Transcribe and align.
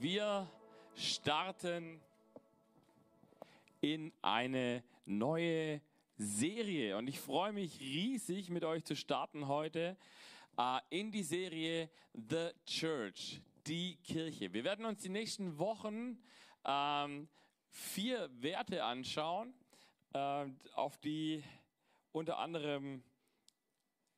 Wir 0.00 0.50
starten 0.94 2.00
in 3.82 4.12
eine 4.22 4.82
neue 5.04 5.82
Serie 6.16 6.96
und 6.96 7.06
ich 7.06 7.20
freue 7.20 7.52
mich 7.52 7.80
riesig, 7.80 8.48
mit 8.48 8.64
euch 8.64 8.84
zu 8.84 8.96
starten 8.96 9.46
heute 9.46 9.98
äh, 10.56 10.78
in 10.88 11.10
die 11.10 11.22
Serie 11.22 11.90
The 12.14 12.50
Church, 12.64 13.42
die 13.66 13.96
Kirche. 13.96 14.54
Wir 14.54 14.64
werden 14.64 14.86
uns 14.86 15.02
die 15.02 15.10
nächsten 15.10 15.58
Wochen 15.58 16.18
ähm, 16.64 17.28
vier 17.68 18.30
Werte 18.40 18.84
anschauen, 18.84 19.52
äh, 20.14 20.46
auf 20.74 20.96
die 20.98 21.44
unter 22.12 22.38
anderem 22.38 23.02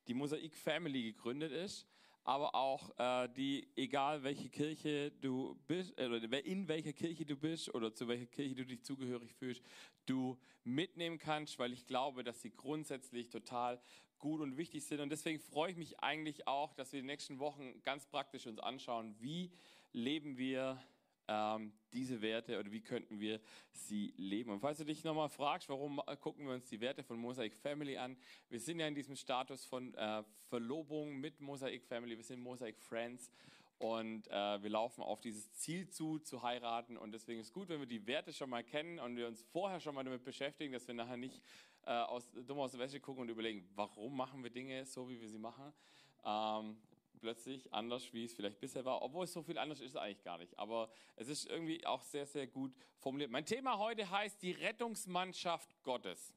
die 0.07 0.13
Mosaik 0.13 0.55
Family 0.55 1.11
gegründet 1.11 1.51
ist 1.51 1.87
aber 2.27 2.53
auch 2.55 2.91
äh, 2.99 3.29
die, 3.29 3.69
egal 3.77 4.21
welche 4.21 4.49
Kirche 4.49 5.11
du 5.21 5.57
bist, 5.65 5.97
äh, 5.97 6.07
oder 6.07 6.45
in 6.45 6.67
welcher 6.67 6.91
Kirche 6.91 7.25
du 7.25 7.37
bist 7.37 7.73
oder 7.73 7.93
zu 7.93 8.09
welcher 8.09 8.25
Kirche 8.25 8.53
du 8.53 8.65
dich 8.65 8.83
zugehörig 8.83 9.33
fühlst, 9.33 9.63
du 10.05 10.37
mitnehmen 10.65 11.19
kannst, 11.19 11.57
weil 11.57 11.71
ich 11.71 11.85
glaube, 11.87 12.25
dass 12.25 12.41
sie 12.41 12.51
grundsätzlich 12.51 13.29
total 13.29 13.79
gut 14.19 14.41
und 14.41 14.57
wichtig 14.57 14.83
sind. 14.83 14.99
Und 14.99 15.09
deswegen 15.09 15.39
freue 15.39 15.71
ich 15.71 15.77
mich 15.77 16.01
eigentlich 16.01 16.49
auch, 16.49 16.73
dass 16.73 16.91
wir 16.91 16.99
die 16.99 17.07
nächsten 17.07 17.39
Wochen 17.39 17.81
ganz 17.83 18.05
praktisch 18.05 18.45
uns 18.45 18.59
anschauen, 18.59 19.15
wie 19.19 19.49
leben 19.93 20.37
wir 20.37 20.83
ähm, 21.27 21.73
diese 21.93 22.21
Werte 22.21 22.59
oder 22.59 22.71
wie 22.71 22.81
könnten 22.81 23.19
wir 23.19 23.39
sie 23.71 24.13
leben. 24.17 24.51
Und 24.51 24.59
falls 24.59 24.77
du 24.77 24.85
dich 24.85 25.03
nochmal 25.03 25.29
fragst, 25.29 25.69
warum 25.69 26.01
gucken 26.21 26.47
wir 26.47 26.53
uns 26.53 26.67
die 26.69 26.79
Werte 26.79 27.03
von 27.03 27.17
Mosaic 27.17 27.55
Family 27.55 27.97
an? 27.97 28.17
Wir 28.49 28.59
sind 28.59 28.79
ja 28.79 28.87
in 28.87 28.95
diesem 28.95 29.15
Status 29.15 29.65
von 29.65 29.93
äh, 29.95 30.23
Verlobung 30.49 31.17
mit 31.17 31.39
Mosaic 31.39 31.83
Family, 31.85 32.17
wir 32.17 32.23
sind 32.23 32.39
Mosaic 32.39 32.79
Friends 32.79 33.31
und 33.79 34.27
äh, 34.29 34.63
wir 34.63 34.69
laufen 34.69 35.03
auf 35.03 35.21
dieses 35.21 35.51
Ziel 35.53 35.87
zu, 35.87 36.19
zu 36.19 36.41
heiraten. 36.41 36.97
Und 36.97 37.11
deswegen 37.11 37.39
ist 37.39 37.53
gut, 37.53 37.69
wenn 37.69 37.79
wir 37.79 37.87
die 37.87 38.07
Werte 38.07 38.33
schon 38.33 38.49
mal 38.49 38.63
kennen 38.63 38.99
und 38.99 39.15
wir 39.15 39.27
uns 39.27 39.43
vorher 39.51 39.79
schon 39.79 39.93
mal 39.93 40.03
damit 40.03 40.23
beschäftigen, 40.23 40.73
dass 40.73 40.87
wir 40.87 40.95
nachher 40.95 41.17
nicht 41.17 41.41
äh, 41.85 41.91
aus, 41.91 42.27
dumm 42.31 42.59
aus 42.59 42.71
der 42.71 42.79
Wäsche 42.79 42.99
gucken 42.99 43.21
und 43.21 43.29
überlegen, 43.29 43.69
warum 43.75 44.17
machen 44.17 44.43
wir 44.43 44.49
Dinge 44.49 44.85
so, 44.85 45.09
wie 45.09 45.21
wir 45.21 45.29
sie 45.29 45.37
machen. 45.37 45.73
Ähm, 46.25 46.77
plötzlich 47.19 47.73
anders, 47.73 48.13
wie 48.13 48.23
es 48.23 48.33
vielleicht 48.33 48.59
bisher 48.59 48.85
war, 48.85 49.01
obwohl 49.01 49.25
es 49.25 49.33
so 49.33 49.41
viel 49.41 49.57
anders 49.57 49.79
ist 49.79 49.95
eigentlich 49.95 50.23
gar 50.23 50.37
nicht. 50.37 50.57
Aber 50.57 50.89
es 51.15 51.27
ist 51.27 51.47
irgendwie 51.47 51.85
auch 51.85 52.01
sehr, 52.01 52.25
sehr 52.25 52.47
gut 52.47 52.73
formuliert. 52.99 53.31
Mein 53.31 53.45
Thema 53.45 53.77
heute 53.77 54.09
heißt 54.09 54.41
die 54.41 54.51
Rettungsmannschaft 54.51 55.81
Gottes. 55.83 56.33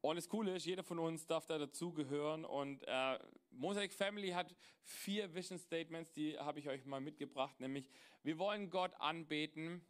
Und 0.00 0.16
das 0.16 0.28
Coole 0.28 0.56
ist, 0.56 0.66
jeder 0.66 0.82
von 0.82 0.98
uns 0.98 1.26
darf 1.26 1.46
da 1.46 1.58
dazugehören. 1.58 2.44
Und 2.44 2.82
äh, 2.88 3.18
Mosaic 3.52 3.92
Family 3.92 4.30
hat 4.30 4.54
vier 4.82 5.32
Vision 5.32 5.58
Statements, 5.58 6.12
die 6.12 6.36
habe 6.38 6.58
ich 6.58 6.68
euch 6.68 6.84
mal 6.84 7.00
mitgebracht. 7.00 7.60
Nämlich, 7.60 7.88
wir 8.24 8.36
wollen 8.38 8.68
Gott 8.68 8.92
anbeten 8.98 9.84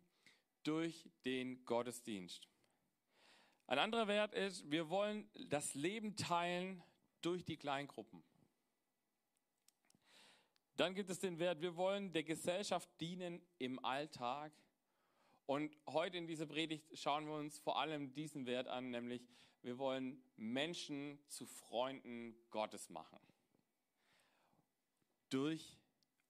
durch 0.64 1.08
den 1.24 1.64
Gottesdienst. 1.64 2.46
Ein 3.66 3.78
anderer 3.78 4.06
Wert 4.06 4.34
ist, 4.34 4.70
wir 4.70 4.90
wollen 4.90 5.30
das 5.48 5.74
Leben 5.74 6.14
teilen 6.14 6.82
durch 7.22 7.44
die 7.44 7.56
Kleingruppen. 7.56 8.22
Dann 10.82 10.96
gibt 10.96 11.10
es 11.10 11.20
den 11.20 11.38
Wert, 11.38 11.60
wir 11.60 11.76
wollen 11.76 12.10
der 12.10 12.24
Gesellschaft 12.24 12.88
dienen 13.00 13.40
im 13.58 13.78
Alltag. 13.84 14.50
Und 15.46 15.76
heute 15.86 16.18
in 16.18 16.26
dieser 16.26 16.46
Predigt 16.46 16.98
schauen 16.98 17.24
wir 17.26 17.34
uns 17.34 17.60
vor 17.60 17.78
allem 17.78 18.12
diesen 18.14 18.46
Wert 18.46 18.66
an, 18.66 18.90
nämlich 18.90 19.22
wir 19.62 19.78
wollen 19.78 20.20
Menschen 20.34 21.20
zu 21.28 21.46
Freunden 21.46 22.34
Gottes 22.50 22.90
machen. 22.90 23.20
Durch 25.30 25.78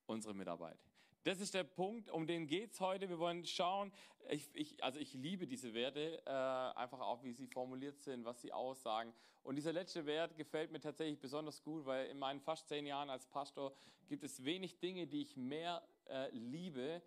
unsere 0.05 0.34
Mitarbeit. 0.34 0.92
Das 1.25 1.41
ist 1.41 1.55
der 1.55 1.62
Punkt, 1.62 2.11
um 2.11 2.27
den 2.27 2.48
geht 2.48 2.73
es 2.73 2.81
heute. 2.81 3.09
Wir 3.09 3.19
wollen 3.19 3.47
schauen, 3.47 3.92
ich, 4.28 4.48
ich, 4.55 4.83
also 4.83 4.98
ich 4.98 5.15
liebe 5.15 5.47
diese 5.47 5.73
Werte, 5.73 6.20
äh, 6.27 6.31
einfach 6.31 7.01
auch 7.01 7.23
wie 7.23 7.33
sie 7.33 7.47
formuliert 7.47 8.01
sind, 8.01 8.25
was 8.25 8.41
sie 8.41 8.53
aussagen. 8.53 9.13
Und 9.45 9.55
dieser 9.55 9.73
letzte 9.73 10.05
Wert 10.05 10.36
gefällt 10.36 10.73
mir 10.73 10.80
tatsächlich 10.80 11.20
besonders 11.20 11.63
gut, 11.63 11.86
weil 11.86 12.07
in 12.08 12.19
meinen 12.19 12.41
fast 12.41 12.69
zehn 12.69 12.86
Jahren 12.86 13.08
als 13.08 13.27
Pastor 13.27 13.73
gibt 14.08 14.24
es 14.24 14.45
wenig 14.45 14.80
Dinge, 14.80 15.07
die 15.07 15.23
ich 15.23 15.36
mehr 15.36 15.86
äh, 16.07 16.29
liebe, 16.30 17.02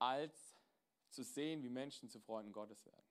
als 0.00 0.56
zu 1.08 1.22
sehen, 1.22 1.62
wie 1.62 1.70
Menschen 1.70 2.08
zu 2.08 2.18
Freunden 2.18 2.52
Gottes 2.52 2.84
werden. 2.86 3.06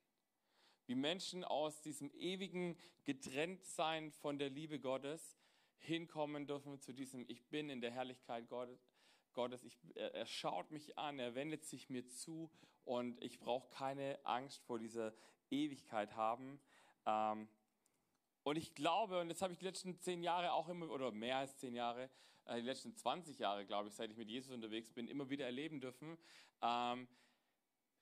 Wie 0.86 0.94
Menschen 0.94 1.42
aus 1.44 1.80
diesem 1.80 2.10
ewigen 2.10 2.76
Getrenntsein 3.04 4.10
von 4.10 4.38
der 4.38 4.50
Liebe 4.50 4.78
Gottes 4.78 5.38
hinkommen 5.78 6.46
dürfen 6.46 6.80
zu 6.80 6.92
diesem 6.92 7.24
Ich 7.28 7.46
bin 7.46 7.70
in 7.70 7.80
der 7.80 7.90
Herrlichkeit 7.90 8.48
Gottes 8.48 8.89
Gottes, 9.32 9.64
ich, 9.64 9.78
er, 9.94 10.14
er, 10.14 10.26
schaut 10.26 10.70
mich 10.70 10.98
an, 10.98 11.18
er 11.18 11.34
wendet 11.34 11.64
sich 11.64 11.90
mir 11.90 12.06
zu 12.06 12.50
und 12.84 13.22
ich 13.22 13.38
brauche 13.38 13.68
keine 13.70 14.18
Angst 14.24 14.62
vor 14.64 14.78
dieser 14.78 15.14
Ewigkeit 15.50 16.14
haben. 16.16 16.60
Ähm, 17.06 17.48
und 18.42 18.56
ich 18.56 18.74
glaube, 18.74 19.20
und 19.20 19.28
das 19.28 19.42
habe 19.42 19.52
ich 19.52 19.58
die 19.58 19.64
letzten 19.64 19.98
zehn 20.00 20.22
Jahre 20.22 20.52
auch 20.52 20.68
immer, 20.68 20.90
oder 20.90 21.12
mehr 21.12 21.38
als 21.38 21.56
zehn 21.58 21.74
Jahre, 21.74 22.10
äh, 22.46 22.56
die 22.56 22.66
letzten 22.66 22.96
20 22.96 23.38
Jahre, 23.38 23.66
glaube 23.66 23.88
ich, 23.88 23.94
seit 23.94 24.10
ich 24.10 24.16
mit 24.16 24.28
Jesus 24.28 24.52
unterwegs 24.52 24.90
bin, 24.90 25.08
immer 25.08 25.28
wieder 25.30 25.44
erleben 25.44 25.80
dürfen, 25.80 26.18
ähm, 26.62 27.06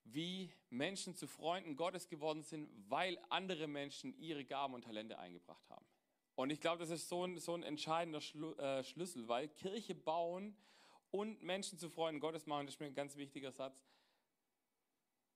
wie 0.05 0.53
Menschen 0.71 1.15
zu 1.15 1.27
Freunden 1.27 1.77
Gottes 1.77 2.09
geworden 2.09 2.43
sind, 2.43 2.71
weil 2.89 3.19
andere 3.28 3.66
Menschen 3.66 4.19
ihre 4.19 4.45
Gaben 4.45 4.75
und 4.75 4.84
Talente 4.84 5.19
eingebracht 5.19 5.69
haben. 5.69 5.84
Und 6.34 6.50
ich 6.50 6.60
glaube, 6.60 6.78
das 6.78 6.91
ist 6.91 7.09
so 7.09 7.25
ein, 7.25 7.39
so 7.39 7.55
ein 7.55 7.62
entscheidender 7.65 8.21
Schlu 8.21 8.53
äh, 8.55 8.84
Schlüssel, 8.84 9.27
weil 9.27 9.49
Kirche 9.49 9.95
bauen 9.95 10.56
und 11.11 11.43
Menschen 11.43 11.79
zu 11.79 11.89
Freunden 11.89 12.21
Gottes 12.21 12.47
machen, 12.47 12.67
das 12.67 12.75
ist 12.75 12.81
mir 12.81 12.87
ein 12.87 12.95
ganz 12.95 13.17
wichtiger 13.17 13.53
Satz, 13.53 13.89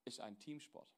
ist 0.05 0.21
ein 0.21 0.39
Teamsport. 0.39 0.89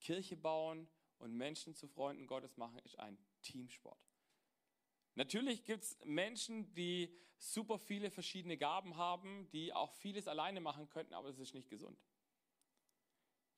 Kirche 0.00 0.36
bauen 0.36 0.86
und 1.18 1.34
Menschen 1.34 1.74
zu 1.74 1.88
Freunden 1.88 2.26
Gottes 2.26 2.56
machen, 2.56 2.78
ist 2.80 2.98
ein 2.98 3.16
Teamsport. 3.42 3.98
Natürlich 5.14 5.64
gibt 5.64 5.84
es 5.84 5.98
Menschen, 6.04 6.72
die 6.74 7.16
super 7.38 7.78
viele 7.78 8.10
verschiedene 8.10 8.56
Gaben 8.56 8.96
haben, 8.96 9.48
die 9.50 9.72
auch 9.72 9.92
vieles 9.92 10.28
alleine 10.28 10.60
machen 10.60 10.88
könnten, 10.88 11.14
aber 11.14 11.28
das 11.28 11.38
ist 11.38 11.54
nicht 11.54 11.70
gesund. 11.70 11.98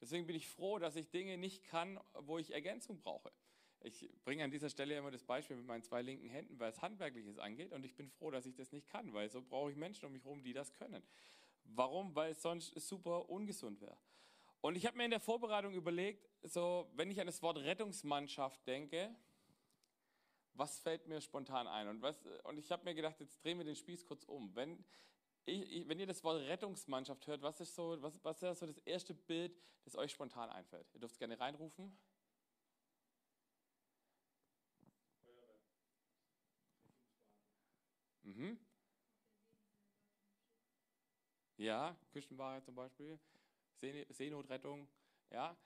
Deswegen 0.01 0.27
bin 0.27 0.37
ich 0.37 0.49
froh, 0.49 0.79
dass 0.79 0.97
ich 0.97 1.09
Dinge 1.09 1.39
nicht 1.39 1.65
kann, 1.65 1.99
wo 2.13 2.39
ich 2.39 2.53
Ergänzung 2.53 3.01
brauche. 3.01 3.33
Ich 3.81 4.09
bringe 4.25 4.43
an 4.43 4.51
dieser 4.51 4.69
Stelle 4.71 4.97
immer 4.97 5.11
das 5.11 5.23
Beispiel 5.23 5.57
mit 5.57 5.67
meinen 5.67 5.83
zwei 5.83 6.03
linken 6.03 6.29
Händen, 6.29 6.59
weil 6.59 6.71
es 6.71 6.83
Handwerkliches 6.83 7.39
angeht. 7.39 7.73
Und 7.73 7.85
ich 7.85 7.95
bin 7.95 8.09
froh, 8.11 8.31
dass 8.31 8.47
ich 8.47 8.55
das 8.55 8.73
nicht 8.73 8.89
kann, 8.89 9.13
weil 9.13 9.31
so 9.31 9.43
brauche 9.43 9.71
ich 9.71 9.77
Menschen 9.77 10.07
um 10.07 10.13
mich 10.13 10.25
herum, 10.25 10.43
die 10.43 10.53
das 10.53 10.75
können. 10.75 11.03
Warum? 11.65 12.15
Weil 12.15 12.33
es 12.33 12.43
sonst 12.43 12.73
super 12.81 13.29
ungesund 13.29 13.81
wäre. 13.81 13.97
Und 14.61 14.77
ich 14.77 14.87
habe 14.87 14.97
mir 14.97 15.05
in 15.05 15.11
der 15.11 15.21
Vorbereitung 15.21 15.75
überlegt, 15.75 16.29
so, 16.43 16.91
wenn 16.95 17.11
ich 17.11 17.21
an 17.21 17.27
das 17.27 17.43
Wort 17.43 17.59
Rettungsmannschaft 17.59 18.67
denke, 18.67 19.15
was 20.55 20.81
fällt 20.81 21.07
mir 21.07 21.21
spontan 21.21 21.67
ein? 21.67 21.89
Und, 21.89 22.03
was, 22.03 22.19
und 22.45 22.59
ich 22.59 22.71
habe 22.73 22.85
mir 22.85 22.95
gedacht, 22.95 23.21
jetzt 23.21 23.45
drehen 23.45 23.59
wir 23.59 23.65
den 23.65 23.77
Spieß 23.77 24.07
kurz 24.07 24.25
um. 24.25 24.55
Wenn, 24.55 24.85
ich, 25.45 25.87
wenn 25.89 26.01
ihr 26.01 26.07
das 26.07 26.25
Wort 26.25 26.41
Rettungsmannschaft 26.41 27.27
hört, 27.27 27.43
was 27.43 27.61
ist, 27.61 27.75
so, 27.75 28.01
was, 28.01 28.19
was 28.25 28.43
ist 28.43 28.59
so 28.59 28.67
das 28.67 28.79
erste 28.79 29.15
Bild, 29.15 29.57
das 29.85 29.97
euch 29.97 30.11
spontan 30.11 30.51
einfällt? 30.51 30.87
Ihr 30.95 31.01
dürft 31.01 31.13
es 31.13 31.19
gerne 31.19 31.39
reinrufen. 31.39 31.97
Mhm. 38.27 38.59
Ja, 41.59 41.97
Küstenwahrheit 42.13 42.65
zum 42.65 42.75
Beispiel, 42.75 43.19
Seenotrettung. 44.11 44.89
Ja. 45.31 45.57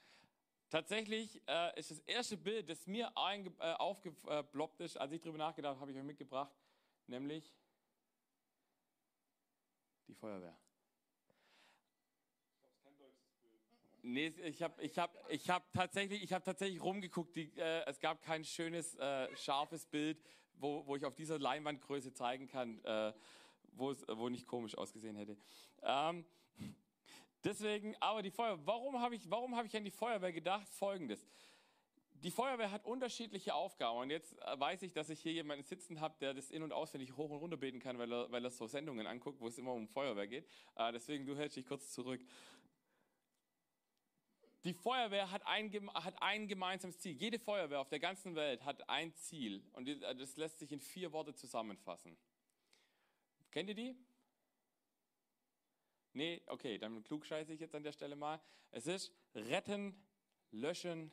Tatsächlich 0.69 1.43
äh, 1.49 1.79
ist 1.79 1.91
das 1.91 1.99
erste 2.01 2.37
Bild, 2.37 2.69
das 2.69 2.87
mir 2.87 3.11
äh, 3.17 3.73
aufgeploppt 3.73 4.81
ist, 4.83 4.97
als 4.97 5.11
ich 5.13 5.21
darüber 5.21 5.39
nachgedacht 5.39 5.71
habe, 5.71 5.81
habe 5.81 5.91
ich 5.91 5.97
euch 5.97 6.05
mitgebracht, 6.05 6.55
nämlich 7.07 7.53
die 10.07 10.15
Feuerwehr. 10.15 10.57
Nee, 14.03 14.29
ich 14.29 14.63
habe 14.63 14.83
ich 14.83 14.99
hab, 14.99 15.31
ich 15.31 15.51
hab 15.51 15.73
tatsächlich, 15.73 16.33
hab 16.33 16.45
tatsächlich 16.45 16.83
rumgeguckt. 16.83 17.37
Die, 17.37 17.53
äh, 17.57 17.85
es 17.87 18.01
gab 18.01 18.23
kein 18.23 18.45
schönes, 18.45 18.95
äh, 18.97 19.35
scharfes 19.37 19.87
Bild, 19.87 20.23
wo, 20.61 20.87
wo 20.87 20.97
ich 20.97 21.05
auf 21.05 21.15
dieser 21.15 21.39
Leinwandgröße 21.39 22.13
zeigen 22.13 22.47
kann, 22.47 22.83
äh, 22.85 23.13
wo 23.73 23.91
es 23.91 24.07
wo 24.09 24.29
nicht 24.29 24.47
komisch 24.47 24.77
ausgesehen 24.77 25.17
hätte. 25.17 25.37
Ähm, 25.83 26.25
deswegen, 27.45 27.97
aber 28.01 28.23
die 28.23 28.31
Feuerwehr, 28.31 28.67
warum 28.67 29.01
habe 29.01 29.15
ich, 29.15 29.29
hab 29.31 29.65
ich 29.65 29.77
an 29.77 29.85
die 29.85 29.91
Feuerwehr 29.91 30.33
gedacht? 30.33 30.69
Folgendes. 30.69 31.27
Die 32.23 32.31
Feuerwehr 32.31 32.71
hat 32.71 32.85
unterschiedliche 32.85 33.55
Aufgaben 33.55 33.99
und 33.99 34.11
jetzt 34.11 34.37
äh, 34.43 34.61
weiß 34.61 34.83
ich, 34.83 34.93
dass 34.93 35.09
ich 35.09 35.21
hier 35.21 35.33
jemanden 35.33 35.65
sitzen 35.65 36.01
habe, 36.01 36.17
der 36.21 36.35
das 36.35 36.51
in- 36.51 36.63
und 36.63 36.73
auswendig 36.73 37.17
hoch 37.17 37.31
und 37.31 37.39
runter 37.39 37.57
beten 37.57 37.79
kann, 37.79 37.99
weil 37.99 38.13
er, 38.13 38.31
weil 38.31 38.45
er 38.45 38.51
so 38.51 38.67
Sendungen 38.67 39.07
anguckt, 39.07 39.41
wo 39.41 39.49
es 39.49 39.57
immer 39.57 39.73
um 39.73 39.89
Feuerwehr 39.89 40.27
geht. 40.27 40.47
Äh, 40.77 40.93
deswegen, 40.93 41.25
du 41.25 41.35
hältst 41.35 41.57
dich 41.57 41.67
kurz 41.67 41.93
zurück. 41.93 42.21
Die 44.65 44.75
Feuerwehr 44.75 45.31
hat 45.31 45.47
ein, 45.47 45.73
hat 45.95 46.21
ein 46.23 46.47
gemeinsames 46.47 46.99
Ziel. 46.99 47.17
Jede 47.17 47.39
Feuerwehr 47.39 47.81
auf 47.81 47.89
der 47.89 47.99
ganzen 47.99 48.35
Welt 48.35 48.65
hat 48.65 48.89
ein 48.91 49.15
Ziel. 49.15 49.65
Und 49.73 49.89
das 49.89 50.37
lässt 50.37 50.59
sich 50.59 50.71
in 50.71 50.81
vier 50.81 51.13
Worte 51.13 51.35
zusammenfassen. 51.35 52.17
Kennt 53.51 53.71
ihr 53.71 53.75
die? 53.75 53.97
Nee, 56.13 56.43
okay, 56.47 56.77
dann 56.77 57.03
klugscheiße 57.03 57.53
ich 57.53 57.61
jetzt 57.61 57.75
an 57.75 57.83
der 57.83 57.93
Stelle 57.93 58.17
mal. 58.17 58.41
Es 58.71 58.87
ist 58.87 59.13
retten, 59.35 59.95
löschen, 60.51 61.13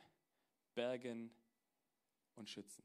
bergen 0.74 1.34
und 2.34 2.50
schützen. 2.50 2.84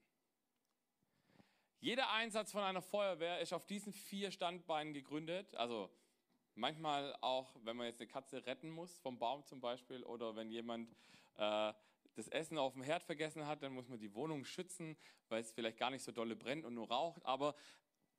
Jeder 1.79 2.11
Einsatz 2.11 2.53
von 2.53 2.63
einer 2.63 2.81
Feuerwehr 2.81 3.41
ist 3.41 3.51
auf 3.51 3.65
diesen 3.65 3.91
vier 3.91 4.31
Standbeinen 4.31 4.93
gegründet. 4.93 5.53
Also 5.55 5.89
manchmal 6.55 7.15
auch, 7.21 7.55
wenn 7.63 7.77
man 7.77 7.87
jetzt 7.87 7.99
eine 7.99 8.07
Katze 8.07 8.45
retten 8.45 8.69
muss, 8.69 8.97
vom 8.99 9.17
Baum 9.17 9.45
zum 9.45 9.59
Beispiel, 9.59 10.03
oder 10.03 10.35
wenn 10.35 10.49
jemand 10.49 10.89
äh, 11.35 11.73
das 12.15 12.27
Essen 12.27 12.57
auf 12.57 12.73
dem 12.73 12.83
Herd 12.83 13.03
vergessen 13.03 13.47
hat, 13.47 13.63
dann 13.63 13.73
muss 13.73 13.89
man 13.89 13.99
die 13.99 14.13
Wohnung 14.13 14.45
schützen, 14.45 14.97
weil 15.29 15.41
es 15.41 15.51
vielleicht 15.51 15.77
gar 15.77 15.89
nicht 15.89 16.03
so 16.03 16.11
dolle 16.11 16.35
brennt 16.35 16.65
und 16.65 16.75
nur 16.75 16.89
raucht. 16.89 17.25
Aber 17.25 17.55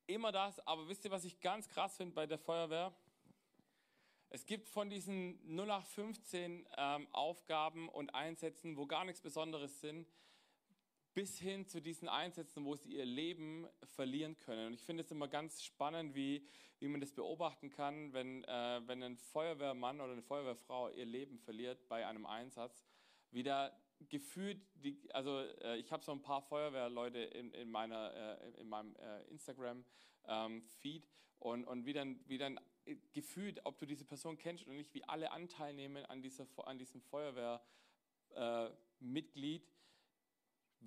immer 0.06 0.32
das. 0.32 0.58
Aber 0.66 0.88
wisst 0.88 1.04
ihr, 1.04 1.10
was 1.10 1.24
ich 1.24 1.40
ganz 1.40 1.68
krass 1.68 1.96
finde 1.96 2.14
bei 2.14 2.26
der 2.26 2.38
Feuerwehr? 2.38 2.94
Es 4.30 4.46
gibt 4.46 4.68
von 4.68 4.90
diesen 4.90 5.38
0815 5.46 6.66
ähm, 6.76 7.08
Aufgaben 7.12 7.88
und 7.88 8.14
Einsätzen, 8.14 8.76
wo 8.76 8.86
gar 8.86 9.04
nichts 9.04 9.20
Besonderes 9.20 9.80
sind, 9.80 10.08
bis 11.14 11.38
hin 11.38 11.66
zu 11.66 11.80
diesen 11.80 12.08
Einsätzen, 12.08 12.64
wo 12.64 12.74
sie 12.74 12.96
ihr 12.96 13.04
Leben 13.04 13.68
verlieren 13.94 14.36
können. 14.40 14.66
Und 14.66 14.74
ich 14.74 14.82
finde 14.82 15.04
es 15.04 15.12
immer 15.12 15.28
ganz 15.28 15.62
spannend, 15.62 16.14
wie, 16.14 16.46
wie 16.80 16.88
man 16.88 17.00
das 17.00 17.12
beobachten 17.12 17.70
kann, 17.70 18.12
wenn, 18.12 18.42
äh, 18.44 18.80
wenn 18.86 19.02
ein 19.02 19.16
Feuerwehrmann 19.16 20.00
oder 20.00 20.12
eine 20.12 20.22
Feuerwehrfrau 20.22 20.90
ihr 20.90 21.06
Leben 21.06 21.38
verliert 21.38 21.88
bei 21.88 22.06
einem 22.06 22.26
Einsatz, 22.26 22.84
wie 23.30 23.44
da 23.44 23.70
gefühlt, 24.08 24.60
die, 24.74 24.98
also 25.12 25.40
äh, 25.62 25.78
ich 25.78 25.92
habe 25.92 26.04
so 26.04 26.12
ein 26.12 26.20
paar 26.20 26.42
Feuerwehrleute 26.42 27.20
in, 27.20 27.52
in, 27.52 27.70
meiner, 27.70 28.40
äh, 28.42 28.60
in 28.60 28.68
meinem 28.68 28.94
äh, 28.96 29.22
Instagram-Feed 29.30 31.04
ähm, 31.04 31.10
und, 31.38 31.64
und 31.64 31.86
wie 31.86 31.92
dann, 31.92 32.18
wie 32.26 32.38
dann 32.38 32.58
gefühlt, 33.12 33.60
ob 33.64 33.78
du 33.78 33.86
diese 33.86 34.04
Person 34.04 34.36
kennst 34.36 34.66
oder 34.66 34.74
nicht, 34.74 34.92
wie 34.94 35.04
alle 35.04 35.30
Anteil 35.30 35.74
nehmen 35.74 36.04
an, 36.06 36.22
dieser, 36.22 36.48
an 36.66 36.76
diesem 36.78 37.00
Feuerwehrmitglied, 37.00 39.68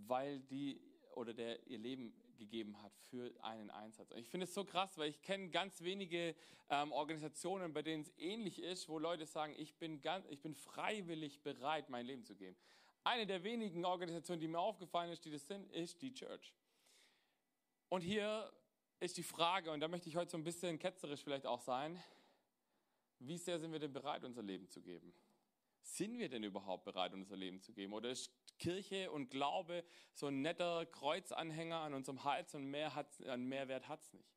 weil 0.06 0.40
die 0.40 0.82
oder 1.16 1.34
der 1.34 1.66
ihr 1.68 1.80
Leben 1.80 2.14
gegeben 2.38 2.82
hat 2.82 2.94
für 3.10 3.34
einen 3.42 3.70
Einsatz. 3.72 4.12
Und 4.12 4.20
ich 4.20 4.30
finde 4.30 4.46
es 4.46 4.54
so 4.54 4.64
krass, 4.64 4.98
weil 4.98 5.10
ich 5.10 5.22
kenne 5.22 5.50
ganz 5.50 5.82
wenige 5.82 6.36
ähm, 6.70 6.92
Organisationen, 6.92 7.74
bei 7.74 7.82
denen 7.82 8.04
es 8.04 8.14
ähnlich 8.18 8.62
ist, 8.62 8.88
wo 8.88 9.00
Leute 9.00 9.26
sagen, 9.26 9.56
ich 9.58 9.76
bin, 9.76 10.02
ganz, 10.02 10.26
ich 10.30 10.42
bin 10.42 10.54
freiwillig 10.54 11.42
bereit, 11.42 11.90
mein 11.90 12.06
Leben 12.06 12.24
zu 12.24 12.36
geben. 12.36 12.56
Eine 13.04 13.26
der 13.26 13.44
wenigen 13.44 13.86
Organisationen, 13.86 14.40
die 14.40 14.48
mir 14.48 14.60
aufgefallen 14.60 15.12
ist, 15.12 15.26
die 15.26 15.32
das 15.32 15.48
sind, 15.48 15.72
ist 15.72 16.02
die 16.02 16.14
Church. 16.14 16.54
Und 17.90 18.02
hier 18.02 18.52
ist 19.00 19.18
die 19.18 19.24
Frage, 19.24 19.72
und 19.72 19.80
da 19.80 19.88
möchte 19.88 20.10
ich 20.10 20.16
heute 20.16 20.32
so 20.32 20.38
ein 20.38 20.44
bisschen 20.44 20.78
ketzerisch 20.78 21.24
vielleicht 21.24 21.46
auch 21.46 21.62
sein, 21.62 22.02
wie 23.20 23.38
sehr 23.38 23.60
sind 23.60 23.72
wir 23.72 23.80
denn 23.80 23.94
bereit, 23.94 24.24
unser 24.24 24.44
Leben 24.44 24.68
zu 24.70 24.82
geben? 24.82 25.14
Sind 25.88 26.20
wir 26.20 26.28
denn 26.28 26.44
überhaupt 26.44 26.84
bereit, 26.84 27.14
unser 27.14 27.38
Leben 27.38 27.62
zu 27.62 27.72
geben? 27.72 27.94
Oder 27.94 28.10
ist 28.10 28.30
Kirche 28.60 29.10
und 29.10 29.30
Glaube 29.30 29.86
so 30.12 30.28
ein 30.28 30.42
netter 30.42 30.86
Kreuzanhänger 30.86 31.78
an 31.78 31.94
unserem 31.94 32.26
Hals 32.26 32.54
und 32.56 32.66
mehr 32.66 32.94
hat's, 32.94 33.22
einen 33.22 33.48
Mehrwert 33.48 33.88
hat 33.88 34.02
es 34.02 34.14
nicht? 34.14 34.30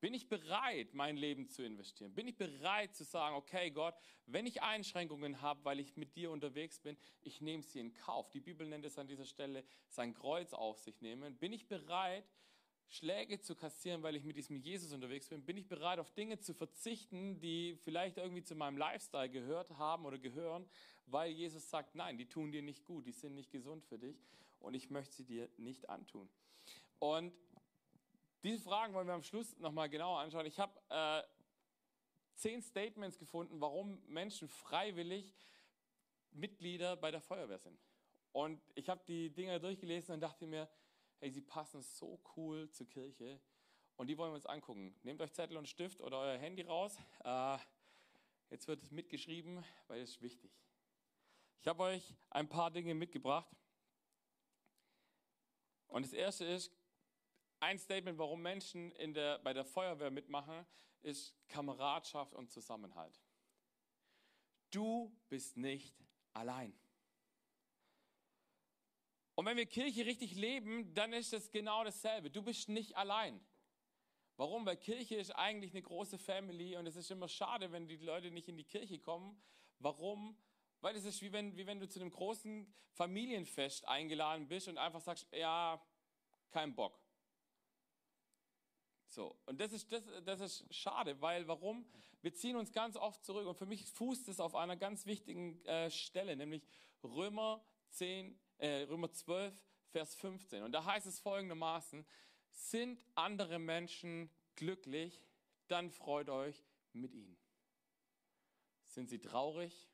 Bin 0.00 0.12
ich 0.12 0.28
bereit, 0.28 0.94
mein 0.94 1.16
Leben 1.16 1.48
zu 1.48 1.64
investieren? 1.64 2.14
Bin 2.14 2.26
ich 2.26 2.36
bereit 2.36 2.96
zu 2.96 3.04
sagen, 3.04 3.36
okay 3.36 3.70
Gott, 3.70 3.94
wenn 4.26 4.44
ich 4.46 4.62
Einschränkungen 4.62 5.40
habe, 5.40 5.64
weil 5.64 5.78
ich 5.78 5.96
mit 5.96 6.16
dir 6.16 6.32
unterwegs 6.32 6.80
bin, 6.80 6.96
ich 7.20 7.40
nehme 7.40 7.62
sie 7.62 7.78
in 7.78 7.94
Kauf. 7.94 8.28
Die 8.30 8.40
Bibel 8.40 8.66
nennt 8.66 8.84
es 8.84 8.98
an 8.98 9.06
dieser 9.06 9.24
Stelle 9.24 9.64
sein 9.88 10.14
Kreuz 10.14 10.52
auf 10.52 10.78
sich 10.78 11.00
nehmen. 11.00 11.36
Bin 11.38 11.52
ich 11.52 11.68
bereit, 11.68 12.28
Schläge 12.88 13.40
zu 13.40 13.54
kassieren, 13.54 14.02
weil 14.02 14.16
ich 14.16 14.24
mit 14.24 14.36
diesem 14.36 14.56
Jesus 14.56 14.92
unterwegs 14.92 15.28
bin? 15.28 15.44
Bin 15.44 15.56
ich 15.56 15.68
bereit, 15.68 15.98
auf 15.98 16.10
Dinge 16.12 16.38
zu 16.38 16.54
verzichten, 16.54 17.38
die 17.38 17.76
vielleicht 17.84 18.16
irgendwie 18.16 18.42
zu 18.42 18.54
meinem 18.54 18.78
Lifestyle 18.78 19.28
gehört 19.28 19.70
haben 19.76 20.06
oder 20.06 20.18
gehören, 20.18 20.68
weil 21.06 21.30
Jesus 21.30 21.68
sagt, 21.68 21.94
nein, 21.94 22.16
die 22.16 22.26
tun 22.26 22.50
dir 22.50 22.62
nicht 22.62 22.84
gut, 22.84 23.06
die 23.06 23.12
sind 23.12 23.34
nicht 23.34 23.50
gesund 23.50 23.84
für 23.84 23.98
dich 23.98 24.24
und 24.60 24.74
ich 24.74 24.90
möchte 24.90 25.14
sie 25.14 25.24
dir 25.24 25.48
nicht 25.58 25.88
antun. 25.88 26.28
Und 26.98 27.32
diese 28.42 28.62
Fragen 28.62 28.94
wollen 28.94 29.06
wir 29.06 29.14
am 29.14 29.22
Schluss 29.22 29.56
nochmal 29.58 29.88
genauer 29.88 30.20
anschauen. 30.20 30.46
Ich 30.46 30.58
habe 30.58 30.72
äh, 30.88 31.22
zehn 32.36 32.62
Statements 32.62 33.18
gefunden, 33.18 33.60
warum 33.60 34.00
Menschen 34.06 34.48
freiwillig 34.48 35.34
Mitglieder 36.30 36.96
bei 36.96 37.10
der 37.10 37.20
Feuerwehr 37.20 37.58
sind. 37.58 37.78
Und 38.32 38.60
ich 38.74 38.88
habe 38.88 39.02
die 39.06 39.30
Dinger 39.30 39.58
durchgelesen 39.58 40.14
und 40.14 40.20
dachte 40.20 40.46
mir, 40.46 40.68
hey, 41.20 41.30
sie 41.30 41.40
passen 41.40 41.82
so 41.82 42.20
cool 42.36 42.70
zur 42.70 42.88
Kirche. 42.88 43.40
Und 43.96 44.06
die 44.06 44.16
wollen 44.16 44.30
wir 44.30 44.36
uns 44.36 44.46
angucken. 44.46 44.94
Nehmt 45.02 45.20
euch 45.20 45.32
Zettel 45.32 45.56
und 45.56 45.68
Stift 45.68 46.00
oder 46.00 46.20
euer 46.20 46.38
Handy 46.38 46.62
raus. 46.62 46.96
Äh, 47.24 47.58
jetzt 48.50 48.68
wird 48.68 48.82
es 48.82 48.90
mitgeschrieben, 48.90 49.64
weil 49.88 50.00
es 50.00 50.10
ist 50.10 50.22
wichtig. 50.22 50.52
Ich 51.60 51.66
habe 51.66 51.82
euch 51.82 52.14
ein 52.30 52.48
paar 52.48 52.70
Dinge 52.70 52.94
mitgebracht. 52.94 53.50
Und 55.88 56.04
das 56.04 56.12
erste 56.12 56.44
ist, 56.44 56.72
ein 57.60 57.78
Statement, 57.78 58.18
warum 58.18 58.40
Menschen 58.40 58.92
in 58.92 59.14
der, 59.14 59.40
bei 59.40 59.52
der 59.52 59.64
Feuerwehr 59.64 60.12
mitmachen, 60.12 60.64
ist 61.00 61.34
Kameradschaft 61.48 62.34
und 62.34 62.50
Zusammenhalt. 62.50 63.20
Du 64.70 65.12
bist 65.28 65.56
nicht 65.56 65.96
allein. 66.34 66.78
Und 69.38 69.46
wenn 69.46 69.56
wir 69.56 69.66
Kirche 69.66 70.04
richtig 70.04 70.34
leben, 70.34 70.92
dann 70.94 71.12
ist 71.12 71.32
es 71.32 71.52
genau 71.52 71.84
dasselbe. 71.84 72.28
Du 72.28 72.42
bist 72.42 72.68
nicht 72.68 72.96
allein. 72.96 73.40
Warum? 74.36 74.66
Weil 74.66 74.76
Kirche 74.76 75.14
ist 75.14 75.30
eigentlich 75.30 75.70
eine 75.70 75.82
große 75.82 76.18
Family 76.18 76.76
und 76.76 76.88
es 76.88 76.96
ist 76.96 77.08
immer 77.12 77.28
schade, 77.28 77.70
wenn 77.70 77.86
die 77.86 77.98
Leute 77.98 78.32
nicht 78.32 78.48
in 78.48 78.56
die 78.56 78.64
Kirche 78.64 78.98
kommen. 78.98 79.40
Warum? 79.78 80.36
Weil 80.80 80.96
es 80.96 81.04
ist 81.04 81.22
wie 81.22 81.30
wenn, 81.30 81.56
wie 81.56 81.68
wenn 81.68 81.78
du 81.78 81.88
zu 81.88 82.00
einem 82.00 82.10
großen 82.10 82.66
Familienfest 82.94 83.86
eingeladen 83.86 84.48
bist 84.48 84.66
und 84.66 84.76
einfach 84.76 85.00
sagst, 85.00 85.28
ja, 85.30 85.80
kein 86.50 86.74
Bock. 86.74 87.00
So, 89.06 89.38
und 89.46 89.60
das 89.60 89.72
ist, 89.72 89.92
das, 89.92 90.02
das 90.24 90.40
ist 90.40 90.74
schade, 90.74 91.20
weil 91.20 91.46
warum? 91.46 91.86
Wir 92.22 92.34
ziehen 92.34 92.56
uns 92.56 92.72
ganz 92.72 92.96
oft 92.96 93.24
zurück 93.24 93.46
und 93.46 93.54
für 93.54 93.66
mich 93.66 93.86
fußt 93.86 94.26
es 94.30 94.40
auf 94.40 94.56
einer 94.56 94.76
ganz 94.76 95.06
wichtigen 95.06 95.64
äh, 95.64 95.92
Stelle, 95.92 96.34
nämlich 96.34 96.66
Römer 97.04 97.64
10, 97.90 98.36
äh, 98.58 98.82
Römer 98.82 99.10
12, 99.12 99.54
Vers 99.90 100.14
15. 100.16 100.62
Und 100.62 100.72
da 100.72 100.84
heißt 100.84 101.06
es 101.06 101.18
folgendermaßen, 101.20 102.06
sind 102.50 103.04
andere 103.14 103.58
Menschen 103.58 104.30
glücklich, 104.56 105.22
dann 105.68 105.90
freut 105.90 106.28
euch 106.28 106.64
mit 106.92 107.14
ihnen. 107.14 107.36
Sind 108.86 109.08
sie 109.08 109.20
traurig, 109.20 109.88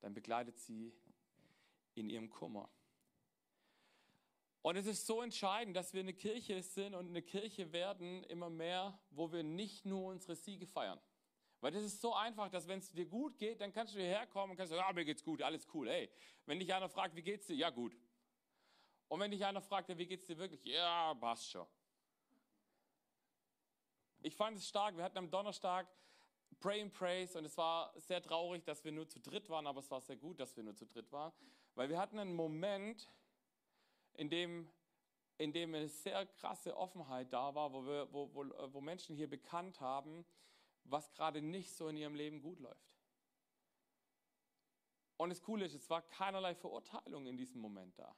dann 0.00 0.14
begleitet 0.14 0.58
sie 0.58 0.94
in 1.94 2.08
ihrem 2.08 2.30
Kummer. 2.30 2.70
Und 4.62 4.76
es 4.76 4.86
ist 4.86 5.06
so 5.06 5.22
entscheidend, 5.22 5.74
dass 5.74 5.94
wir 5.94 6.00
eine 6.00 6.12
Kirche 6.12 6.62
sind 6.62 6.94
und 6.94 7.08
eine 7.08 7.22
Kirche 7.22 7.72
werden 7.72 8.24
immer 8.24 8.50
mehr, 8.50 8.98
wo 9.10 9.32
wir 9.32 9.42
nicht 9.42 9.86
nur 9.86 10.08
unsere 10.08 10.36
Siege 10.36 10.66
feiern. 10.66 11.00
Weil 11.60 11.72
das 11.72 11.82
ist 11.82 12.00
so 12.00 12.14
einfach, 12.14 12.48
dass 12.48 12.66
wenn 12.68 12.78
es 12.78 12.90
dir 12.90 13.06
gut 13.06 13.36
geht, 13.38 13.60
dann 13.60 13.72
kannst 13.72 13.94
du 13.94 13.98
hierher 13.98 14.26
kommen 14.26 14.52
und 14.52 14.56
kannst 14.56 14.70
sagen, 14.72 14.82
ah, 14.86 14.92
mir 14.92 15.04
geht's 15.04 15.22
gut, 15.22 15.42
alles 15.42 15.66
cool. 15.74 15.88
Hey, 15.88 16.10
wenn 16.46 16.58
dich 16.58 16.72
einer 16.72 16.88
fragt, 16.88 17.14
wie 17.14 17.22
geht's 17.22 17.46
dir? 17.46 17.56
Ja, 17.56 17.70
gut. 17.70 17.96
Und 19.08 19.20
wenn 19.20 19.30
dich 19.30 19.44
einer 19.44 19.60
fragt, 19.60 19.88
ja, 19.88 19.98
wie 19.98 20.06
geht's 20.06 20.26
dir 20.26 20.38
wirklich? 20.38 20.64
Ja, 20.64 21.14
passt 21.14 21.50
schon. 21.50 21.66
Ich 24.22 24.34
fand 24.36 24.56
es 24.56 24.68
stark. 24.68 24.96
Wir 24.96 25.04
hatten 25.04 25.18
am 25.18 25.30
Donnerstag 25.30 25.86
Pray 26.60 26.82
and 26.82 26.92
Praise 26.92 27.38
und 27.38 27.44
es 27.44 27.56
war 27.56 27.92
sehr 27.98 28.20
traurig, 28.22 28.64
dass 28.64 28.84
wir 28.84 28.92
nur 28.92 29.08
zu 29.08 29.18
dritt 29.18 29.48
waren, 29.48 29.66
aber 29.66 29.80
es 29.80 29.90
war 29.90 30.00
sehr 30.00 30.16
gut, 30.16 30.40
dass 30.40 30.56
wir 30.56 30.62
nur 30.62 30.74
zu 30.74 30.86
dritt 30.86 31.10
waren, 31.10 31.32
weil 31.74 31.88
wir 31.88 31.98
hatten 31.98 32.18
einen 32.18 32.34
Moment, 32.34 33.08
in 34.14 34.28
dem, 34.28 34.68
in 35.38 35.52
dem 35.52 35.74
eine 35.74 35.88
sehr 35.88 36.26
krasse 36.26 36.76
Offenheit 36.76 37.32
da 37.32 37.54
war, 37.54 37.72
wo, 37.72 37.86
wir, 37.86 38.12
wo, 38.12 38.34
wo, 38.34 38.44
wo 38.74 38.80
Menschen 38.80 39.16
hier 39.16 39.28
bekannt 39.28 39.80
haben, 39.80 40.26
was 40.84 41.12
gerade 41.12 41.42
nicht 41.42 41.72
so 41.72 41.88
in 41.88 41.96
ihrem 41.96 42.14
Leben 42.14 42.40
gut 42.40 42.60
läuft. 42.60 42.96
Und 45.16 45.28
das 45.28 45.42
Coole 45.42 45.66
ist, 45.66 45.74
es 45.74 45.90
war 45.90 46.02
keinerlei 46.02 46.54
Verurteilung 46.54 47.26
in 47.26 47.36
diesem 47.36 47.60
Moment 47.60 47.98
da. 47.98 48.16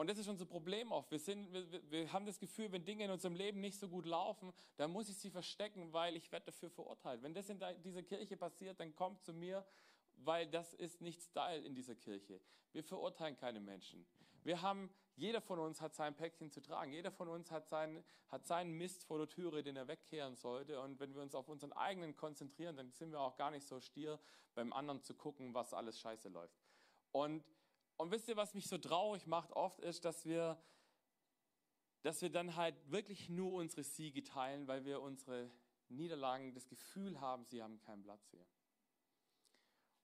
Und 0.00 0.08
das 0.08 0.16
ist 0.16 0.28
unser 0.28 0.46
Problem 0.46 0.92
oft. 0.92 1.10
Wir, 1.10 1.18
sind, 1.18 1.52
wir, 1.52 1.90
wir, 1.90 2.10
haben 2.10 2.24
das 2.24 2.38
Gefühl, 2.38 2.72
wenn 2.72 2.86
Dinge 2.86 3.04
in 3.04 3.10
unserem 3.10 3.34
Leben 3.34 3.60
nicht 3.60 3.78
so 3.78 3.86
gut 3.86 4.06
laufen, 4.06 4.50
dann 4.78 4.90
muss 4.90 5.10
ich 5.10 5.18
sie 5.18 5.28
verstecken, 5.28 5.92
weil 5.92 6.16
ich 6.16 6.32
werde 6.32 6.46
dafür 6.46 6.70
verurteilt. 6.70 7.22
Wenn 7.22 7.34
das 7.34 7.50
in 7.50 7.60
dieser 7.84 8.02
Kirche 8.02 8.38
passiert, 8.38 8.80
dann 8.80 8.96
kommt 8.96 9.22
zu 9.22 9.34
mir, 9.34 9.62
weil 10.14 10.46
das 10.46 10.72
ist 10.72 11.02
nicht 11.02 11.20
Style 11.20 11.62
in 11.62 11.74
dieser 11.74 11.94
Kirche. 11.94 12.40
Wir 12.72 12.82
verurteilen 12.82 13.36
keine 13.36 13.60
Menschen. 13.60 14.06
Wir 14.42 14.62
haben 14.62 14.88
jeder 15.20 15.42
von 15.42 15.58
uns 15.58 15.82
hat 15.82 15.94
sein 15.94 16.16
Päckchen 16.16 16.50
zu 16.50 16.62
tragen. 16.62 16.92
Jeder 16.92 17.10
von 17.10 17.28
uns 17.28 17.50
hat, 17.50 17.68
sein, 17.68 18.02
hat 18.28 18.46
seinen 18.46 18.72
Mist 18.72 19.04
vor 19.04 19.18
der 19.18 19.28
Türe, 19.28 19.62
den 19.62 19.76
er 19.76 19.86
wegkehren 19.86 20.34
sollte. 20.34 20.80
Und 20.80 20.98
wenn 20.98 21.14
wir 21.14 21.20
uns 21.20 21.34
auf 21.34 21.50
unseren 21.50 21.74
eigenen 21.74 22.16
konzentrieren, 22.16 22.74
dann 22.76 22.90
sind 22.92 23.12
wir 23.12 23.20
auch 23.20 23.36
gar 23.36 23.50
nicht 23.50 23.66
so 23.66 23.80
stier, 23.80 24.18
beim 24.54 24.72
anderen 24.72 25.02
zu 25.02 25.14
gucken, 25.14 25.52
was 25.52 25.74
alles 25.74 26.00
scheiße 26.00 26.30
läuft. 26.30 26.58
Und, 27.12 27.44
und 27.98 28.10
wisst 28.10 28.28
ihr, 28.28 28.36
was 28.36 28.54
mich 28.54 28.66
so 28.66 28.78
traurig 28.78 29.26
macht 29.26 29.52
oft, 29.52 29.78
ist, 29.80 30.06
dass 30.06 30.24
wir, 30.24 30.58
dass 32.00 32.22
wir 32.22 32.30
dann 32.30 32.56
halt 32.56 32.74
wirklich 32.90 33.28
nur 33.28 33.52
unsere 33.52 33.82
Siege 33.82 34.24
teilen, 34.24 34.66
weil 34.68 34.86
wir 34.86 35.02
unsere 35.02 35.50
Niederlagen 35.90 36.54
das 36.54 36.66
Gefühl 36.66 37.20
haben, 37.20 37.44
sie 37.44 37.62
haben 37.62 37.78
keinen 37.78 38.02
Platz 38.02 38.26
hier. 38.30 38.46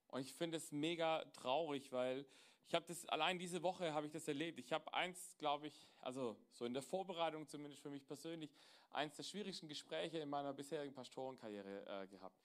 Und 0.08 0.20
ich 0.20 0.34
finde 0.34 0.58
es 0.58 0.72
mega 0.72 1.24
traurig, 1.32 1.90
weil 1.90 2.26
ich 2.66 2.74
habe 2.74 2.84
das 2.86 3.06
allein 3.06 3.38
diese 3.38 3.62
Woche 3.62 3.94
habe 3.94 4.06
ich 4.06 4.12
das 4.12 4.26
erlebt. 4.26 4.58
Ich 4.58 4.72
habe 4.72 4.92
eins, 4.92 5.36
glaube 5.38 5.68
ich, 5.68 5.88
also 6.00 6.36
so 6.52 6.64
in 6.64 6.74
der 6.74 6.82
Vorbereitung 6.82 7.46
zumindest 7.46 7.80
für 7.80 7.90
mich 7.90 8.04
persönlich, 8.06 8.50
eins 8.90 9.14
der 9.14 9.22
schwierigsten 9.22 9.68
Gespräche 9.68 10.18
in 10.18 10.28
meiner 10.28 10.52
bisherigen 10.52 10.94
Pastorenkarriere 10.94 12.02
äh, 12.02 12.06
gehabt. 12.08 12.42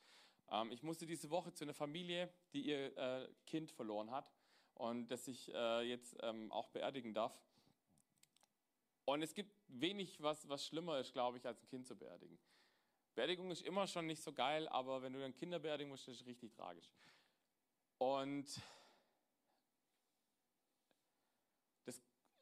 Ähm, 0.52 0.72
ich 0.72 0.84
musste 0.84 1.08
diese 1.08 1.30
Woche 1.32 1.54
zu 1.54 1.64
einer 1.64 1.74
Familie, 1.74 2.32
die 2.54 2.62
ihr 2.62 2.96
äh, 2.98 3.28
Kind 3.48 3.72
verloren 3.72 4.12
hat 4.12 4.32
und 4.76 5.08
das 5.08 5.28
ich 5.28 5.52
äh, 5.54 5.82
jetzt 5.82 6.16
ähm, 6.22 6.52
auch 6.52 6.70
beerdigen 6.70 7.14
darf. 7.14 7.34
Und 9.06 9.24
es 9.24 9.34
gibt 9.34 9.52
wenig, 9.68 10.22
was, 10.22 10.48
was 10.48 10.66
schlimmer 10.66 11.00
ist, 11.00 11.14
glaube 11.14 11.40
ich, 11.40 11.48
als 11.48 11.64
ein 11.64 11.68
Kind 11.68 11.88
zu 11.88 11.96
beerdigen. 11.96 12.38
Beerdigung 13.16 13.50
ist 13.50 13.64
immer 13.64 13.88
schon 13.88 14.06
nicht 14.06 14.22
so 14.22 14.32
geil, 14.32 14.70
aber 14.70 15.02
wenn 15.02 15.14
du 15.14 15.20
dann 15.20 15.34
Kinder 15.34 15.58
beerdigen 15.58 15.90
musst, 15.90 16.08
ist 16.08 16.22
es 16.22 16.26
richtig 16.28 16.54
tragisch. 16.54 16.90
Und 17.98 18.62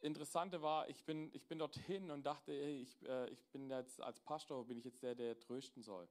Interessante 0.01 0.62
war, 0.62 0.88
ich 0.89 1.03
bin, 1.03 1.29
ich 1.34 1.46
bin 1.48 1.60
dorthin 1.60 2.10
und 2.10 2.24
dachte, 2.25 2.53
ich, 2.53 3.06
äh, 3.08 3.29
ich 3.29 3.46
bin 3.50 3.70
jetzt 3.70 4.01
als 4.01 4.20
Pastor, 4.22 4.65
bin 4.65 4.77
ich 4.77 4.86
jetzt 4.86 5.03
der, 5.03 5.13
der 5.13 5.38
trösten 5.39 5.84
soll. 5.84 6.08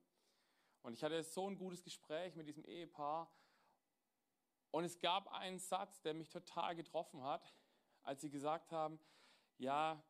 Und 0.83 0.93
ich 0.93 1.03
hatte 1.03 1.23
so 1.23 1.49
ein 1.49 1.57
gutes 1.57 1.83
Gespräch 1.83 2.37
mit 2.37 2.47
diesem 2.47 2.65
Ehepaar. 2.65 3.33
Und 4.71 4.85
es 4.85 4.99
gab 4.99 5.29
einen 5.33 5.59
Satz, 5.59 6.03
der 6.03 6.13
mich 6.13 6.29
total 6.29 6.77
getroffen 6.77 7.23
hat, 7.23 7.55
als 8.03 8.21
sie 8.21 8.31
gesagt 8.31 8.71
haben, 8.73 9.01
ja, 9.57 10.03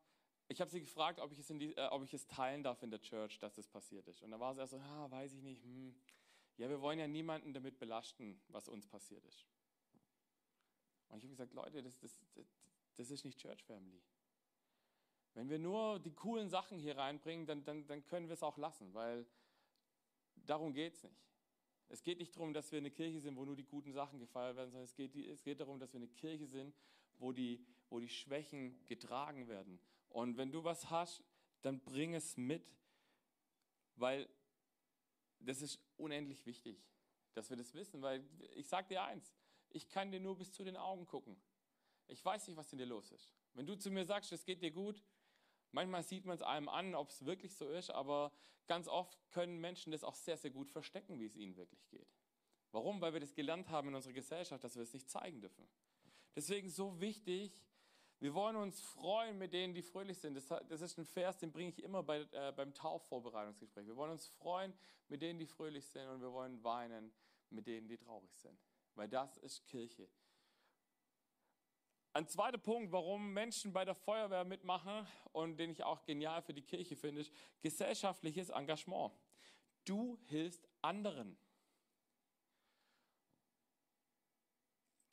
ich 0.49 0.59
habe 0.59 0.69
sie 0.69 0.81
gefragt, 0.81 1.19
ob 1.19 1.31
ich, 1.31 1.39
es 1.39 1.47
die, 1.47 1.75
äh, 1.75 1.87
ob 1.87 2.03
ich 2.03 2.13
es 2.13 2.27
teilen 2.27 2.63
darf 2.63 2.83
in 2.83 2.91
der 2.91 3.01
Church, 3.01 3.39
dass 3.39 3.55
das 3.55 3.67
passiert 3.67 4.07
ist. 4.07 4.21
Und 4.21 4.31
da 4.31 4.39
war 4.39 4.53
sie 4.53 4.61
erst 4.61 4.71
so, 4.71 4.79
ah, 4.79 5.09
weiß 5.09 5.33
ich 5.33 5.41
nicht, 5.41 5.63
hm. 5.63 5.95
ja, 6.57 6.67
wir 6.67 6.81
wollen 6.81 6.99
ja 6.99 7.07
niemanden 7.07 7.53
damit 7.53 7.79
belasten, 7.79 8.41
was 8.49 8.67
uns 8.67 8.87
passiert 8.87 9.23
ist. 9.25 9.45
Und 11.07 11.17
ich 11.17 11.23
habe 11.23 11.29
gesagt, 11.29 11.53
Leute, 11.53 11.81
das, 11.81 11.97
das, 11.99 12.19
das, 12.33 12.47
das 12.99 13.11
ist 13.11 13.23
nicht 13.23 13.39
Church 13.39 13.63
Family. 13.63 14.01
Wenn 15.33 15.49
wir 15.49 15.57
nur 15.57 15.99
die 15.99 16.11
coolen 16.11 16.49
Sachen 16.49 16.77
hier 16.77 16.97
reinbringen, 16.97 17.45
dann, 17.45 17.63
dann, 17.63 17.87
dann 17.87 18.05
können 18.05 18.27
wir 18.27 18.33
es 18.33 18.43
auch 18.43 18.57
lassen, 18.57 18.93
weil 18.93 19.25
darum 20.35 20.73
geht 20.73 20.95
es 20.95 21.03
nicht. 21.03 21.25
Es 21.87 22.03
geht 22.03 22.19
nicht 22.19 22.35
darum, 22.35 22.53
dass 22.53 22.73
wir 22.73 22.79
eine 22.79 22.91
Kirche 22.91 23.21
sind, 23.21 23.37
wo 23.37 23.45
nur 23.45 23.55
die 23.55 23.63
guten 23.63 23.93
Sachen 23.93 24.19
gefeiert 24.19 24.57
werden, 24.57 24.71
sondern 24.71 24.83
es 24.83 24.95
geht, 24.95 25.15
es 25.15 25.41
geht 25.43 25.61
darum, 25.61 25.79
dass 25.79 25.93
wir 25.93 25.99
eine 25.99 26.09
Kirche 26.09 26.45
sind, 26.45 26.75
wo 27.19 27.31
die, 27.31 27.65
wo 27.89 27.99
die 27.99 28.09
Schwächen 28.09 28.85
getragen 28.85 29.47
werden. 29.47 29.79
Und 30.09 30.35
wenn 30.35 30.51
du 30.51 30.65
was 30.65 30.89
hast, 30.89 31.23
dann 31.61 31.79
bring 31.79 32.15
es 32.15 32.35
mit, 32.35 32.69
weil 33.95 34.27
das 35.39 35.61
ist 35.61 35.79
unendlich 35.95 36.45
wichtig, 36.45 36.83
dass 37.33 37.49
wir 37.49 37.55
das 37.55 37.73
wissen. 37.73 38.01
Weil 38.01 38.25
ich 38.55 38.67
sage 38.67 38.89
dir 38.89 39.03
eins, 39.03 39.33
ich 39.69 39.87
kann 39.87 40.11
dir 40.11 40.19
nur 40.19 40.37
bis 40.37 40.51
zu 40.51 40.65
den 40.65 40.75
Augen 40.75 41.05
gucken. 41.05 41.41
Ich 42.09 42.23
weiß 42.23 42.47
nicht, 42.47 42.57
was 42.57 42.71
in 42.71 42.79
dir 42.79 42.85
los 42.85 43.11
ist. 43.11 43.31
Wenn 43.53 43.65
du 43.65 43.75
zu 43.75 43.91
mir 43.91 44.05
sagst, 44.05 44.31
es 44.31 44.45
geht 44.45 44.61
dir 44.61 44.71
gut, 44.71 45.01
manchmal 45.71 46.03
sieht 46.03 46.25
man 46.25 46.35
es 46.35 46.41
einem 46.41 46.67
an, 46.67 46.95
ob 46.95 47.09
es 47.09 47.25
wirklich 47.25 47.55
so 47.55 47.69
ist, 47.69 47.89
aber 47.91 48.31
ganz 48.67 48.87
oft 48.87 49.17
können 49.31 49.59
Menschen 49.59 49.91
das 49.91 50.03
auch 50.03 50.15
sehr, 50.15 50.37
sehr 50.37 50.51
gut 50.51 50.69
verstecken, 50.69 51.19
wie 51.19 51.25
es 51.25 51.35
ihnen 51.35 51.55
wirklich 51.55 51.87
geht. 51.87 52.07
Warum? 52.71 53.01
Weil 53.01 53.13
wir 53.13 53.19
das 53.19 53.33
gelernt 53.33 53.69
haben 53.69 53.89
in 53.89 53.95
unserer 53.95 54.13
Gesellschaft, 54.13 54.63
dass 54.63 54.75
wir 54.75 54.83
es 54.83 54.93
nicht 54.93 55.09
zeigen 55.09 55.41
dürfen. 55.41 55.67
Deswegen 56.35 56.69
so 56.69 56.99
wichtig, 56.99 57.59
wir 58.19 58.33
wollen 58.33 58.55
uns 58.55 58.81
freuen 58.81 59.37
mit 59.37 59.53
denen, 59.53 59.73
die 59.73 59.81
fröhlich 59.81 60.19
sind. 60.19 60.35
Das, 60.35 60.81
ist 60.81 60.97
ein 60.97 61.05
Vers, 61.05 61.37
den 61.37 61.51
bringe 61.51 61.69
ich 61.69 61.81
immer 61.81 62.03
bei, 62.03 62.27
äh, 62.31 62.51
beim 62.51 62.73
Taufvorbereitungsgespräch. 62.73 63.87
Wir 63.87 63.95
wollen 63.95 64.11
uns 64.11 64.27
freuen 64.27 64.73
mit 65.07 65.21
denen, 65.21 65.39
die 65.39 65.45
fröhlich 65.45 65.85
sind 65.87 66.07
und 66.07 66.21
wir 66.21 66.31
wollen 66.31 66.61
weinen 66.63 67.13
mit 67.49 67.65
denen, 67.65 67.87
die 67.87 67.97
traurig 67.97 68.35
sind. 68.35 68.59
Weil 68.95 69.07
das 69.07 69.37
ist 69.37 69.65
Kirche. 69.65 70.09
Ein 72.11 72.27
zweiter 72.27 72.57
Punkt, 72.57 72.91
warum 72.91 73.33
Menschen 73.33 73.71
bei 73.71 73.85
der 73.85 73.93
Feuerwehr 73.93 74.43
mitmachen 74.43 75.05
und 75.31 75.57
den 75.57 75.69
ich 75.69 75.83
auch 75.83 76.03
genial 76.05 76.41
für 76.41 76.53
die 76.53 76.63
Kirche 76.63 76.95
finde, 76.95 77.21
ist 77.21 77.31
gesellschaftliches 77.61 78.49
Engagement. 78.49 79.13
Du 79.85 80.17
hilfst 80.25 80.67
anderen. 80.81 81.37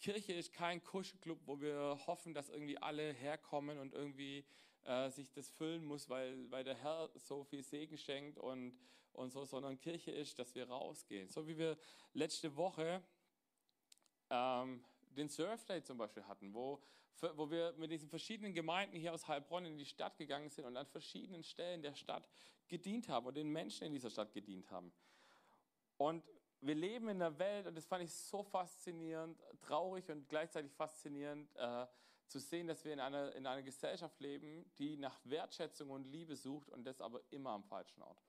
Kirche 0.01 0.33
ist 0.33 0.55
kein 0.55 0.83
Kuschelclub, 0.83 1.39
wo 1.45 1.61
wir 1.61 1.99
hoffen, 2.07 2.33
dass 2.33 2.49
irgendwie 2.49 2.79
alle 2.79 3.13
herkommen 3.13 3.79
und 3.79 3.93
irgendwie 3.93 4.47
äh, 4.85 5.11
sich 5.11 5.31
das 5.33 5.51
füllen 5.51 5.85
muss, 5.85 6.09
weil, 6.09 6.51
weil 6.51 6.65
der 6.65 6.77
Herr 6.77 7.11
so 7.17 7.45
viel 7.45 7.63
Segen 7.63 7.99
schenkt 7.99 8.39
und, 8.39 8.79
und 9.13 9.31
so, 9.33 9.45
sondern 9.45 9.79
Kirche 9.79 10.13
ist, 10.13 10.39
dass 10.39 10.55
wir 10.55 10.69
rausgehen. 10.69 11.29
So 11.29 11.47
wie 11.47 11.59
wir 11.59 11.77
letzte 12.15 12.57
Woche 12.57 13.03
ähm, 14.31 14.83
den 15.17 15.29
Surf 15.29 15.65
Day 15.65 15.83
zum 15.83 15.99
Beispiel 15.99 16.25
hatten, 16.25 16.53
wo, 16.55 16.83
wo 17.35 17.51
wir 17.51 17.73
mit 17.79 17.91
diesen 17.91 18.09
verschiedenen 18.09 18.53
Gemeinden 18.53 18.97
hier 18.97 19.13
aus 19.13 19.27
Heilbronn 19.27 19.67
in 19.67 19.77
die 19.77 19.87
Stadt 19.87 20.17
gegangen 20.17 20.51
sind 20.51 20.65
und 20.65 20.77
an 20.77 20.87
verschiedenen 20.87 21.43
Stellen 21.43 21.83
der 21.83 21.95
Stadt 21.95 22.29
gedient 22.69 23.09
haben 23.09 23.27
und 23.27 23.37
den 23.37 23.49
Menschen 23.49 23.87
in 23.87 23.93
dieser 23.93 24.11
Stadt 24.11 24.33
gedient 24.33 24.71
haben. 24.71 24.93
Und 25.97 26.23
wir 26.61 26.75
leben 26.75 27.09
in 27.09 27.23
einer 27.23 27.39
Welt, 27.39 27.67
und 27.67 27.75
das 27.75 27.87
fand 27.87 28.05
ich 28.05 28.13
so 28.13 28.43
faszinierend, 28.43 29.39
traurig 29.63 30.11
und 30.11 30.29
gleichzeitig 30.29 30.73
faszinierend, 30.73 31.55
äh, 31.57 31.87
zu 32.27 32.41
sehen, 32.41 32.67
dass 32.67 32.85
wir 32.85 32.93
in 32.93 33.01
einer, 33.01 33.33
in 33.35 33.47
einer 33.47 33.63
Gesellschaft 33.63 34.21
leben, 34.21 34.69
die 34.79 34.97
nach 34.97 35.19
Wertschätzung 35.25 35.91
und 35.91 36.05
Liebe 36.07 36.35
sucht 36.35 36.69
und 36.71 36.85
das 36.85 37.01
aber 37.01 37.21
immer 37.31 37.51
am 37.51 37.63
falschen 37.63 38.03
Ort. 38.03 38.21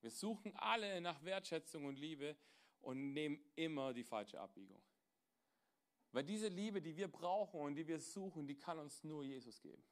Wir 0.00 0.10
suchen 0.10 0.54
alle 0.56 1.00
nach 1.00 1.24
Wertschätzung 1.24 1.86
und 1.86 1.96
Liebe 1.96 2.36
und 2.82 3.12
nehmen 3.12 3.40
immer 3.56 3.92
die 3.92 4.04
falsche 4.04 4.40
Abbiegung. 4.40 4.80
Weil 6.16 6.24
diese 6.24 6.48
Liebe, 6.48 6.80
die 6.80 6.96
wir 6.96 7.08
brauchen 7.08 7.60
und 7.60 7.74
die 7.74 7.86
wir 7.86 8.00
suchen, 8.00 8.46
die 8.46 8.54
kann 8.54 8.78
uns 8.78 9.04
nur 9.04 9.22
Jesus 9.22 9.60
geben. 9.60 9.84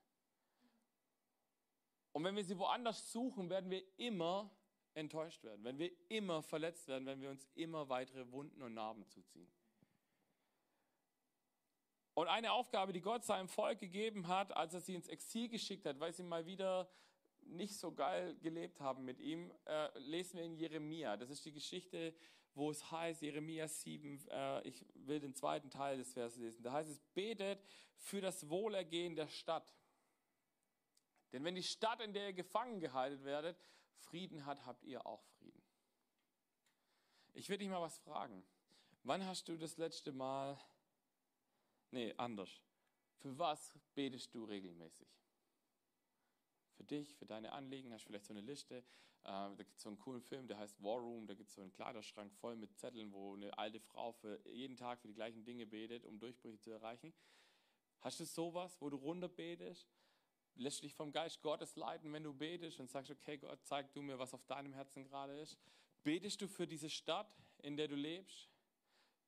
Und 2.12 2.24
wenn 2.24 2.34
wir 2.34 2.42
sie 2.42 2.58
woanders 2.58 3.12
suchen, 3.12 3.50
werden 3.50 3.68
wir 3.68 3.82
immer 3.98 4.50
enttäuscht 4.94 5.44
werden, 5.44 5.62
wenn 5.64 5.78
wir 5.78 5.90
immer 6.08 6.42
verletzt 6.42 6.88
werden, 6.88 7.04
wenn 7.04 7.20
wir 7.20 7.28
uns 7.28 7.46
immer 7.54 7.90
weitere 7.90 8.32
Wunden 8.32 8.62
und 8.62 8.72
Narben 8.72 9.06
zuziehen. 9.06 9.52
Und 12.14 12.28
eine 12.28 12.52
Aufgabe, 12.52 12.94
die 12.94 13.02
Gott 13.02 13.26
seinem 13.26 13.50
Volk 13.50 13.78
gegeben 13.78 14.26
hat, 14.26 14.56
als 14.56 14.72
er 14.72 14.80
sie 14.80 14.94
ins 14.94 15.08
Exil 15.08 15.50
geschickt 15.50 15.84
hat, 15.84 16.00
weil 16.00 16.14
sie 16.14 16.22
mal 16.22 16.46
wieder 16.46 16.90
nicht 17.42 17.76
so 17.76 17.92
geil 17.92 18.34
gelebt 18.36 18.80
haben 18.80 19.04
mit 19.04 19.20
ihm, 19.20 19.52
äh, 19.66 19.98
lesen 19.98 20.38
wir 20.38 20.44
in 20.46 20.56
Jeremia. 20.56 21.18
Das 21.18 21.28
ist 21.28 21.44
die 21.44 21.52
Geschichte 21.52 22.14
wo 22.54 22.70
es 22.70 22.90
heißt, 22.90 23.22
Jeremia 23.22 23.66
7, 23.68 24.28
äh, 24.28 24.68
ich 24.68 24.84
will 24.94 25.20
den 25.20 25.34
zweiten 25.34 25.70
Teil 25.70 25.98
des 25.98 26.12
Verses 26.12 26.38
lesen, 26.38 26.62
da 26.62 26.72
heißt 26.72 26.90
es, 26.90 27.00
betet 27.14 27.62
für 27.96 28.20
das 28.20 28.48
Wohlergehen 28.48 29.16
der 29.16 29.28
Stadt. 29.28 29.74
Denn 31.32 31.44
wenn 31.44 31.56
die 31.56 31.62
Stadt, 31.62 32.00
in 32.00 32.12
der 32.12 32.28
ihr 32.28 32.32
gefangen 32.32 32.78
gehalten 32.80 33.24
werdet, 33.24 33.58
Frieden 33.96 34.46
hat, 34.46 34.64
habt 34.66 34.84
ihr 34.84 35.04
auch 35.04 35.24
Frieden. 35.38 35.62
Ich 37.32 37.48
will 37.48 37.58
dich 37.58 37.68
mal 37.68 37.80
was 37.80 37.98
fragen. 37.98 38.44
Wann 39.02 39.26
hast 39.26 39.48
du 39.48 39.56
das 39.56 39.76
letzte 39.76 40.12
Mal, 40.12 40.56
nee, 41.90 42.14
anders. 42.16 42.62
Für 43.18 43.36
was 43.38 43.74
betest 43.94 44.34
du 44.34 44.44
regelmäßig? 44.44 45.08
Für 46.76 46.84
dich, 46.84 47.16
für 47.16 47.26
deine 47.26 47.52
Anliegen, 47.52 47.92
hast 47.92 48.04
du 48.04 48.08
vielleicht 48.08 48.26
so 48.26 48.32
eine 48.32 48.40
Liste. 48.40 48.84
Äh, 49.24 49.26
da 49.26 49.54
gibt 49.56 49.76
es 49.76 49.82
so 49.82 49.88
einen 49.88 49.98
coolen 49.98 50.20
Film, 50.20 50.46
der 50.46 50.58
heißt 50.58 50.82
War 50.82 50.98
Room. 50.98 51.26
Da 51.26 51.34
gibt 51.34 51.48
es 51.48 51.54
so 51.54 51.62
einen 51.62 51.72
Kleiderschrank 51.72 52.32
voll 52.34 52.56
mit 52.56 52.76
Zetteln, 52.76 53.12
wo 53.12 53.34
eine 53.34 53.56
alte 53.56 53.80
Frau 53.80 54.12
für 54.12 54.40
jeden 54.48 54.76
Tag 54.76 55.00
für 55.00 55.08
die 55.08 55.14
gleichen 55.14 55.44
Dinge 55.44 55.66
betet, 55.66 56.04
um 56.04 56.18
Durchbrüche 56.18 56.58
zu 56.58 56.70
erreichen. 56.70 57.12
Hast 58.00 58.20
du 58.20 58.24
sowas, 58.24 58.76
wo 58.80 58.90
du 58.90 58.96
runter 58.96 59.28
betest? 59.28 59.88
Lässt 60.56 60.82
dich 60.82 60.94
vom 60.94 61.10
Geist 61.10 61.40
Gottes 61.42 61.74
leiten, 61.74 62.12
wenn 62.12 62.22
du 62.22 62.32
betest 62.34 62.78
und 62.78 62.90
sagst, 62.90 63.10
okay, 63.10 63.38
Gott, 63.38 63.58
zeig 63.64 63.92
du 63.92 64.02
mir, 64.02 64.18
was 64.18 64.34
auf 64.34 64.44
deinem 64.44 64.72
Herzen 64.72 65.02
gerade 65.04 65.40
ist. 65.40 65.58
Betest 66.02 66.42
du 66.42 66.46
für 66.46 66.66
diese 66.66 66.90
Stadt, 66.90 67.34
in 67.62 67.76
der 67.76 67.88
du 67.88 67.96
lebst? 67.96 68.50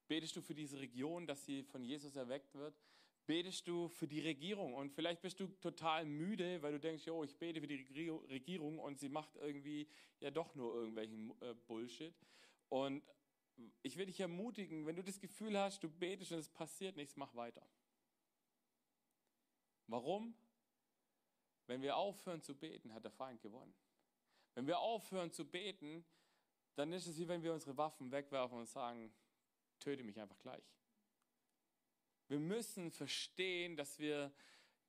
Betest 0.08 0.36
du 0.36 0.42
für 0.42 0.54
diese 0.54 0.78
Region, 0.78 1.26
dass 1.26 1.44
sie 1.46 1.64
von 1.64 1.82
Jesus 1.82 2.14
erweckt 2.14 2.54
wird? 2.54 2.78
Betest 3.26 3.66
du 3.66 3.88
für 3.88 4.06
die 4.06 4.20
Regierung 4.20 4.74
und 4.74 4.92
vielleicht 4.92 5.20
bist 5.20 5.40
du 5.40 5.48
total 5.48 6.04
müde, 6.04 6.62
weil 6.62 6.72
du 6.72 6.80
denkst, 6.80 7.04
jo, 7.04 7.24
ich 7.24 7.36
bete 7.36 7.60
für 7.60 7.66
die 7.66 8.10
Regierung 8.30 8.78
und 8.78 8.98
sie 8.98 9.08
macht 9.08 9.36
irgendwie 9.36 9.88
ja 10.20 10.30
doch 10.30 10.54
nur 10.54 10.74
irgendwelchen 10.74 11.30
äh, 11.42 11.54
Bullshit. 11.66 12.14
Und 12.68 13.02
ich 13.82 13.96
will 13.96 14.06
dich 14.06 14.20
ermutigen, 14.20 14.86
wenn 14.86 14.96
du 14.96 15.02
das 15.02 15.18
Gefühl 15.18 15.58
hast, 15.58 15.82
du 15.82 15.88
betest 15.88 16.32
und 16.32 16.38
es 16.38 16.48
passiert 16.48 16.96
nichts, 16.96 17.16
mach 17.16 17.34
weiter. 17.34 17.66
Warum? 19.88 20.34
Wenn 21.66 21.82
wir 21.82 21.96
aufhören 21.96 22.42
zu 22.42 22.54
beten, 22.54 22.92
hat 22.92 23.04
der 23.04 23.10
Feind 23.10 23.40
gewonnen. 23.40 23.74
Wenn 24.54 24.66
wir 24.66 24.78
aufhören 24.78 25.32
zu 25.32 25.44
beten, 25.44 26.04
dann 26.74 26.92
ist 26.92 27.06
es 27.06 27.18
wie 27.18 27.28
wenn 27.28 27.42
wir 27.42 27.52
unsere 27.52 27.76
Waffen 27.76 28.10
wegwerfen 28.10 28.58
und 28.58 28.68
sagen, 28.68 29.12
töte 29.78 30.04
mich 30.04 30.20
einfach 30.20 30.38
gleich. 30.38 30.64
Wir 32.28 32.38
müssen 32.38 32.90
verstehen, 32.90 33.76
dass 33.76 33.98
wir 33.98 34.32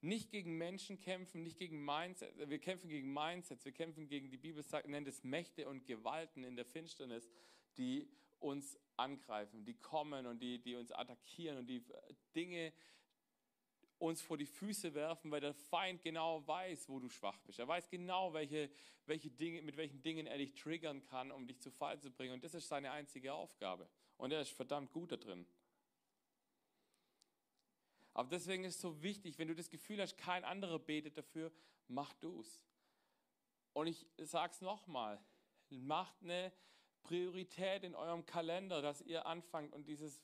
nicht 0.01 0.31
gegen 0.31 0.57
Menschen 0.57 0.99
kämpfen, 0.99 1.43
nicht 1.43 1.57
gegen 1.57 1.83
Mindsets. 1.83 2.37
Wir 2.37 2.59
kämpfen 2.59 2.89
gegen 2.89 3.13
Mindsets, 3.13 3.65
wir 3.65 3.71
kämpfen 3.71 4.07
gegen, 4.07 4.29
die 4.29 4.37
Bibel 4.37 4.63
sagt, 4.63 4.87
nennt 4.87 5.07
es 5.07 5.23
Mächte 5.23 5.67
und 5.67 5.85
Gewalten 5.85 6.43
in 6.43 6.55
der 6.55 6.65
Finsternis, 6.65 7.29
die 7.77 8.07
uns 8.39 8.79
angreifen, 8.95 9.65
die 9.65 9.75
kommen 9.75 10.25
und 10.25 10.39
die, 10.39 10.59
die 10.59 10.75
uns 10.75 10.91
attackieren 10.91 11.57
und 11.57 11.67
die 11.67 11.83
Dinge 12.35 12.73
uns 13.99 14.21
vor 14.21 14.37
die 14.37 14.45
Füße 14.45 14.93
werfen, 14.93 15.31
weil 15.31 15.41
der 15.41 15.53
Feind 15.53 16.03
genau 16.03 16.45
weiß, 16.45 16.87
wo 16.89 16.99
du 16.99 17.09
schwach 17.09 17.39
bist. 17.39 17.59
Er 17.59 17.67
weiß 17.67 17.89
genau, 17.89 18.33
welche, 18.33 18.69
welche 19.05 19.31
Dinge, 19.31 19.61
mit 19.63 19.75
welchen 19.77 20.01
Dingen 20.03 20.27
er 20.27 20.37
dich 20.37 20.53
triggern 20.53 21.03
kann, 21.03 21.31
um 21.31 21.47
dich 21.47 21.59
zu 21.59 21.71
Fall 21.71 21.99
zu 21.99 22.11
bringen. 22.11 22.33
Und 22.33 22.43
das 22.43 22.53
ist 22.53 22.67
seine 22.67 22.91
einzige 22.91 23.33
Aufgabe. 23.33 23.89
Und 24.17 24.31
er 24.31 24.41
ist 24.41 24.51
verdammt 24.51 24.91
gut 24.91 25.11
da 25.11 25.17
drin. 25.17 25.47
Aber 28.17 28.29
deswegen 28.29 28.63
ist 28.63 28.77
es 28.77 28.81
so 28.81 29.03
wichtig, 29.03 29.37
wenn 29.37 29.47
du 29.47 29.53
das 29.53 29.69
Gefühl 29.69 30.01
hast, 30.01 30.17
kein 30.17 30.43
anderer 30.43 30.79
betet 30.79 31.19
dafür, 31.19 31.51
mach 31.87 32.13
du 32.13 32.41
es. 32.41 32.65
Und 33.73 33.85
ich 33.85 34.07
sage 34.17 34.53
es 34.53 34.61
nochmal, 34.61 35.23
macht 35.69 36.15
eine 36.23 36.51
Priorität 37.03 37.83
in 37.83 37.93
eurem 37.93 38.25
Kalender, 38.25 38.81
dass 38.81 39.01
ihr 39.01 39.27
anfangt 39.27 39.71
und 39.71 39.87
dieses 39.87 40.19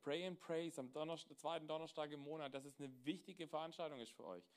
Pray 0.00 0.26
and 0.26 0.40
Praise 0.40 0.80
am 0.80 0.90
Donnerstag, 0.94 1.38
zweiten 1.38 1.68
Donnerstag 1.68 2.10
im 2.10 2.20
Monat, 2.20 2.54
dass 2.54 2.64
es 2.64 2.80
eine 2.80 2.90
wichtige 3.04 3.46
Veranstaltung 3.46 4.00
ist 4.00 4.12
für 4.12 4.24
euch. 4.24 4.50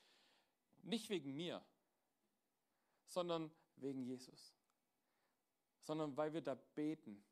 Nicht 0.80 1.10
wegen 1.10 1.36
mir, 1.36 1.62
sondern 3.04 3.50
wegen 3.76 4.02
Jesus. 4.02 4.56
Sondern 5.82 6.16
weil 6.16 6.32
wir 6.32 6.40
da 6.40 6.54
beten 6.54 7.22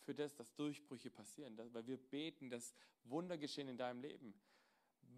für 0.00 0.14
das, 0.14 0.34
dass 0.34 0.54
Durchbrüche 0.54 1.10
passieren, 1.10 1.58
weil 1.74 1.86
wir 1.86 1.98
beten, 1.98 2.48
dass 2.48 2.74
Wunder 3.02 3.36
geschehen 3.36 3.68
in 3.68 3.76
deinem 3.76 4.00
Leben 4.00 4.34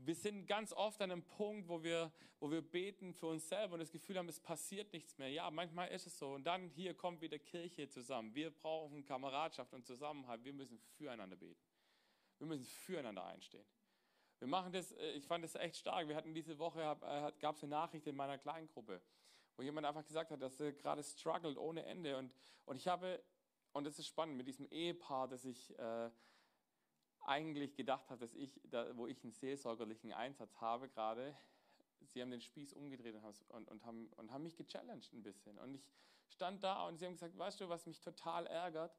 wir 0.05 0.15
sind 0.15 0.47
ganz 0.47 0.73
oft 0.73 1.01
an 1.01 1.11
einem 1.11 1.23
Punkt, 1.23 1.69
wo 1.69 1.83
wir, 1.83 2.13
wo 2.41 2.51
wir 2.51 2.63
beten 2.63 3.13
für 3.13 3.27
uns 3.27 3.49
selber 3.49 3.75
und 3.75 3.81
das 3.81 3.91
Gefühl 3.91 4.19
haben, 4.19 4.29
es 4.29 4.41
passiert 4.41 4.93
nichts 4.93 5.19
mehr. 5.19 5.29
Ja, 5.29 5.51
manchmal 5.51 5.89
ist 5.89 6.07
es 6.07 6.19
so. 6.19 6.35
Und 6.35 6.45
dann 6.45 6.69
hier 6.69 6.95
kommt 6.95 7.21
wieder 7.21 7.39
Kirche 7.39 7.89
zusammen. 7.89 8.35
Wir 8.35 8.51
brauchen 8.51 9.05
Kameradschaft 9.05 9.73
und 9.73 9.85
Zusammenhalt. 9.85 10.45
Wir 10.45 10.53
müssen 10.53 10.79
füreinander 10.97 11.37
beten. 11.37 11.61
Wir 12.39 12.47
müssen 12.47 12.65
füreinander 12.65 13.25
einstehen. 13.25 13.67
Wir 14.39 14.49
machen 14.49 14.73
das, 14.73 14.93
äh, 14.93 15.13
ich 15.13 15.25
fand 15.25 15.45
das 15.45 15.55
echt 15.55 15.77
stark. 15.77 16.09
Wir 16.09 16.17
hatten 16.17 16.35
diese 16.35 16.59
Woche, 16.59 16.81
äh, 16.81 17.33
gab 17.41 17.57
es 17.57 17.63
eine 17.63 17.71
Nachricht 17.71 18.07
in 18.07 18.17
meiner 18.17 18.39
Kleingruppe, 18.39 19.01
wo 19.57 19.63
jemand 19.63 19.87
einfach 19.87 20.05
gesagt 20.05 20.31
hat, 20.31 20.43
dass 20.43 20.61
er 20.61 20.73
gerade 20.73 21.03
struggelt 21.03 21.57
ohne 21.57 21.85
Ende. 21.85 22.17
Und, 22.19 22.33
und 22.67 22.77
ich 22.77 22.87
habe, 22.87 23.23
und 23.73 23.85
das 23.85 23.99
ist 23.99 24.07
spannend, 24.07 24.37
mit 24.37 24.47
diesem 24.47 24.67
Ehepaar, 24.67 25.29
das 25.29 25.45
ich... 25.45 25.77
Äh, 25.79 26.11
eigentlich 27.29 27.75
gedacht 27.75 28.09
habe, 28.11 28.21
dass 28.21 28.35
ich, 28.35 28.61
da, 28.65 28.97
wo 28.97 29.07
ich 29.07 29.23
einen 29.23 29.33
seelsorgerlichen 29.33 30.13
Einsatz 30.13 30.61
habe 30.61 30.89
gerade, 30.89 31.37
sie 32.01 32.23
haben 32.23 32.31
den 32.31 32.41
Spieß 32.41 32.73
umgedreht 32.75 33.15
und, 33.15 33.51
und, 33.51 33.69
und, 33.69 33.85
haben, 33.85 34.07
und 34.17 34.31
haben 34.31 34.43
mich 34.43 34.57
gechallenged 34.57 35.13
ein 35.13 35.23
bisschen. 35.23 35.59
Und 35.59 35.75
ich 35.75 35.87
stand 36.29 36.63
da 36.63 36.87
und 36.87 36.99
sie 36.99 37.07
haben 37.07 37.13
gesagt, 37.13 37.37
weißt 37.37 37.61
du, 37.61 37.69
was 37.69 37.87
mich 37.87 38.01
total 38.01 38.47
ärgert 38.47 38.97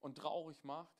und 0.00 0.16
traurig 0.16 0.62
macht? 0.64 0.94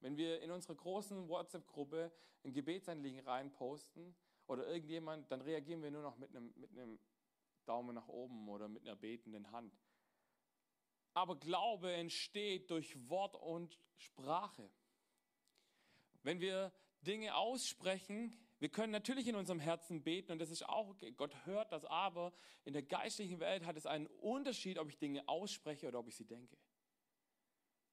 Wenn 0.00 0.16
wir 0.16 0.42
in 0.42 0.50
unserer 0.50 0.74
großen 0.74 1.28
WhatsApp-Gruppe 1.28 2.12
ein 2.44 2.52
Gebetsanliegen 2.52 3.20
reinposten 3.20 4.14
oder 4.46 4.66
irgendjemand, 4.66 5.30
dann 5.30 5.40
reagieren 5.40 5.82
wir 5.82 5.90
nur 5.90 6.02
noch 6.02 6.18
mit 6.18 6.30
einem, 6.30 6.52
mit 6.56 6.70
einem 6.72 6.98
Daumen 7.64 7.94
nach 7.94 8.08
oben 8.08 8.48
oder 8.48 8.68
mit 8.68 8.82
einer 8.82 8.96
betenden 8.96 9.50
Hand. 9.50 9.74
Aber 11.14 11.36
Glaube 11.36 11.92
entsteht 11.92 12.70
durch 12.70 13.08
Wort 13.08 13.36
und 13.36 13.78
Sprache. 13.96 14.70
Wenn 16.24 16.40
wir 16.40 16.72
Dinge 17.02 17.36
aussprechen, 17.36 18.36
wir 18.58 18.70
können 18.70 18.92
natürlich 18.92 19.28
in 19.28 19.36
unserem 19.36 19.60
Herzen 19.60 20.02
beten 20.02 20.32
und 20.32 20.38
das 20.38 20.50
ist 20.50 20.66
auch 20.66 20.88
okay. 20.88 21.12
Gott 21.12 21.34
hört 21.44 21.70
das, 21.70 21.84
aber 21.84 22.32
in 22.64 22.72
der 22.72 22.82
geistlichen 22.82 23.40
Welt 23.40 23.66
hat 23.66 23.76
es 23.76 23.86
einen 23.86 24.06
Unterschied, 24.06 24.78
ob 24.78 24.88
ich 24.88 24.98
Dinge 24.98 25.28
ausspreche 25.28 25.86
oder 25.86 25.98
ob 25.98 26.08
ich 26.08 26.16
sie 26.16 26.24
denke. 26.24 26.56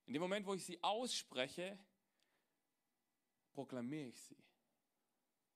In 0.06 0.13
dem 0.13 0.21
Moment, 0.21 0.47
wo 0.47 0.53
ich 0.53 0.65
sie 0.65 0.82
ausspreche, 0.82 1.77
proklamiere 3.51 4.08
ich 4.08 4.21
sie 4.21 4.38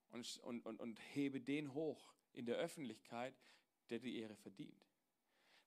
und, 0.09 0.37
und, 0.39 0.65
und, 0.65 0.79
und 0.81 0.99
hebe 1.13 1.39
den 1.39 1.73
hoch 1.73 2.13
in 2.33 2.45
der 2.45 2.57
Öffentlichkeit, 2.57 3.35
der 3.89 3.99
die 3.99 4.19
Ehre 4.19 4.35
verdient. 4.35 4.85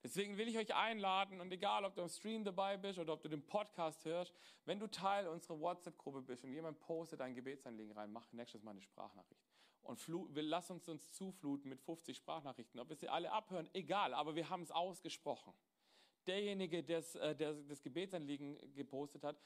Deswegen 0.01 0.37
will 0.37 0.47
ich 0.47 0.57
euch 0.57 0.73
einladen 0.73 1.41
und 1.41 1.51
egal, 1.51 1.83
ob 1.83 1.93
du 1.95 2.01
im 2.01 2.09
Stream 2.09 2.45
dabei 2.45 2.77
bist 2.77 2.99
oder 2.99 3.13
ob 3.13 3.21
du 3.21 3.27
den 3.27 3.45
Podcast 3.45 4.05
hörst, 4.05 4.33
wenn 4.65 4.79
du 4.79 4.87
Teil 4.87 5.27
unserer 5.27 5.59
WhatsApp-Gruppe 5.59 6.21
bist 6.21 6.45
und 6.45 6.53
jemand 6.53 6.79
postet 6.79 7.19
ein 7.19 7.35
Gebetsanliegen 7.35 7.91
rein, 7.91 8.11
mach 8.11 8.31
nächstes 8.31 8.63
Mal 8.63 8.71
eine 8.71 8.81
Sprachnachricht. 8.81 9.43
Und 9.81 10.01
lass 10.35 10.69
uns 10.69 10.87
uns 10.87 11.11
zufluten 11.13 11.69
mit 11.69 11.81
50 11.81 12.15
Sprachnachrichten. 12.15 12.79
Ob 12.79 12.89
wir 12.89 12.95
sie 12.95 13.09
alle 13.09 13.31
abhören, 13.31 13.69
egal, 13.73 14.13
aber 14.13 14.35
wir 14.35 14.49
haben 14.49 14.63
es 14.63 14.71
ausgesprochen. 14.71 15.53
Derjenige, 16.27 16.83
der 16.83 17.03
äh, 17.15 17.35
das 17.35 17.81
Gebetsanliegen 17.81 18.75
gepostet 18.75 19.23
hat, 19.23 19.41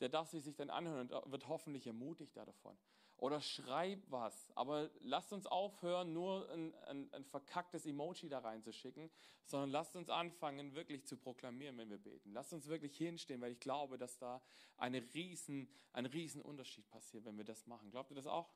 der 0.00 0.08
darf 0.08 0.28
sie 0.28 0.40
sich 0.40 0.56
dann 0.56 0.70
anhören 0.70 1.10
und 1.12 1.30
wird 1.30 1.46
hoffentlich 1.46 1.86
ermutigt 1.86 2.36
davon 2.36 2.76
oder 3.22 3.40
schreib 3.40 4.02
was. 4.10 4.50
Aber 4.56 4.90
lasst 4.98 5.32
uns 5.32 5.46
aufhören, 5.46 6.12
nur 6.12 6.50
ein, 6.50 6.74
ein, 6.86 7.14
ein, 7.14 7.24
verkacktes 7.24 7.86
Emoji 7.86 8.28
da 8.28 8.40
reinzuschicken, 8.40 9.12
sondern 9.44 9.70
lasst 9.70 9.94
uns 9.94 10.10
anfangen, 10.10 10.74
wirklich 10.74 11.06
zu 11.06 11.16
proklamieren, 11.16 11.78
wenn 11.78 11.88
wir 11.88 11.98
beten. 11.98 12.32
Lasst 12.32 12.52
uns 12.52 12.66
wirklich 12.66 12.96
hinstehen, 12.96 13.40
weil 13.40 13.52
ich 13.52 13.60
glaube, 13.60 13.96
dass 13.96 14.18
da 14.18 14.42
eine 14.76 15.00
riesen, 15.14 15.68
ein 15.92 16.06
riesen 16.06 16.42
Unterschied 16.42 16.88
passiert, 16.88 17.24
wenn 17.24 17.36
wir 17.36 17.44
das 17.44 17.64
machen. 17.68 17.92
Glaubt 17.92 18.10
ihr 18.10 18.16
das 18.16 18.26
auch? 18.26 18.52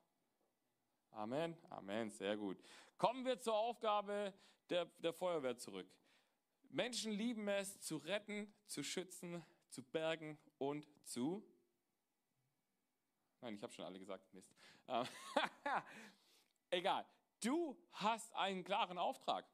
Amen. 1.12 1.56
Amen. 1.70 2.10
Sehr 2.10 2.36
gut. 2.36 2.58
Kommen 2.98 3.24
wir 3.24 3.38
zur 3.38 3.54
Aufgabe 3.54 4.34
der, 4.68 4.86
der 4.98 5.12
Feuerwehr 5.12 5.56
zurück. 5.56 5.86
Menschen 6.70 7.12
lieben 7.12 7.46
es, 7.46 7.78
zu 7.78 7.98
retten, 7.98 8.52
zu 8.66 8.82
schützen, 8.82 9.44
zu 9.68 9.84
bergen 9.84 10.40
und 10.58 10.88
zu 11.04 11.46
Nein, 13.40 13.54
ich 13.54 13.62
habe 13.62 13.72
schon 13.72 13.84
alle 13.84 13.98
gesagt. 13.98 14.32
Mist. 14.32 14.54
Ähm, 14.88 15.06
egal. 16.70 17.06
Du 17.40 17.76
hast 17.92 18.34
einen 18.34 18.64
klaren 18.64 18.98
Auftrag. 18.98 19.46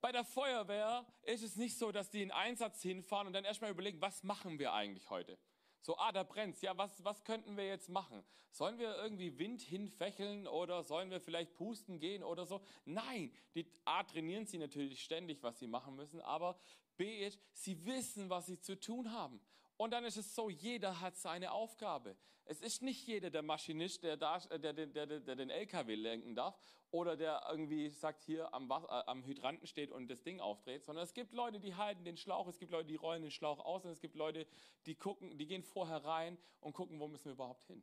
Bei 0.00 0.12
der 0.12 0.24
Feuerwehr 0.24 1.06
ist 1.22 1.42
es 1.42 1.56
nicht 1.56 1.76
so, 1.76 1.90
dass 1.90 2.10
die 2.10 2.22
in 2.22 2.30
Einsatz 2.30 2.82
hinfahren 2.82 3.26
und 3.26 3.32
dann 3.32 3.44
erstmal 3.44 3.70
überlegen, 3.70 4.00
was 4.00 4.22
machen 4.22 4.58
wir 4.58 4.72
eigentlich 4.72 5.10
heute? 5.10 5.38
So, 5.80 5.96
ah, 5.96 6.12
da 6.12 6.22
brennt's. 6.22 6.60
Ja, 6.60 6.76
was, 6.76 7.02
was 7.04 7.24
könnten 7.24 7.56
wir 7.56 7.66
jetzt 7.66 7.88
machen? 7.88 8.22
Sollen 8.50 8.78
wir 8.78 8.96
irgendwie 8.96 9.38
Wind 9.38 9.60
hinfächeln 9.60 10.46
oder 10.46 10.82
sollen 10.82 11.10
wir 11.10 11.20
vielleicht 11.20 11.54
pusten 11.54 11.98
gehen 11.98 12.22
oder 12.22 12.46
so? 12.46 12.62
Nein, 12.84 13.32
die 13.54 13.70
A, 13.84 14.02
trainieren 14.02 14.46
sie 14.46 14.58
natürlich 14.58 15.02
ständig, 15.02 15.42
was 15.42 15.58
sie 15.58 15.66
machen 15.66 15.96
müssen, 15.96 16.20
aber 16.20 16.58
B, 16.96 17.30
sie 17.52 17.84
wissen, 17.84 18.28
was 18.30 18.46
sie 18.46 18.60
zu 18.60 18.78
tun 18.78 19.12
haben. 19.12 19.40
Und 19.78 19.92
dann 19.92 20.04
ist 20.04 20.16
es 20.16 20.34
so, 20.34 20.50
jeder 20.50 21.00
hat 21.00 21.16
seine 21.16 21.52
Aufgabe. 21.52 22.16
Es 22.44 22.60
ist 22.60 22.82
nicht 22.82 23.06
jeder 23.06 23.30
der 23.30 23.42
Maschinist, 23.42 24.02
der, 24.02 24.16
da, 24.16 24.38
der, 24.38 24.72
der, 24.72 24.86
der, 24.86 25.20
der 25.20 25.36
den 25.36 25.50
LKW 25.50 25.94
lenken 25.94 26.34
darf 26.34 26.58
oder 26.90 27.16
der 27.16 27.46
irgendwie 27.48 27.88
sagt, 27.88 28.24
hier 28.24 28.52
am, 28.52 28.68
Wasser, 28.68 28.88
äh, 28.88 29.10
am 29.10 29.24
Hydranten 29.24 29.68
steht 29.68 29.92
und 29.92 30.08
das 30.08 30.20
Ding 30.24 30.40
aufdreht, 30.40 30.84
sondern 30.84 31.04
es 31.04 31.14
gibt 31.14 31.32
Leute, 31.32 31.60
die 31.60 31.76
halten 31.76 32.04
den 32.04 32.16
Schlauch, 32.16 32.48
es 32.48 32.58
gibt 32.58 32.72
Leute, 32.72 32.88
die 32.88 32.96
rollen 32.96 33.22
den 33.22 33.30
Schlauch 33.30 33.60
aus 33.60 33.84
und 33.84 33.92
es 33.92 34.00
gibt 34.00 34.16
Leute, 34.16 34.48
die 34.86 34.96
gucken, 34.96 35.38
die 35.38 35.46
gehen 35.46 35.62
vorher 35.62 36.04
rein 36.04 36.38
und 36.60 36.72
gucken, 36.72 36.98
wo 36.98 37.06
müssen 37.06 37.26
wir 37.26 37.32
überhaupt 37.32 37.64
hin. 37.66 37.80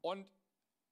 Und 0.00 0.28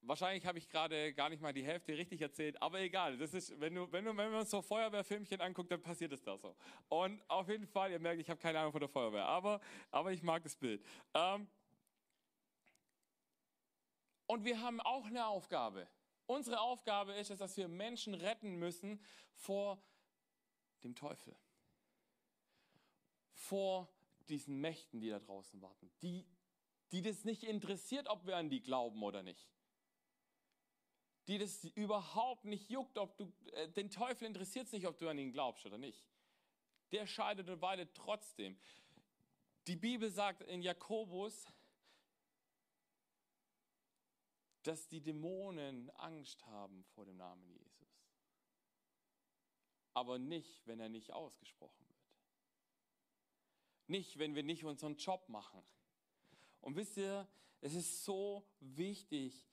Wahrscheinlich 0.06 0.44
habe 0.44 0.58
ich 0.58 0.68
gerade 0.68 1.14
gar 1.14 1.30
nicht 1.30 1.40
mal 1.40 1.54
die 1.54 1.64
Hälfte 1.64 1.96
richtig 1.96 2.20
erzählt, 2.20 2.60
aber 2.60 2.80
egal. 2.80 3.16
Das 3.16 3.32
ist, 3.32 3.58
wenn, 3.58 3.74
du, 3.74 3.90
wenn, 3.90 4.04
du, 4.04 4.14
wenn 4.14 4.30
man 4.30 4.44
so 4.44 4.60
Feuerwehrfilmchen 4.60 5.40
anguckt, 5.40 5.70
dann 5.70 5.80
passiert 5.80 6.12
es 6.12 6.22
da 6.22 6.36
so. 6.36 6.54
Und 6.88 7.22
auf 7.28 7.48
jeden 7.48 7.66
Fall, 7.66 7.90
ihr 7.90 7.98
merkt, 7.98 8.20
ich 8.20 8.28
habe 8.28 8.38
keine 8.38 8.58
Ahnung 8.58 8.72
von 8.72 8.80
der 8.80 8.88
Feuerwehr, 8.88 9.24
aber, 9.24 9.60
aber 9.90 10.12
ich 10.12 10.22
mag 10.22 10.42
das 10.42 10.56
Bild. 10.56 10.84
Ähm 11.14 11.48
und 14.26 14.44
wir 14.44 14.60
haben 14.60 14.80
auch 14.82 15.06
eine 15.06 15.26
Aufgabe. 15.26 15.88
Unsere 16.26 16.60
Aufgabe 16.60 17.14
ist 17.14 17.30
es, 17.30 17.38
dass 17.38 17.56
wir 17.56 17.68
Menschen 17.68 18.12
retten 18.14 18.56
müssen 18.56 19.02
vor 19.32 19.82
dem 20.82 20.94
Teufel. 20.94 21.34
Vor 23.32 23.88
diesen 24.28 24.60
Mächten, 24.60 25.00
die 25.00 25.08
da 25.08 25.18
draußen 25.18 25.62
warten. 25.62 25.90
Die, 26.02 26.26
die 26.92 27.00
das 27.00 27.24
nicht 27.24 27.42
interessiert, 27.42 28.08
ob 28.08 28.26
wir 28.26 28.36
an 28.36 28.50
die 28.50 28.60
glauben 28.60 29.02
oder 29.02 29.22
nicht 29.22 29.53
die 31.26 31.38
das 31.38 31.64
überhaupt 31.64 32.44
nicht 32.44 32.70
juckt, 32.70 32.98
ob 32.98 33.16
du, 33.16 33.32
äh, 33.52 33.68
den 33.68 33.90
Teufel 33.90 34.26
interessiert 34.26 34.66
es 34.66 34.72
nicht, 34.72 34.86
ob 34.86 34.98
du 34.98 35.08
an 35.08 35.18
ihn 35.18 35.32
glaubst 35.32 35.64
oder 35.64 35.78
nicht. 35.78 36.04
Der 36.92 37.06
scheidet 37.06 37.48
und 37.48 37.60
weidet 37.60 37.94
trotzdem. 37.94 38.58
Die 39.66 39.76
Bibel 39.76 40.10
sagt 40.10 40.42
in 40.42 40.60
Jakobus, 40.60 41.46
dass 44.62 44.88
die 44.88 45.00
Dämonen 45.00 45.90
Angst 45.90 46.44
haben 46.46 46.84
vor 46.94 47.04
dem 47.04 47.16
Namen 47.16 47.46
Jesus. 47.48 47.72
Aber 49.94 50.18
nicht, 50.18 50.66
wenn 50.66 50.80
er 50.80 50.88
nicht 50.88 51.12
ausgesprochen 51.12 51.86
wird. 51.88 51.94
Nicht, 53.86 54.18
wenn 54.18 54.34
wir 54.34 54.42
nicht 54.42 54.64
unseren 54.64 54.96
Job 54.96 55.28
machen. 55.28 55.62
Und 56.60 56.76
wisst 56.76 56.96
ihr, 56.96 57.28
es 57.60 57.74
ist 57.74 58.04
so 58.04 58.46
wichtig, 58.60 59.46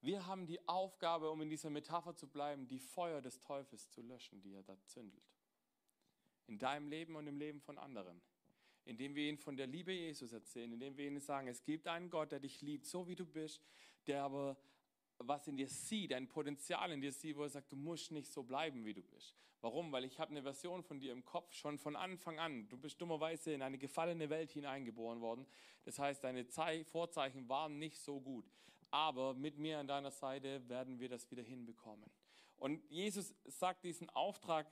Wir 0.00 0.26
haben 0.26 0.46
die 0.46 0.66
Aufgabe, 0.68 1.30
um 1.30 1.42
in 1.42 1.48
dieser 1.48 1.70
Metapher 1.70 2.14
zu 2.14 2.28
bleiben, 2.28 2.68
die 2.68 2.78
Feuer 2.78 3.20
des 3.20 3.40
Teufels 3.40 3.90
zu 3.90 4.02
löschen, 4.02 4.40
die 4.40 4.54
er 4.54 4.62
da 4.62 4.76
zündelt. 4.84 5.24
In 6.46 6.58
deinem 6.58 6.88
Leben 6.88 7.16
und 7.16 7.26
im 7.26 7.38
Leben 7.38 7.60
von 7.60 7.78
anderen. 7.78 8.20
Indem 8.84 9.16
wir 9.16 9.28
ihnen 9.28 9.38
von 9.38 9.56
der 9.56 9.66
Liebe 9.66 9.92
Jesus 9.92 10.32
erzählen, 10.32 10.72
indem 10.72 10.96
wir 10.96 11.06
ihnen 11.06 11.20
sagen, 11.20 11.48
es 11.48 11.64
gibt 11.64 11.88
einen 11.88 12.08
Gott, 12.08 12.30
der 12.30 12.38
dich 12.38 12.62
liebt, 12.62 12.86
so 12.86 13.08
wie 13.08 13.16
du 13.16 13.26
bist, 13.26 13.64
der 14.06 14.22
aber 14.22 14.56
was 15.18 15.48
in 15.48 15.56
dir 15.56 15.68
sieht, 15.68 16.12
ein 16.12 16.28
Potenzial 16.28 16.92
in 16.92 17.00
dir 17.00 17.12
sieht, 17.12 17.36
wo 17.36 17.42
er 17.42 17.48
sagt, 17.48 17.72
du 17.72 17.76
musst 17.76 18.12
nicht 18.12 18.30
so 18.30 18.42
bleiben, 18.42 18.84
wie 18.84 18.94
du 18.94 19.02
bist. 19.02 19.34
Warum? 19.60 19.90
Weil 19.90 20.04
ich 20.04 20.20
habe 20.20 20.30
eine 20.30 20.42
Version 20.42 20.82
von 20.82 21.00
dir 21.00 21.12
im 21.12 21.24
Kopf 21.24 21.52
schon 21.52 21.78
von 21.78 21.96
Anfang 21.96 22.38
an. 22.38 22.68
Du 22.68 22.76
bist 22.76 23.00
dummerweise 23.00 23.52
in 23.52 23.62
eine 23.62 23.78
gefallene 23.78 24.28
Welt 24.30 24.52
hineingeboren 24.52 25.20
worden. 25.20 25.46
Das 25.84 25.98
heißt, 25.98 26.22
deine 26.22 26.46
Zei 26.46 26.84
Vorzeichen 26.84 27.48
waren 27.48 27.78
nicht 27.78 27.96
so 27.96 28.20
gut. 28.20 28.48
Aber 28.90 29.34
mit 29.34 29.58
mir 29.58 29.78
an 29.78 29.86
deiner 29.86 30.10
Seite 30.10 30.68
werden 30.68 30.98
wir 30.98 31.08
das 31.08 31.30
wieder 31.30 31.42
hinbekommen. 31.42 32.10
Und 32.56 32.82
Jesus 32.90 33.34
sagt 33.44 33.84
diesen 33.84 34.08
Auftrag 34.10 34.70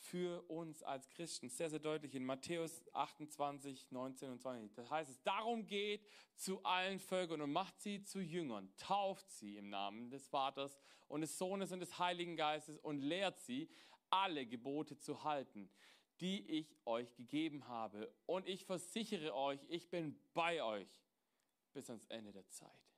für 0.00 0.42
uns 0.48 0.82
als 0.82 1.08
Christen 1.10 1.50
sehr, 1.50 1.68
sehr 1.68 1.78
deutlich 1.78 2.14
in 2.14 2.24
Matthäus 2.24 2.82
28, 2.94 3.90
19 3.90 4.30
und 4.30 4.40
20. 4.40 4.72
Das 4.74 4.90
heißt 4.90 5.10
es, 5.10 5.22
darum 5.22 5.66
geht 5.66 6.06
zu 6.36 6.62
allen 6.64 6.98
Völkern 6.98 7.42
und 7.42 7.52
macht 7.52 7.78
sie 7.80 8.02
zu 8.02 8.20
Jüngern, 8.20 8.72
tauft 8.78 9.30
sie 9.30 9.56
im 9.56 9.68
Namen 9.68 10.08
des 10.08 10.26
Vaters 10.28 10.78
und 11.08 11.20
des 11.20 11.36
Sohnes 11.36 11.72
und 11.72 11.80
des 11.80 11.98
Heiligen 11.98 12.36
Geistes 12.36 12.78
und 12.78 13.00
lehrt 13.00 13.38
sie, 13.40 13.68
alle 14.08 14.46
Gebote 14.46 14.98
zu 14.98 15.22
halten, 15.22 15.70
die 16.20 16.46
ich 16.48 16.76
euch 16.84 17.14
gegeben 17.14 17.68
habe. 17.68 18.12
Und 18.26 18.48
ich 18.48 18.64
versichere 18.64 19.34
euch, 19.34 19.60
ich 19.68 19.88
bin 19.88 20.18
bei 20.34 20.62
euch 20.62 20.88
bis 21.72 21.88
ans 21.88 22.06
Ende 22.06 22.32
der 22.32 22.48
Zeit. 22.48 22.89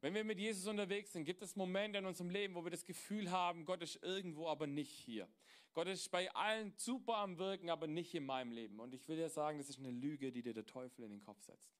Wenn 0.00 0.14
wir 0.14 0.22
mit 0.22 0.38
Jesus 0.38 0.66
unterwegs 0.66 1.12
sind, 1.12 1.24
gibt 1.24 1.42
es 1.42 1.56
Momente 1.56 1.98
in 1.98 2.06
unserem 2.06 2.30
Leben, 2.30 2.54
wo 2.54 2.62
wir 2.62 2.70
das 2.70 2.84
Gefühl 2.84 3.30
haben, 3.30 3.64
Gott 3.64 3.82
ist 3.82 4.02
irgendwo, 4.02 4.46
aber 4.46 4.66
nicht 4.66 4.90
hier. 4.90 5.28
Gott 5.74 5.88
ist 5.88 6.10
bei 6.10 6.32
allen 6.34 6.72
super 6.76 7.16
am 7.16 7.38
Wirken, 7.38 7.68
aber 7.68 7.86
nicht 7.86 8.14
in 8.14 8.24
meinem 8.24 8.52
Leben. 8.52 8.78
Und 8.80 8.94
ich 8.94 9.06
will 9.08 9.16
dir 9.16 9.28
sagen, 9.28 9.58
das 9.58 9.68
ist 9.68 9.78
eine 9.78 9.90
Lüge, 9.90 10.30
die 10.30 10.42
dir 10.42 10.54
der 10.54 10.66
Teufel 10.66 11.04
in 11.04 11.10
den 11.10 11.20
Kopf 11.20 11.42
setzt. 11.42 11.72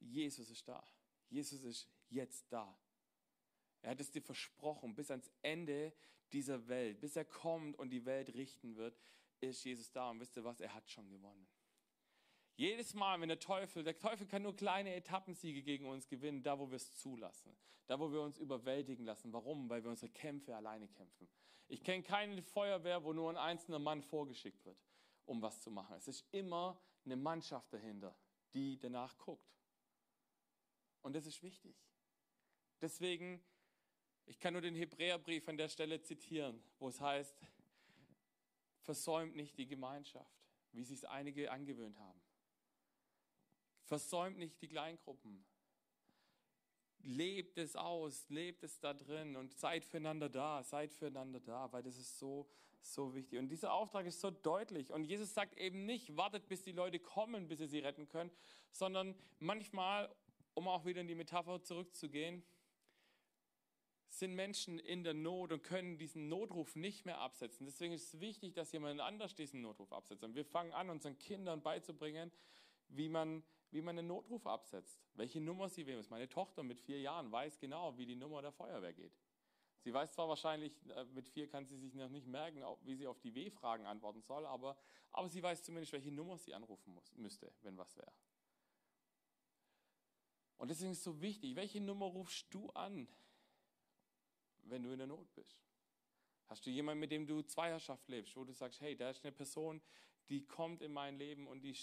Jesus 0.00 0.50
ist 0.50 0.66
da. 0.66 0.82
Jesus 1.28 1.62
ist 1.62 1.88
jetzt 2.08 2.50
da. 2.50 2.78
Er 3.82 3.90
hat 3.90 4.00
es 4.00 4.10
dir 4.10 4.22
versprochen, 4.22 4.94
bis 4.94 5.10
ans 5.10 5.30
Ende 5.42 5.92
dieser 6.32 6.68
Welt, 6.68 7.00
bis 7.00 7.16
er 7.16 7.24
kommt 7.24 7.78
und 7.78 7.90
die 7.90 8.04
Welt 8.04 8.34
richten 8.34 8.76
wird, 8.76 8.98
ist 9.40 9.64
Jesus 9.64 9.90
da. 9.90 10.10
Und 10.10 10.20
wisst 10.20 10.36
ihr 10.36 10.44
was? 10.44 10.60
Er 10.60 10.74
hat 10.74 10.88
schon 10.90 11.08
gewonnen. 11.08 11.46
Jedes 12.60 12.92
Mal, 12.92 13.18
wenn 13.22 13.30
der 13.30 13.40
Teufel, 13.40 13.82
der 13.82 13.96
Teufel 13.96 14.26
kann 14.26 14.42
nur 14.42 14.54
kleine 14.54 14.94
Etappensiege 14.94 15.62
gegen 15.62 15.86
uns 15.86 16.06
gewinnen, 16.06 16.42
da 16.42 16.58
wo 16.58 16.68
wir 16.68 16.76
es 16.76 16.94
zulassen, 16.94 17.56
da 17.86 17.98
wo 17.98 18.12
wir 18.12 18.20
uns 18.20 18.36
überwältigen 18.36 19.06
lassen. 19.06 19.32
Warum? 19.32 19.70
Weil 19.70 19.82
wir 19.82 19.88
unsere 19.88 20.12
Kämpfe 20.12 20.54
alleine 20.54 20.86
kämpfen. 20.86 21.26
Ich 21.68 21.82
kenne 21.82 22.02
keine 22.02 22.42
Feuerwehr, 22.42 23.02
wo 23.02 23.14
nur 23.14 23.30
ein 23.30 23.38
einzelner 23.38 23.78
Mann 23.78 24.02
vorgeschickt 24.02 24.62
wird, 24.66 24.76
um 25.24 25.40
was 25.40 25.62
zu 25.62 25.70
machen. 25.70 25.96
Es 25.96 26.06
ist 26.06 26.26
immer 26.32 26.78
eine 27.06 27.16
Mannschaft 27.16 27.72
dahinter, 27.72 28.14
die 28.52 28.78
danach 28.78 29.16
guckt. 29.16 29.56
Und 31.00 31.16
das 31.16 31.24
ist 31.24 31.42
wichtig. 31.42 31.74
Deswegen, 32.82 33.42
ich 34.26 34.38
kann 34.38 34.52
nur 34.52 34.60
den 34.60 34.74
Hebräerbrief 34.74 35.48
an 35.48 35.56
der 35.56 35.70
Stelle 35.70 36.02
zitieren, 36.02 36.62
wo 36.78 36.88
es 36.88 37.00
heißt, 37.00 37.40
versäumt 38.82 39.34
nicht 39.34 39.56
die 39.56 39.66
Gemeinschaft, 39.66 40.36
wie 40.72 40.84
sich 40.84 41.08
einige 41.08 41.50
angewöhnt 41.50 41.98
haben. 41.98 42.20
Versäumt 43.90 44.38
nicht 44.38 44.62
die 44.62 44.68
Kleingruppen. 44.68 45.44
Lebt 47.00 47.58
es 47.58 47.74
aus, 47.74 48.28
lebt 48.28 48.62
es 48.62 48.78
da 48.78 48.94
drin 48.94 49.34
und 49.34 49.52
seid 49.52 49.84
füreinander 49.84 50.28
da, 50.28 50.62
seid 50.62 50.92
füreinander 50.92 51.40
da, 51.40 51.72
weil 51.72 51.82
das 51.82 51.96
ist 51.96 52.16
so, 52.16 52.48
so 52.80 53.12
wichtig. 53.16 53.40
Und 53.40 53.48
dieser 53.48 53.72
Auftrag 53.72 54.06
ist 54.06 54.20
so 54.20 54.30
deutlich. 54.30 54.92
Und 54.92 55.02
Jesus 55.02 55.34
sagt 55.34 55.58
eben 55.58 55.86
nicht, 55.86 56.16
wartet, 56.16 56.46
bis 56.46 56.62
die 56.62 56.70
Leute 56.70 57.00
kommen, 57.00 57.48
bis 57.48 57.58
ihr 57.58 57.66
sie 57.66 57.80
retten 57.80 58.06
könnt, 58.06 58.32
sondern 58.70 59.16
manchmal, 59.40 60.14
um 60.54 60.68
auch 60.68 60.84
wieder 60.84 61.00
in 61.00 61.08
die 61.08 61.16
Metapher 61.16 61.60
zurückzugehen, 61.60 62.44
sind 64.08 64.36
Menschen 64.36 64.78
in 64.78 65.02
der 65.02 65.14
Not 65.14 65.50
und 65.50 65.64
können 65.64 65.98
diesen 65.98 66.28
Notruf 66.28 66.76
nicht 66.76 67.06
mehr 67.06 67.18
absetzen. 67.18 67.66
Deswegen 67.66 67.92
ist 67.92 68.14
es 68.14 68.20
wichtig, 68.20 68.54
dass 68.54 68.70
jemand 68.70 69.00
anders 69.00 69.34
diesen 69.34 69.62
Notruf 69.62 69.92
absetzt. 69.92 70.22
Und 70.22 70.36
wir 70.36 70.44
fangen 70.44 70.70
an, 70.74 70.90
unseren 70.90 71.18
Kindern 71.18 71.60
beizubringen, 71.60 72.30
wie 72.86 73.08
man 73.08 73.42
wie 73.70 73.80
man 73.80 73.98
einen 73.98 74.08
Notruf 74.08 74.46
absetzt, 74.46 75.00
welche 75.14 75.40
Nummer 75.40 75.68
sie 75.68 75.86
wählen 75.86 75.98
muss. 75.98 76.10
Meine 76.10 76.28
Tochter 76.28 76.62
mit 76.62 76.80
vier 76.80 77.00
Jahren 77.00 77.30
weiß 77.30 77.58
genau, 77.58 77.96
wie 77.96 78.06
die 78.06 78.16
Nummer 78.16 78.42
der 78.42 78.52
Feuerwehr 78.52 78.92
geht. 78.92 79.12
Sie 79.82 79.94
weiß 79.94 80.12
zwar 80.12 80.28
wahrscheinlich, 80.28 80.78
äh, 80.88 81.04
mit 81.06 81.28
vier 81.28 81.48
kann 81.48 81.66
sie 81.66 81.76
sich 81.76 81.94
noch 81.94 82.08
nicht 82.08 82.26
merken, 82.26 82.62
wie 82.82 82.94
sie 82.94 83.06
auf 83.06 83.18
die 83.20 83.34
W-Fragen 83.34 83.86
antworten 83.86 84.20
soll, 84.20 84.44
aber, 84.46 84.76
aber 85.10 85.28
sie 85.28 85.42
weiß 85.42 85.62
zumindest, 85.62 85.92
welche 85.92 86.12
Nummer 86.12 86.36
sie 86.36 86.52
anrufen 86.54 86.92
muss, 86.92 87.14
müsste, 87.16 87.52
wenn 87.62 87.76
was 87.78 87.96
wäre. 87.96 88.12
Und 90.58 90.68
deswegen 90.68 90.90
ist 90.90 90.98
es 90.98 91.04
so 91.04 91.22
wichtig, 91.22 91.56
welche 91.56 91.80
Nummer 91.80 92.06
rufst 92.06 92.52
du 92.52 92.68
an, 92.70 93.08
wenn 94.64 94.82
du 94.82 94.90
in 94.90 94.98
der 94.98 95.06
Not 95.06 95.32
bist? 95.34 95.58
Hast 96.48 96.66
du 96.66 96.70
jemanden, 96.70 97.00
mit 97.00 97.10
dem 97.10 97.26
du 97.26 97.40
Zweierschaft 97.42 98.06
lebst, 98.08 98.36
wo 98.36 98.44
du 98.44 98.52
sagst, 98.52 98.80
hey, 98.82 98.94
da 98.94 99.08
ist 99.08 99.24
eine 99.24 99.32
Person, 99.32 99.80
die 100.30 100.46
kommt 100.46 100.80
in 100.80 100.92
mein 100.92 101.18
Leben 101.18 101.46
und 101.46 101.62
die, 101.62 101.76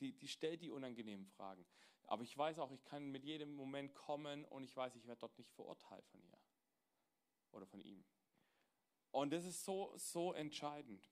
die, 0.00 0.12
die 0.12 0.28
stellt 0.28 0.62
die 0.62 0.70
unangenehmen 0.70 1.26
Fragen. 1.26 1.66
Aber 2.04 2.22
ich 2.22 2.38
weiß 2.38 2.58
auch, 2.60 2.70
ich 2.70 2.84
kann 2.84 3.10
mit 3.10 3.24
jedem 3.24 3.54
Moment 3.54 3.94
kommen 3.94 4.44
und 4.46 4.64
ich 4.64 4.74
weiß, 4.74 4.94
ich 4.94 5.06
werde 5.06 5.20
dort 5.20 5.36
nicht 5.36 5.50
verurteilt 5.50 6.06
von 6.06 6.22
ihr 6.22 6.38
oder 7.50 7.66
von 7.66 7.80
ihm. 7.80 8.04
Und 9.10 9.32
das 9.32 9.44
ist 9.44 9.64
so, 9.64 9.92
so 9.96 10.32
entscheidend. 10.32 11.10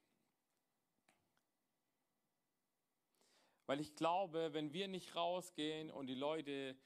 Weil 3.66 3.81
ich 3.81 3.96
glaube, 3.96 4.53
wenn 4.53 4.72
wir 4.72 4.87
nicht 4.87 5.16
rausgehen 5.16 5.90
und 5.90 6.07
die 6.07 6.14
Leute 6.14 6.77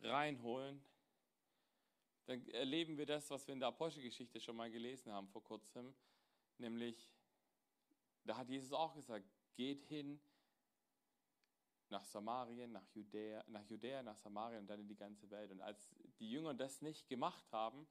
reinholen, 0.00 0.82
dann 2.24 2.48
erleben 2.48 2.96
wir 2.96 3.06
das, 3.06 3.30
was 3.30 3.46
wir 3.46 3.52
in 3.52 3.60
der 3.60 3.68
Apostelgeschichte 3.68 4.40
schon 4.40 4.56
mal 4.56 4.70
gelesen 4.70 5.12
haben 5.12 5.28
vor 5.28 5.44
kurzem, 5.44 5.94
nämlich 6.58 7.12
da 8.26 8.36
hat 8.36 8.48
Jesus 8.48 8.72
auch 8.72 8.94
gesagt, 8.94 9.24
geht 9.54 9.84
hin 9.84 10.20
nach 11.88 12.04
Samarien, 12.04 12.72
nach 12.72 12.86
Judäa, 12.88 13.44
nach 13.46 13.64
Judäa, 13.64 14.02
nach 14.02 14.16
Samarien 14.16 14.60
und 14.60 14.66
dann 14.66 14.80
in 14.80 14.88
die 14.88 14.96
ganze 14.96 15.30
Welt. 15.30 15.50
Und 15.52 15.60
als 15.60 15.94
die 16.18 16.30
Jünger 16.30 16.54
das 16.54 16.82
nicht 16.82 17.08
gemacht 17.08 17.50
haben, 17.52 17.86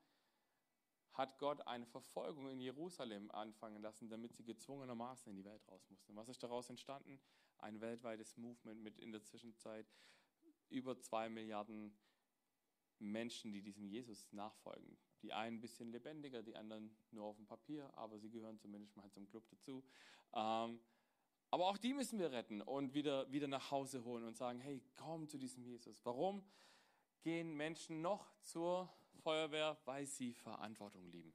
hat 1.13 1.39
Gott 1.39 1.65
eine 1.65 1.85
Verfolgung 1.85 2.49
in 2.49 2.59
Jerusalem 2.59 3.31
anfangen 3.31 3.81
lassen, 3.81 4.09
damit 4.09 4.35
sie 4.35 4.43
gezwungenermaßen 4.43 5.29
in 5.29 5.37
die 5.37 5.45
Welt 5.45 5.65
raus 5.69 5.89
mussten. 5.89 6.13
Was 6.15 6.27
ist 6.27 6.43
daraus 6.43 6.69
entstanden? 6.69 7.21
Ein 7.57 7.79
weltweites 7.79 8.35
Movement 8.35 8.81
mit 8.83 8.99
in 8.99 9.13
der 9.13 9.23
Zwischenzeit 9.23 9.87
über 10.69 10.99
zwei 10.99 11.29
Milliarden 11.29 11.97
Menschen, 12.99 13.53
die 13.53 13.61
diesem 13.61 13.87
Jesus 13.87 14.29
nachfolgen. 14.33 14.97
Die 15.25 15.33
einen 15.33 15.57
ein 15.57 15.59
bisschen 15.59 15.91
lebendiger, 15.91 16.43
die 16.43 16.55
anderen 16.55 16.95
nur 17.09 17.25
auf 17.25 17.35
dem 17.35 17.47
Papier, 17.47 17.91
aber 17.97 18.19
sie 18.19 18.29
gehören 18.29 18.59
zumindest 18.59 18.95
mal 18.95 19.09
zum 19.09 19.27
Club 19.27 19.43
dazu. 19.49 19.83
Ähm, 20.33 20.79
aber 21.49 21.65
auch 21.65 21.79
die 21.79 21.95
müssen 21.95 22.19
wir 22.19 22.31
retten 22.31 22.61
und 22.61 22.93
wieder, 22.93 23.31
wieder 23.31 23.47
nach 23.47 23.71
Hause 23.71 24.03
holen 24.03 24.23
und 24.23 24.37
sagen, 24.37 24.59
hey, 24.59 24.83
komm 24.95 25.27
zu 25.27 25.39
diesem 25.39 25.63
Jesus. 25.63 25.99
Warum 26.05 26.43
gehen 27.23 27.57
Menschen 27.57 28.03
noch 28.03 28.39
zur 28.43 28.87
Feuerwehr? 29.23 29.79
Weil 29.85 30.05
sie 30.05 30.35
Verantwortung 30.35 31.09
lieben. 31.09 31.33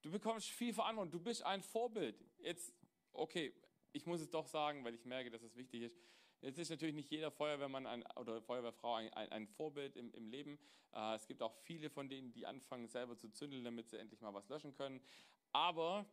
Du 0.00 0.10
bekommst 0.10 0.48
viel 0.48 0.72
Verantwortung, 0.72 1.10
du 1.10 1.20
bist 1.20 1.42
ein 1.42 1.62
Vorbild. 1.62 2.24
Jetzt, 2.38 2.72
okay, 3.12 3.52
ich 3.92 4.06
muss 4.06 4.22
es 4.22 4.30
doch 4.30 4.46
sagen, 4.46 4.82
weil 4.84 4.94
ich 4.94 5.04
merke, 5.04 5.28
dass 5.28 5.42
es 5.42 5.54
wichtig 5.54 5.82
ist. 5.82 5.98
Jetzt 6.40 6.58
ist 6.58 6.70
natürlich 6.70 6.94
nicht 6.94 7.10
jeder 7.10 7.30
Feuerwehrmann 7.30 7.86
ein, 7.86 8.04
oder 8.16 8.40
Feuerwehrfrau 8.40 8.94
ein, 8.94 9.12
ein, 9.12 9.30
ein 9.32 9.46
Vorbild 9.48 9.96
im, 9.96 10.12
im 10.12 10.28
Leben. 10.28 10.58
Äh, 10.92 11.16
es 11.16 11.26
gibt 11.26 11.42
auch 11.42 11.54
viele 11.64 11.90
von 11.90 12.08
denen, 12.08 12.32
die 12.32 12.46
anfangen 12.46 12.88
selber 12.88 13.16
zu 13.16 13.28
zündeln, 13.30 13.64
damit 13.64 13.88
sie 13.88 13.98
endlich 13.98 14.20
mal 14.20 14.32
was 14.34 14.48
löschen 14.48 14.74
können. 14.74 15.00
Aber 15.52 16.06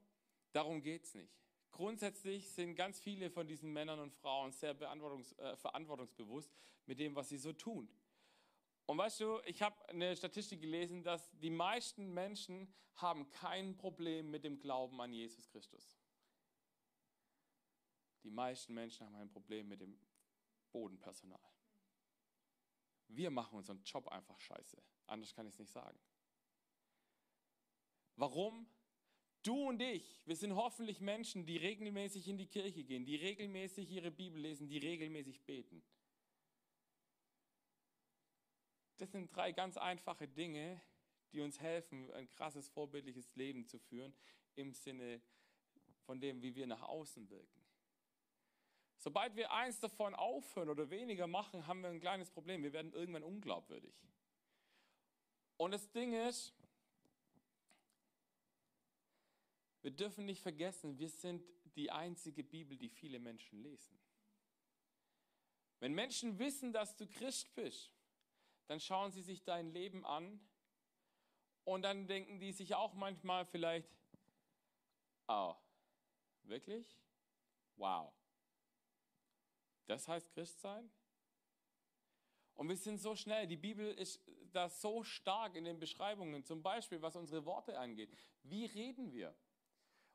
darum 0.52 0.82
geht 0.82 1.04
es 1.04 1.14
nicht. 1.14 1.34
Grundsätzlich 1.72 2.50
sind 2.50 2.76
ganz 2.76 3.00
viele 3.00 3.30
von 3.30 3.48
diesen 3.48 3.72
Männern 3.72 4.00
und 4.00 4.14
Frauen 4.14 4.52
sehr 4.52 4.72
äh, 4.72 5.56
verantwortungsbewusst 5.58 6.52
mit 6.86 7.00
dem, 7.00 7.16
was 7.16 7.30
sie 7.30 7.38
so 7.38 7.54
tun. 7.54 7.90
Und 8.86 8.98
weißt 8.98 9.20
du, 9.20 9.40
ich 9.46 9.62
habe 9.62 9.76
eine 9.90 10.16
Statistik 10.16 10.62
gelesen, 10.62 11.04
dass 11.04 11.30
die 11.40 11.50
meisten 11.50 12.14
Menschen 12.14 12.74
haben 12.96 13.30
kein 13.30 13.76
Problem 13.78 14.32
mit 14.32 14.44
dem 14.44 14.60
Glauben 14.60 15.02
an 15.02 15.12
Jesus 15.12 15.50
Christus. 15.50 15.98
Die 18.24 18.32
meisten 18.32 18.74
Menschen 18.74 19.06
haben 19.06 19.16
ein 19.16 19.30
Problem 19.30 19.68
mit 19.68 19.82
dem 19.82 20.00
Bodenpersonal. 20.76 21.40
Wir 23.08 23.32
machen 23.32 23.58
unseren 23.58 23.82
Job 23.84 24.10
einfach 24.10 24.38
scheiße. 24.42 24.78
Anders 25.08 25.34
kann 25.34 25.48
ich 25.48 25.54
es 25.54 25.60
nicht 25.60 25.72
sagen. 25.72 25.98
Warum? 28.18 28.68
Du 29.42 29.70
und 29.70 29.82
ich, 29.82 30.22
wir 30.28 30.36
sind 30.36 30.54
hoffentlich 30.54 31.00
Menschen, 31.00 31.46
die 31.46 31.56
regelmäßig 31.56 32.28
in 32.28 32.38
die 32.38 32.48
Kirche 32.48 32.84
gehen, 32.84 33.06
die 33.06 33.16
regelmäßig 33.16 33.90
ihre 33.90 34.12
Bibel 34.12 34.42
lesen, 34.42 34.68
die 34.68 34.80
regelmäßig 34.80 35.46
beten. 35.46 35.82
Das 38.98 39.14
sind 39.14 39.34
drei 39.34 39.54
ganz 39.54 39.78
einfache 39.78 40.28
Dinge, 40.28 40.82
die 41.32 41.40
uns 41.40 41.62
helfen, 41.62 42.12
ein 42.12 42.30
krasses, 42.32 42.68
vorbildliches 42.68 43.34
Leben 43.36 43.66
zu 43.66 43.80
führen 43.80 44.14
im 44.56 44.74
Sinne 44.74 45.22
von 46.02 46.20
dem, 46.20 46.42
wie 46.42 46.54
wir 46.54 46.68
nach 46.68 46.82
außen 46.82 47.30
wirken. 47.30 47.66
Sobald 48.98 49.36
wir 49.36 49.52
eins 49.52 49.80
davon 49.80 50.16
aufhören 50.16 50.70
oder 50.70 50.90
weniger 50.90 51.28
machen, 51.28 51.68
haben 51.68 51.82
wir 51.82 51.90
ein 51.90 52.00
kleines 52.00 52.32
Problem. 52.32 52.64
Wir 52.64 52.74
werden 52.74 52.94
irgendwann 52.94 53.24
unglaubwürdig. 53.24 53.94
Und 55.58 55.72
das 55.72 55.90
Ding 55.92 56.14
ist, 56.14 56.54
wir 59.82 59.92
dürfen 59.92 60.26
nicht 60.26 60.42
vergessen, 60.42 60.98
wir 60.98 61.10
sind 61.10 61.44
die 61.76 61.92
einzige 61.92 62.44
Bibel, 62.44 62.78
die 62.78 62.90
viele 62.90 63.20
Menschen 63.20 63.62
lesen. 63.62 64.00
Wenn 65.80 65.94
Menschen 65.94 66.40
wissen, 66.40 66.74
dass 66.74 66.96
du 66.96 67.06
Christ 67.08 67.54
bist, 67.54 67.92
dann 68.68 68.80
schauen 68.80 69.12
sie 69.12 69.22
sich 69.22 69.44
dein 69.44 69.72
Leben 69.72 70.06
an 70.06 70.40
und 71.64 71.84
dann 71.84 72.08
denken 72.08 72.40
die 72.40 72.52
sich 72.52 72.76
auch 72.76 72.94
manchmal 72.94 73.46
vielleicht, 73.46 73.90
oh, 75.28 75.56
wirklich? 76.44 76.98
Wow. 77.76 78.14
Das 79.88 80.08
heißt 80.08 80.32
Christ 80.32 80.60
sein? 80.62 80.90
Und 82.56 82.70
wir 82.70 82.78
sind 82.78 83.00
so 83.00 83.16
schnell, 83.16 83.48
die 83.48 83.58
Bibel 83.58 83.94
ist 83.94 84.22
da 84.54 84.70
so 84.70 85.04
stark 85.04 85.56
in 85.56 85.66
den 85.66 85.80
Beschreibungen, 85.80 86.44
zum 86.44 86.64
Beispiel 86.64 87.02
was 87.02 87.16
unsere 87.16 87.46
Worte 87.46 87.78
angeht. 87.78 88.10
Wie 88.44 88.66
reden 88.66 89.12
wir? 89.12 89.36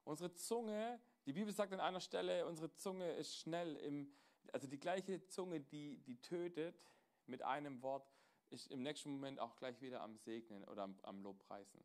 Unsere 0.04 0.32
Zunge, 0.32 0.98
die 1.26 1.34
Bibel 1.34 1.52
sagt 1.52 1.72
an 1.72 1.80
einer 1.80 2.00
Stelle, 2.00 2.46
unsere 2.46 2.72
Zunge 2.72 3.12
ist 3.12 3.36
schnell 3.36 3.76
im, 3.76 4.10
also 4.52 4.66
die 4.66 4.80
gleiche 4.80 5.26
Zunge, 5.26 5.60
die, 5.60 5.98
die 5.98 6.16
tötet 6.22 6.82
mit 7.26 7.42
einem 7.42 7.82
Wort, 7.82 8.10
ist 8.48 8.68
im 8.68 8.82
nächsten 8.82 9.10
Moment 9.10 9.38
auch 9.38 9.56
gleich 9.56 9.80
wieder 9.82 10.00
am 10.00 10.16
Segnen 10.16 10.64
oder 10.64 10.82
am, 10.82 10.98
am 11.02 11.22
Lobpreisen. 11.22 11.84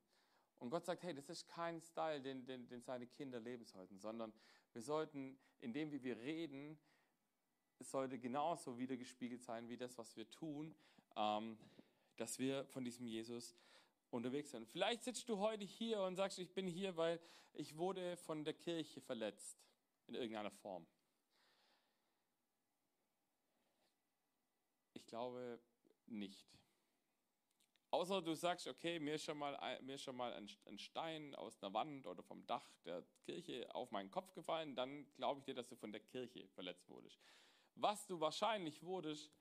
Und 0.57 0.69
Gott 0.69 0.85
sagt, 0.85 1.03
hey, 1.03 1.13
das 1.13 1.29
ist 1.29 1.47
kein 1.47 1.81
Style, 1.81 2.21
den, 2.21 2.45
den, 2.45 2.67
den 2.67 2.81
seine 2.81 3.07
Kinder 3.07 3.41
leben 3.41 3.65
sollten, 3.65 3.99
sondern 3.99 4.33
wir 4.71 4.81
sollten, 4.81 5.37
indem 5.59 5.91
wir 5.91 6.17
reden, 6.17 6.79
es 7.79 7.91
sollte 7.91 8.17
genauso 8.19 8.77
wiedergespiegelt 8.77 9.43
sein 9.43 9.69
wie 9.69 9.77
das, 9.77 9.97
was 9.97 10.15
wir 10.15 10.29
tun, 10.29 10.75
ähm, 11.15 11.57
dass 12.17 12.39
wir 12.39 12.65
von 12.65 12.83
diesem 12.83 13.05
Jesus 13.07 13.55
unterwegs 14.09 14.51
sind. 14.51 14.67
Vielleicht 14.67 15.03
sitzt 15.03 15.27
du 15.27 15.37
heute 15.37 15.65
hier 15.65 16.01
und 16.01 16.15
sagst, 16.15 16.39
ich 16.39 16.53
bin 16.53 16.67
hier, 16.67 16.95
weil 16.95 17.19
ich 17.53 17.77
wurde 17.77 18.17
von 18.17 18.43
der 18.43 18.53
Kirche 18.53 19.01
verletzt 19.01 19.57
in 20.07 20.15
irgendeiner 20.15 20.51
Form. 20.51 20.85
Ich 24.93 25.05
glaube 25.05 25.59
nicht. 26.05 26.47
Außer 27.91 28.21
du 28.21 28.33
sagst, 28.35 28.67
okay, 28.67 28.99
mir 28.99 29.15
ist 29.15 29.23
schon 29.23 29.37
mal, 29.37 29.81
mir 29.81 29.97
schon 29.97 30.17
mal 30.17 30.33
ein 30.33 30.77
Stein 30.77 31.33
aus 31.35 31.61
einer 31.61 31.73
Wand 31.73 32.05
oder 32.07 32.23
vom 32.23 32.45
Dach 32.45 32.69
der 32.83 33.05
Kirche 33.23 33.73
auf 33.73 33.91
meinen 33.91 34.11
Kopf 34.11 34.33
gefallen, 34.33 34.75
dann 34.75 35.09
glaube 35.15 35.39
ich 35.39 35.45
dir, 35.45 35.53
dass 35.53 35.69
du 35.69 35.75
von 35.77 35.93
der 35.93 36.01
Kirche 36.01 36.47
verletzt 36.49 36.89
wurdest. 36.89 37.21
Was 37.75 38.05
du 38.07 38.19
wahrscheinlich 38.19 38.81
wurdest 38.83 39.31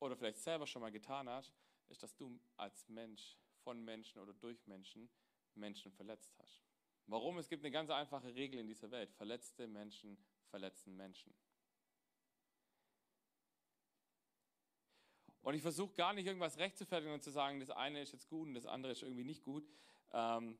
oder 0.00 0.16
vielleicht 0.16 0.38
selber 0.38 0.66
schon 0.66 0.82
mal 0.82 0.90
getan 0.90 1.28
hast, 1.28 1.54
ist, 1.88 2.02
dass 2.02 2.16
du 2.16 2.40
als 2.56 2.88
Mensch 2.88 3.38
von 3.62 3.84
Menschen 3.84 4.20
oder 4.20 4.32
durch 4.32 4.66
Menschen 4.66 5.08
Menschen 5.54 5.92
verletzt 5.92 6.36
hast. 6.38 6.62
Warum? 7.06 7.38
Es 7.38 7.48
gibt 7.48 7.62
eine 7.62 7.70
ganz 7.70 7.90
einfache 7.90 8.34
Regel 8.34 8.60
in 8.60 8.66
dieser 8.66 8.90
Welt. 8.90 9.12
Verletzte 9.12 9.66
Menschen 9.68 10.18
verletzen 10.48 10.96
Menschen. 10.96 11.34
Und 15.42 15.54
ich 15.54 15.62
versuche 15.62 15.94
gar 15.94 16.12
nicht 16.12 16.26
irgendwas 16.26 16.58
rechtfertigen 16.58 17.12
und 17.12 17.22
zu 17.22 17.30
sagen, 17.30 17.60
das 17.60 17.70
eine 17.70 18.02
ist 18.02 18.12
jetzt 18.12 18.28
gut 18.28 18.48
und 18.48 18.54
das 18.54 18.66
andere 18.66 18.92
ist 18.92 19.02
irgendwie 19.02 19.24
nicht 19.24 19.44
gut. 19.44 19.68
Ähm, 20.12 20.58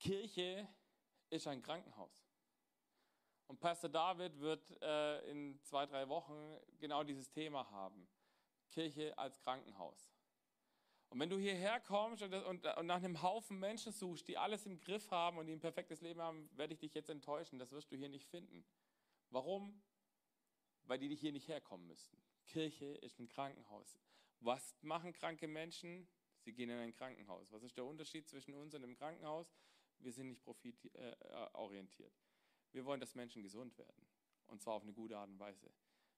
Kirche 0.00 0.68
ist 1.30 1.46
ein 1.46 1.62
Krankenhaus. 1.62 2.25
Und 3.48 3.60
Pastor 3.60 3.88
David 3.88 4.38
wird 4.40 4.82
äh, 4.82 5.30
in 5.30 5.60
zwei, 5.62 5.86
drei 5.86 6.08
Wochen 6.08 6.58
genau 6.78 7.04
dieses 7.04 7.30
Thema 7.30 7.70
haben. 7.70 8.08
Kirche 8.70 9.16
als 9.16 9.40
Krankenhaus. 9.40 10.12
Und 11.08 11.20
wenn 11.20 11.30
du 11.30 11.38
hierher 11.38 11.80
kommst 11.80 12.22
und, 12.22 12.34
und, 12.34 12.66
und, 12.66 12.86
nach 12.86 12.96
einem 12.96 13.22
Haufen 13.22 13.60
Menschen 13.60 13.92
suchst, 13.92 14.26
die 14.26 14.36
alles 14.36 14.66
im 14.66 14.80
Griff 14.80 15.10
haben 15.10 15.38
und 15.38 15.46
die 15.46 15.52
ein 15.52 15.60
perfektes 15.60 16.00
Leben 16.00 16.20
haben, 16.20 16.50
werde 16.56 16.74
ich 16.74 16.80
dich 16.80 16.94
jetzt 16.94 17.08
enttäuschen. 17.08 17.58
Das 17.58 17.70
wirst 17.70 17.92
du 17.92 17.96
hier 17.96 18.08
nicht 18.08 18.26
finden. 18.26 18.66
Warum? 19.30 19.82
Weil 20.84 20.98
die 20.98 21.14
hier 21.14 21.32
nicht 21.32 21.48
herkommen 21.48 21.86
müssten. 21.86 22.20
Kirche 22.46 22.86
ist 22.86 23.18
ein 23.20 23.28
Krankenhaus. 23.28 24.00
Was 24.40 24.76
machen 24.82 25.12
kranke 25.12 25.48
Menschen? 25.48 26.08
Sie 26.40 26.52
gehen 26.52 26.70
in 26.70 26.78
ein 26.78 26.92
Krankenhaus. 26.92 27.52
Was 27.52 27.62
ist 27.62 27.76
der 27.76 27.84
Unterschied 27.84 28.28
zwischen 28.28 28.54
uns 28.54 28.74
und 28.74 28.82
dem 28.82 28.94
Krankenhaus? 28.94 29.54
Wir 29.98 30.12
sind 30.12 30.28
nicht 30.28 30.42
profitorientiert. 30.42 32.12
Wir 32.76 32.84
wollen, 32.84 33.00
dass 33.00 33.14
Menschen 33.14 33.42
gesund 33.42 33.78
werden. 33.78 34.06
Und 34.48 34.60
zwar 34.60 34.74
auf 34.74 34.82
eine 34.82 34.92
gute 34.92 35.16
Art 35.16 35.30
und 35.30 35.38
Weise. 35.38 35.70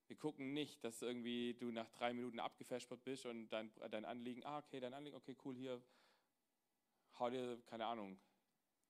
Wir 0.07 0.17
gucken 0.17 0.51
nicht, 0.51 0.83
dass 0.83 1.01
irgendwie 1.01 1.53
du 1.53 1.71
nach 1.71 1.87
drei 1.87 2.11
Minuten 2.11 2.37
abgefespert 2.37 3.01
bist 3.05 3.25
und 3.25 3.47
dein, 3.47 3.71
dein 3.89 4.03
Anliegen, 4.03 4.45
ah, 4.45 4.57
okay, 4.57 4.81
dein 4.81 4.93
Anliegen, 4.93 5.15
okay, 5.15 5.37
cool, 5.45 5.55
hier, 5.55 5.81
hau 7.17 7.29
dir, 7.29 7.61
keine 7.67 7.85
Ahnung, 7.85 8.19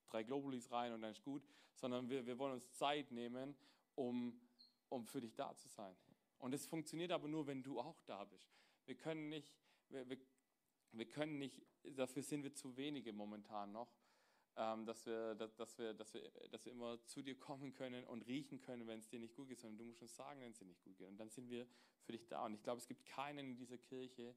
drei 0.08 0.24
Globulis 0.24 0.72
rein 0.72 0.94
und 0.94 1.04
dann 1.04 1.12
ist 1.12 1.22
gut, 1.22 1.48
sondern 1.76 2.10
wir, 2.10 2.26
wir 2.26 2.40
wollen 2.40 2.54
uns 2.54 2.72
Zeit 2.72 3.12
nehmen, 3.12 3.56
um, 3.94 4.42
um 4.90 5.06
für 5.06 5.22
dich 5.22 5.36
da 5.36 5.56
zu 5.56 5.68
sein. 5.68 5.96
Und 6.40 6.56
es 6.56 6.66
funktioniert 6.66 7.12
aber 7.12 7.28
nur, 7.28 7.46
wenn 7.46 7.62
du 7.62 7.80
auch 7.80 8.02
da 8.08 8.26
bist. 8.26 8.52
Wir 8.88 8.96
können 8.96 9.30
nicht, 9.30 9.54
wir, 9.90 10.10
wir, 10.10 10.18
wir 10.94 11.08
können 11.08 11.38
nicht, 11.38 11.62
dafür 11.84 12.24
sind 12.24 12.42
wir 12.42 12.56
zu 12.56 12.76
wenige 12.78 13.14
momentan 13.14 13.72
noch, 13.72 13.94
dass, 14.60 15.06
wir, 15.06 15.36
dass, 15.36 15.78
wir, 15.78 15.94
dass, 15.94 16.14
wir, 16.14 16.30
dass 16.52 16.66
wir 16.66 16.74
immer 16.74 17.02
zu 17.06 17.22
dir 17.22 17.40
kommen 17.40 17.72
können 17.72 18.04
und 18.04 18.24
riechen 18.28 18.60
können, 18.60 18.88
wenn 18.88 19.00
es 19.00 19.08
dir 19.08 19.20
nicht 19.20 19.34
gut 19.34 19.48
geht, 19.48 19.60
sondern 19.60 19.78
du 19.78 19.86
musst 19.86 20.02
uns 20.02 20.14
sagen, 20.14 20.42
wenn 20.42 20.52
es 20.52 20.58
dir 20.58 20.66
nicht 20.66 20.84
gut 20.84 20.98
geht. 20.98 21.08
Und 21.08 21.18
dann 21.18 21.30
sind 21.30 21.50
wir 21.50 21.66
für 22.02 22.12
dich 22.12 22.28
da. 22.28 22.46
Und 22.46 22.56
ich 22.56 22.62
glaube, 22.62 22.80
es 22.80 22.88
gibt 22.88 23.06
keinen 23.06 23.52
in 23.52 23.56
dieser 23.56 23.78
Kirche, 23.78 24.36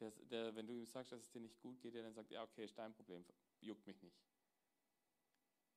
der, 0.00 0.10
der, 0.10 0.54
wenn 0.54 0.66
du 0.66 0.74
ihm 0.74 0.84
sagst, 0.84 1.12
dass 1.12 1.20
es 1.22 1.30
dir 1.30 1.40
nicht 1.40 1.58
gut 1.60 1.80
geht, 1.80 1.94
der 1.94 2.02
dann 2.02 2.12
sagt, 2.12 2.30
ja, 2.30 2.42
okay, 2.42 2.64
ist 2.64 2.76
dein 2.76 2.92
Problem, 2.92 3.24
juckt 3.60 3.86
mich 3.86 4.02
nicht. 4.02 4.18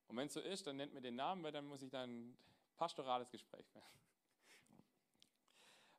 Und 0.08 0.18
wenn 0.18 0.26
es 0.26 0.34
so 0.34 0.40
ist, 0.40 0.66
dann 0.66 0.76
nennt 0.76 0.92
mir 0.92 1.00
den 1.00 1.16
Namen, 1.16 1.42
weil 1.42 1.52
dann 1.52 1.64
muss 1.64 1.80
ich 1.80 1.90
dann 1.90 2.36
pastorales 2.76 3.30
Gespräch 3.30 3.66
führen. 3.68 3.84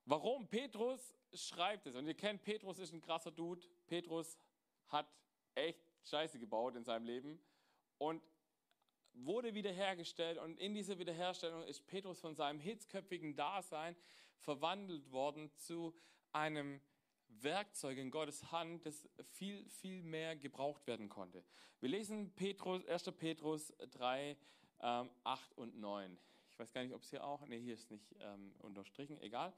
Warum? 0.06 0.48
Petrus 0.48 1.16
schreibt 1.34 1.88
es. 1.88 1.96
Und 1.96 2.06
ihr 2.06 2.14
kennt, 2.16 2.44
Petrus 2.44 2.78
ist 2.78 2.94
ein 2.94 3.02
krasser 3.02 3.32
Dude. 3.32 3.66
Petrus 3.88 4.38
hat 4.90 5.08
echt 5.56 5.82
Scheiße 6.04 6.38
gebaut 6.38 6.76
in 6.76 6.84
seinem 6.84 7.06
Leben 7.06 7.40
und 8.00 8.24
wurde 9.14 9.54
wiederhergestellt. 9.54 10.40
Und 10.40 10.60
in 10.60 10.74
dieser 10.74 10.98
Wiederherstellung 10.98 11.64
ist 11.64 11.86
Petrus 11.86 12.20
von 12.20 12.36
seinem 12.36 12.60
hitzköpfigen 12.60 13.36
Dasein 13.36 13.96
verwandelt 14.38 15.12
worden 15.12 15.52
zu 15.58 15.94
einem 16.32 16.82
Werkzeug 17.28 17.98
in 17.98 18.12
Gottes 18.12 18.52
Hand, 18.52 18.86
das 18.86 19.08
viel, 19.34 19.70
viel 19.70 20.02
mehr 20.02 20.36
gebraucht 20.36 20.88
werden 20.88 21.10
konnte. 21.10 21.44
Wir 21.80 21.90
lesen 21.90 22.34
Petrus, 22.36 22.86
1. 22.88 23.12
Petrus 23.18 23.74
3, 23.92 24.36
ähm, 24.82 25.10
8 25.24 25.58
und 25.58 25.78
9. 25.80 26.18
Ich 26.50 26.60
weiß 26.60 26.74
gar 26.74 26.84
nicht, 26.84 26.94
ob 26.94 27.04
es 27.04 27.10
hier 27.10 27.24
auch, 27.24 27.46
nee, 27.46 27.60
hier 27.60 27.74
ist 27.74 27.92
nicht 27.92 28.16
ähm, 28.20 28.54
unterstrichen, 28.60 29.22
egal. 29.22 29.54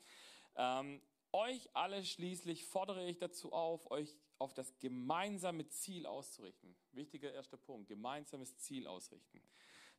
Ähm, 0.55 1.01
euch 1.31 1.69
alle 1.73 2.03
schließlich 2.03 2.65
fordere 2.65 3.07
ich 3.07 3.17
dazu 3.17 3.53
auf, 3.53 3.89
euch 3.89 4.15
auf 4.41 4.53
das 4.53 4.77
gemeinsame 4.79 5.67
Ziel 5.67 6.05
auszurichten. 6.05 6.75
Wichtiger 6.91 7.31
erster 7.31 7.57
Punkt, 7.57 7.87
gemeinsames 7.87 8.57
Ziel 8.57 8.87
ausrichten. 8.87 9.41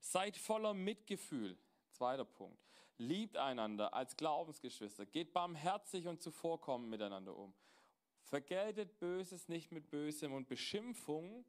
Seid 0.00 0.36
voller 0.36 0.74
Mitgefühl. 0.74 1.56
Zweiter 1.92 2.24
Punkt. 2.24 2.60
Liebt 2.98 3.36
einander 3.36 3.94
als 3.94 4.16
Glaubensgeschwister. 4.16 5.06
Geht 5.06 5.32
barmherzig 5.32 6.08
und 6.08 6.20
zuvorkommend 6.20 6.90
miteinander 6.90 7.36
um. 7.36 7.54
Vergeltet 8.24 8.98
Böses 8.98 9.48
nicht 9.48 9.70
mit 9.70 9.90
Bösem 9.90 10.32
und 10.32 10.48
Beschimpfung 10.48 11.44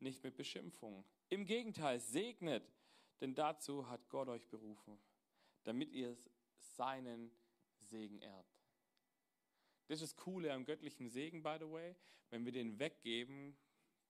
nicht 0.00 0.24
mit 0.24 0.36
Beschimpfung. 0.36 1.04
Im 1.28 1.44
Gegenteil, 1.44 2.00
segnet, 2.00 2.72
denn 3.20 3.34
dazu 3.34 3.88
hat 3.88 4.08
Gott 4.08 4.28
euch 4.28 4.46
berufen, 4.48 4.98
damit 5.64 5.92
ihr 5.92 6.16
seinen 6.56 7.30
Segen 7.78 8.20
erbt. 8.22 8.57
Das 9.88 10.02
ist 10.02 10.12
das 10.12 10.24
Coole 10.24 10.52
am 10.52 10.64
göttlichen 10.64 11.08
Segen, 11.08 11.42
by 11.42 11.56
the 11.58 11.70
way. 11.70 11.96
Wenn 12.30 12.44
wir 12.44 12.52
den 12.52 12.78
weggeben, 12.78 13.56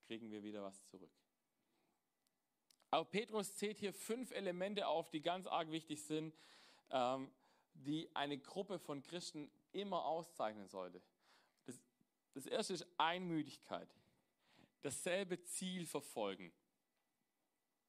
kriegen 0.07 0.31
wir 0.31 0.43
wieder 0.43 0.63
was 0.63 0.85
zurück. 0.89 1.11
Aber 2.91 3.05
Petrus 3.05 3.55
zählt 3.55 3.79
hier 3.79 3.93
fünf 3.93 4.33
Elemente 4.33 4.89
auf, 4.89 5.09
die 5.11 5.21
ganz 5.21 5.47
arg 5.47 5.71
wichtig 5.71 6.03
sind, 6.03 6.35
ähm, 6.91 7.31
die 7.75 8.15
eine 8.17 8.39
Gruppe 8.39 8.79
von 8.79 9.03
Christen 9.03 9.51
immer 9.73 10.05
auszeichnen 10.05 10.67
sollte. 10.69 11.01
Das, 11.67 11.81
das 12.35 12.47
erste 12.47 12.75
ist 12.75 12.87
Einmütigkeit. 12.97 13.89
Dasselbe 14.83 15.43
Ziel 15.45 15.87
verfolgen. 15.87 16.53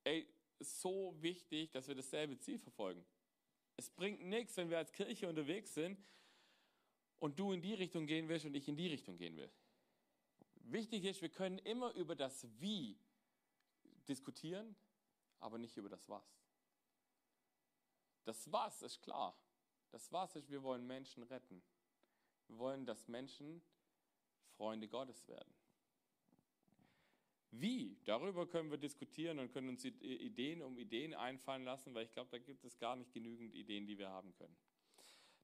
Ey, 0.04 0.28
so 0.60 1.16
wichtig, 1.22 1.72
dass 1.72 1.88
wir 1.88 1.96
dasselbe 1.96 2.38
Ziel 2.38 2.60
verfolgen. 2.60 3.04
Es 3.78 3.90
bringt 3.90 4.22
nichts, 4.22 4.58
wenn 4.58 4.70
wir 4.70 4.78
als 4.78 4.92
Kirche 4.92 5.28
unterwegs 5.28 5.74
sind 5.74 5.98
und 7.20 7.40
du 7.40 7.52
in 7.52 7.62
die 7.62 7.74
Richtung 7.74 8.08
gehen 8.08 8.28
willst 8.28 8.46
und 8.46 8.56
ich 8.56 8.68
in 8.68 8.76
die 8.76 8.88
Richtung 8.88 9.18
gehen 9.18 9.36
will. 9.38 9.52
Wichtig 10.56 11.04
ist, 11.06 11.22
wir 11.22 11.30
können 11.30 11.60
immer 11.60 11.94
über 11.94 12.16
das 12.16 12.48
Wie 12.60 12.98
diskutieren, 14.08 14.76
aber 15.40 15.58
nicht 15.58 15.78
über 15.78 15.90
das 15.90 16.08
Was. 16.10 16.40
Das 18.24 18.52
Was 18.52 18.82
ist 18.82 19.02
klar. 19.02 19.38
Das 19.92 20.12
Was 20.12 20.36
ist, 20.36 20.50
wir 20.50 20.64
wollen 20.64 20.86
Menschen 20.86 21.24
retten. 21.24 21.62
Wir 22.48 22.58
wollen, 22.58 22.86
dass 22.86 23.08
Menschen 23.08 23.62
Freunde 24.58 24.88
Gottes 24.88 25.28
werden. 25.28 25.54
Wie? 27.52 27.98
Darüber 28.06 28.48
können 28.48 28.70
wir 28.70 28.78
diskutieren 28.78 29.40
und 29.40 29.52
können 29.52 29.70
uns 29.70 29.84
Ideen 29.84 30.62
um 30.62 30.78
Ideen 30.78 31.16
einfallen 31.16 31.64
lassen, 31.64 31.94
weil 31.96 32.06
ich 32.06 32.12
glaube, 32.12 32.30
da 32.30 32.38
gibt 32.38 32.64
es 32.64 32.78
gar 32.78 32.96
nicht 32.96 33.12
genügend 33.12 33.56
Ideen, 33.56 33.88
die 33.88 33.98
wir 33.98 34.10
haben 34.10 34.34
können. 34.36 34.56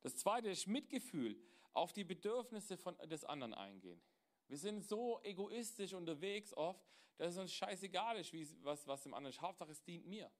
Das 0.01 0.15
zweite 0.17 0.49
ist 0.49 0.67
Mitgefühl, 0.67 1.35
auf 1.75 1.93
die 1.93 2.03
Bedürfnisse 2.03 2.77
von, 2.77 2.97
des 3.09 3.23
anderen 3.25 3.53
eingehen. 3.53 4.01
Wir 4.47 4.57
sind 4.57 4.83
so 4.83 5.21
egoistisch 5.23 5.93
unterwegs 5.93 6.53
oft, 6.53 6.83
dass 7.17 7.33
es 7.33 7.37
uns 7.37 7.53
scheißegal 7.53 8.17
ist, 8.17 8.33
was, 8.63 8.87
was 8.87 9.03
dem 9.03 9.13
anderen 9.13 9.33
ist. 9.33 9.41
Hauptsache, 9.41 9.71
es 9.71 9.83
dient 9.83 10.05
mir. 10.05 10.31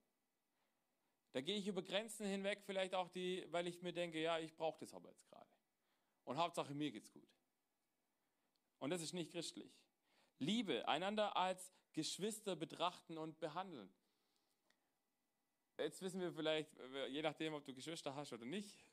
Da 1.34 1.42
gehe 1.42 1.58
ich 1.58 1.68
über 1.68 1.82
Grenzen 1.82 2.26
hinweg, 2.26 2.62
vielleicht 2.66 2.94
auch 2.94 3.10
die, 3.10 3.46
weil 3.52 3.68
ich 3.68 3.82
mir 3.82 3.92
denke, 3.92 4.22
ja, 4.22 4.40
ich 4.40 4.56
brauche 4.56 4.80
das 4.80 4.94
aber 4.94 5.10
jetzt 5.10 5.28
gerade. 5.28 5.50
Und 6.24 6.38
Hauptsache, 6.38 6.74
mir 6.74 6.92
geht's 6.92 7.12
gut. 7.12 7.28
Und 8.80 8.90
das 8.90 9.02
ist 9.02 9.14
nicht 9.14 9.32
christlich. 9.32 9.72
Liebe, 10.40 10.88
einander 10.88 11.36
als 11.36 11.74
Geschwister 11.94 12.56
betrachten 12.56 13.18
und 13.18 13.40
behandeln. 13.40 13.94
Jetzt 15.78 16.02
wissen 16.02 16.22
wir 16.22 16.32
vielleicht, 16.32 16.72
je 17.10 17.22
nachdem, 17.22 17.54
ob 17.54 17.66
du 17.66 17.74
Geschwister 17.74 18.16
hast 18.16 18.32
oder 18.32 18.46
nicht, 18.46 18.86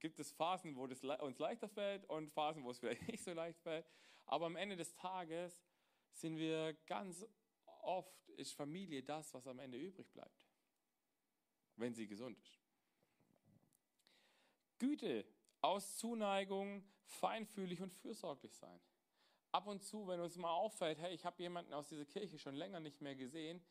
gibt 0.00 0.20
es 0.20 0.32
Phasen, 0.32 0.76
wo 0.76 0.86
es 0.86 1.02
uns 1.02 1.38
leichter 1.38 1.68
fällt 1.68 2.04
und 2.06 2.30
Phasen, 2.30 2.64
wo 2.64 2.70
es 2.70 2.78
vielleicht 2.78 3.02
nicht 3.08 3.22
so 3.22 3.32
leicht 3.32 3.60
fällt. 3.60 3.86
Aber 4.26 4.46
am 4.46 4.56
Ende 4.56 4.76
des 4.76 4.94
Tages 4.94 5.62
sind 6.12 6.36
wir 6.36 6.74
ganz 6.86 7.26
oft, 7.82 8.28
ist 8.30 8.52
Familie 8.54 9.02
das, 9.02 9.32
was 9.34 9.46
am 9.46 9.58
Ende 9.58 9.78
übrig 9.78 10.10
bleibt, 10.12 10.46
wenn 11.76 11.94
sie 11.94 12.06
gesund 12.06 12.38
ist. 12.38 12.58
Güte, 14.78 15.24
aus 15.60 15.96
Zuneigung, 15.96 16.84
feinfühlig 17.04 17.80
und 17.82 17.92
fürsorglich 17.92 18.54
sein. 18.54 18.80
Ab 19.50 19.66
und 19.66 19.82
zu, 19.82 20.06
wenn 20.06 20.20
uns 20.20 20.36
mal 20.36 20.52
auffällt, 20.52 20.98
hey, 20.98 21.14
ich 21.14 21.24
habe 21.24 21.42
jemanden 21.42 21.72
aus 21.72 21.88
dieser 21.88 22.04
Kirche 22.04 22.38
schon 22.38 22.54
länger 22.54 22.80
nicht 22.80 23.00
mehr 23.00 23.16
gesehen, 23.16 23.64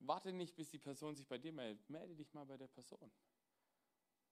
warte 0.00 0.32
nicht, 0.32 0.56
bis 0.56 0.70
die 0.70 0.78
Person 0.78 1.14
sich 1.14 1.26
bei 1.26 1.38
dir 1.38 1.52
meldet. 1.52 1.88
Melde 1.88 2.14
dich 2.14 2.32
mal 2.34 2.44
bei 2.44 2.56
der 2.56 2.66
Person. 2.66 3.10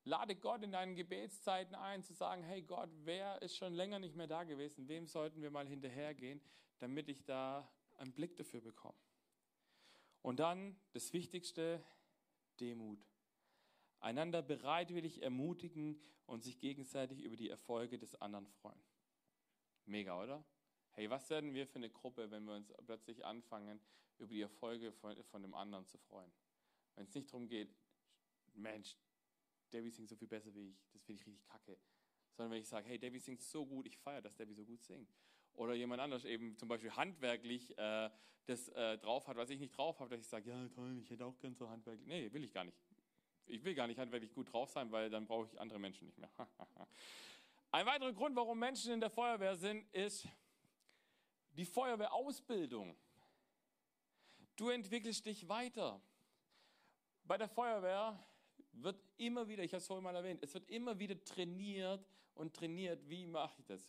Lade 0.06 0.36
Gott 0.36 0.62
in 0.62 0.70
deinen 0.70 0.94
Gebetszeiten 0.94 1.74
ein, 1.74 2.04
zu 2.04 2.14
sagen, 2.14 2.44
hey 2.44 2.62
Gott, 2.62 2.90
wer 3.02 3.42
ist 3.42 3.56
schon 3.56 3.74
länger 3.74 3.98
nicht 3.98 4.14
mehr 4.14 4.28
da 4.28 4.44
gewesen? 4.44 4.86
Wem 4.86 5.08
sollten 5.08 5.42
wir 5.42 5.50
mal 5.50 5.66
hinterhergehen, 5.66 6.40
damit 6.78 7.08
ich 7.08 7.24
da 7.24 7.68
einen 7.96 8.12
Blick 8.12 8.36
dafür 8.36 8.60
bekomme? 8.60 8.96
Und 10.22 10.38
dann 10.38 10.76
das 10.92 11.12
Wichtigste, 11.12 11.84
Demut. 12.60 13.04
Einander 13.98 14.42
bereitwillig 14.42 15.22
ermutigen 15.22 16.00
und 16.26 16.44
sich 16.44 16.60
gegenseitig 16.60 17.24
über 17.24 17.34
die 17.34 17.50
Erfolge 17.50 17.98
des 17.98 18.14
anderen 18.20 18.46
freuen. 18.46 18.80
Mega, 19.86 20.22
oder? 20.22 20.44
Hey, 20.92 21.10
was 21.10 21.28
werden 21.30 21.52
wir 21.52 21.66
für 21.66 21.76
eine 21.76 21.90
Gruppe, 21.90 22.30
wenn 22.30 22.44
wir 22.44 22.54
uns 22.54 22.72
plötzlich 22.84 23.24
anfangen, 23.24 23.80
über 24.18 24.28
die 24.28 24.40
Erfolge 24.40 24.92
von, 24.92 25.20
von 25.24 25.42
dem 25.42 25.54
anderen 25.54 25.84
zu 25.84 25.98
freuen? 25.98 26.30
Wenn 26.94 27.06
es 27.06 27.14
nicht 27.14 27.28
darum 27.28 27.48
geht, 27.48 27.74
Mensch, 28.54 28.96
Debbie 29.72 29.90
singt 29.90 30.08
so 30.08 30.16
viel 30.16 30.28
besser 30.28 30.54
wie 30.54 30.68
ich, 30.68 30.88
das 30.92 31.04
finde 31.04 31.20
ich 31.20 31.26
richtig 31.26 31.44
kacke. 31.46 31.78
Sondern 32.32 32.52
wenn 32.52 32.60
ich 32.60 32.68
sage, 32.68 32.88
hey, 32.88 32.98
Debbie 32.98 33.18
singt 33.18 33.42
so 33.42 33.64
gut, 33.66 33.86
ich 33.86 33.96
feiere, 33.98 34.22
dass 34.22 34.36
Debbie 34.36 34.54
so 34.54 34.64
gut 34.64 34.82
singt. 34.82 35.12
Oder 35.54 35.74
jemand 35.74 36.00
anders 36.00 36.24
eben 36.24 36.56
zum 36.56 36.68
Beispiel 36.68 36.94
handwerklich 36.94 37.76
äh, 37.78 38.10
das 38.46 38.68
äh, 38.68 38.98
drauf 38.98 39.26
hat, 39.26 39.36
was 39.36 39.50
ich 39.50 39.58
nicht 39.58 39.76
drauf 39.76 39.98
habe, 40.00 40.10
dass 40.10 40.20
ich 40.20 40.28
sage, 40.28 40.50
ja 40.50 40.68
toll, 40.68 40.98
ich 40.98 41.10
hätte 41.10 41.24
auch 41.24 41.38
gern 41.38 41.54
so 41.54 41.68
handwerklich. 41.68 42.06
Nee, 42.06 42.32
will 42.32 42.44
ich 42.44 42.52
gar 42.52 42.64
nicht. 42.64 42.76
Ich 43.46 43.64
will 43.64 43.74
gar 43.74 43.86
nicht 43.86 43.98
handwerklich 43.98 44.32
gut 44.32 44.52
drauf 44.52 44.70
sein, 44.70 44.90
weil 44.90 45.08
dann 45.08 45.26
brauche 45.26 45.46
ich 45.46 45.60
andere 45.60 45.78
Menschen 45.78 46.06
nicht 46.06 46.18
mehr. 46.18 46.30
Ein 47.70 47.86
weiterer 47.86 48.12
Grund, 48.12 48.36
warum 48.36 48.58
Menschen 48.58 48.92
in 48.92 49.00
der 49.00 49.10
Feuerwehr 49.10 49.56
sind, 49.56 49.86
ist 49.92 50.26
die 51.52 51.64
Feuerwehrausbildung. 51.64 52.96
Du 54.56 54.70
entwickelst 54.70 55.26
dich 55.26 55.48
weiter. 55.48 56.00
Bei 57.24 57.36
der 57.36 57.48
Feuerwehr 57.48 58.18
wird 58.82 59.02
immer 59.16 59.48
wieder, 59.48 59.62
ich 59.62 59.72
habe 59.72 59.78
es 59.78 59.86
vorhin 59.86 60.04
mal 60.04 60.14
erwähnt, 60.14 60.42
es 60.42 60.54
wird 60.54 60.68
immer 60.70 60.98
wieder 60.98 61.22
trainiert 61.24 62.06
und 62.34 62.54
trainiert, 62.54 63.08
wie 63.08 63.26
mache 63.26 63.54
ich 63.58 63.66
das? 63.66 63.88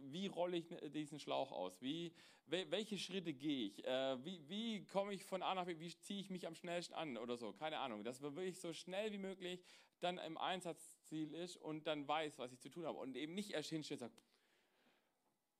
Wie 0.00 0.26
rolle 0.26 0.56
ich 0.56 0.66
diesen 0.92 1.20
Schlauch 1.20 1.52
aus? 1.52 1.80
Wie, 1.80 2.12
welche 2.46 2.98
Schritte 2.98 3.32
gehe 3.32 3.66
ich? 3.66 3.84
Äh, 3.84 4.24
wie, 4.24 4.48
wie 4.48 4.84
komme 4.86 5.12
ich 5.12 5.24
von 5.24 5.42
A 5.42 5.54
nach 5.54 5.66
B? 5.66 5.78
Wie 5.78 5.96
ziehe 5.96 6.20
ich 6.20 6.30
mich 6.30 6.46
am 6.46 6.54
schnellsten 6.54 6.94
an 6.94 7.16
oder 7.16 7.36
so? 7.36 7.52
Keine 7.52 7.78
Ahnung. 7.78 8.02
Dass 8.02 8.20
man 8.20 8.34
wirklich 8.34 8.58
so 8.58 8.72
schnell 8.72 9.12
wie 9.12 9.18
möglich 9.18 9.62
dann 10.00 10.18
im 10.18 10.36
Einsatzziel 10.36 11.32
ist 11.34 11.56
und 11.56 11.86
dann 11.86 12.08
weiß, 12.08 12.38
was 12.38 12.52
ich 12.52 12.60
zu 12.60 12.70
tun 12.70 12.86
habe. 12.86 12.98
Und 12.98 13.16
eben 13.16 13.34
nicht 13.34 13.50
erst 13.50 13.70
hinstellt 13.70 14.02
und 14.02 14.08
sagt, 14.08 14.22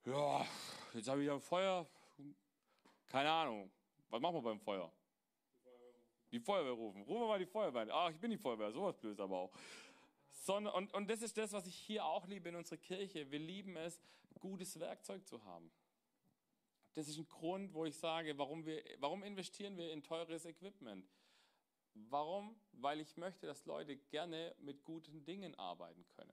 ja, 0.06 0.46
jetzt 0.94 1.08
habe 1.08 1.20
ich 1.20 1.26
ja 1.26 1.38
Feuer. 1.38 1.88
Keine 3.06 3.30
Ahnung. 3.30 3.70
Was 4.08 4.20
machen 4.20 4.36
wir 4.36 4.42
beim 4.42 4.60
Feuer? 4.60 4.92
Die 6.30 6.40
Feuerwehr 6.40 6.72
rufen. 6.72 7.02
Rufen 7.02 7.22
wir 7.22 7.28
mal 7.28 7.38
die 7.38 7.46
Feuerwehr. 7.46 7.88
Ach, 7.90 8.10
ich 8.10 8.20
bin 8.20 8.30
die 8.30 8.38
Feuerwehr. 8.38 8.70
Sowas 8.72 8.96
blöd 8.98 9.18
aber 9.20 9.38
auch. 9.38 9.52
Sondern, 10.30 10.74
und, 10.74 10.92
und 10.94 11.08
das 11.08 11.22
ist 11.22 11.36
das, 11.36 11.52
was 11.52 11.66
ich 11.66 11.74
hier 11.74 12.04
auch 12.04 12.26
liebe 12.26 12.48
in 12.48 12.56
unserer 12.56 12.78
Kirche. 12.78 13.30
Wir 13.30 13.38
lieben 13.38 13.76
es, 13.76 14.00
gutes 14.38 14.78
Werkzeug 14.78 15.26
zu 15.26 15.42
haben. 15.44 15.70
Das 16.94 17.08
ist 17.08 17.18
ein 17.18 17.28
Grund, 17.28 17.74
wo 17.74 17.84
ich 17.84 17.96
sage, 17.96 18.36
warum, 18.38 18.66
wir, 18.66 18.82
warum 18.98 19.22
investieren 19.22 19.76
wir 19.76 19.92
in 19.92 20.02
teures 20.02 20.44
Equipment? 20.44 21.08
Warum? 21.94 22.60
Weil 22.72 23.00
ich 23.00 23.16
möchte, 23.16 23.46
dass 23.46 23.64
Leute 23.66 23.96
gerne 23.96 24.54
mit 24.58 24.84
guten 24.84 25.24
Dingen 25.24 25.54
arbeiten 25.56 26.06
können. 26.08 26.32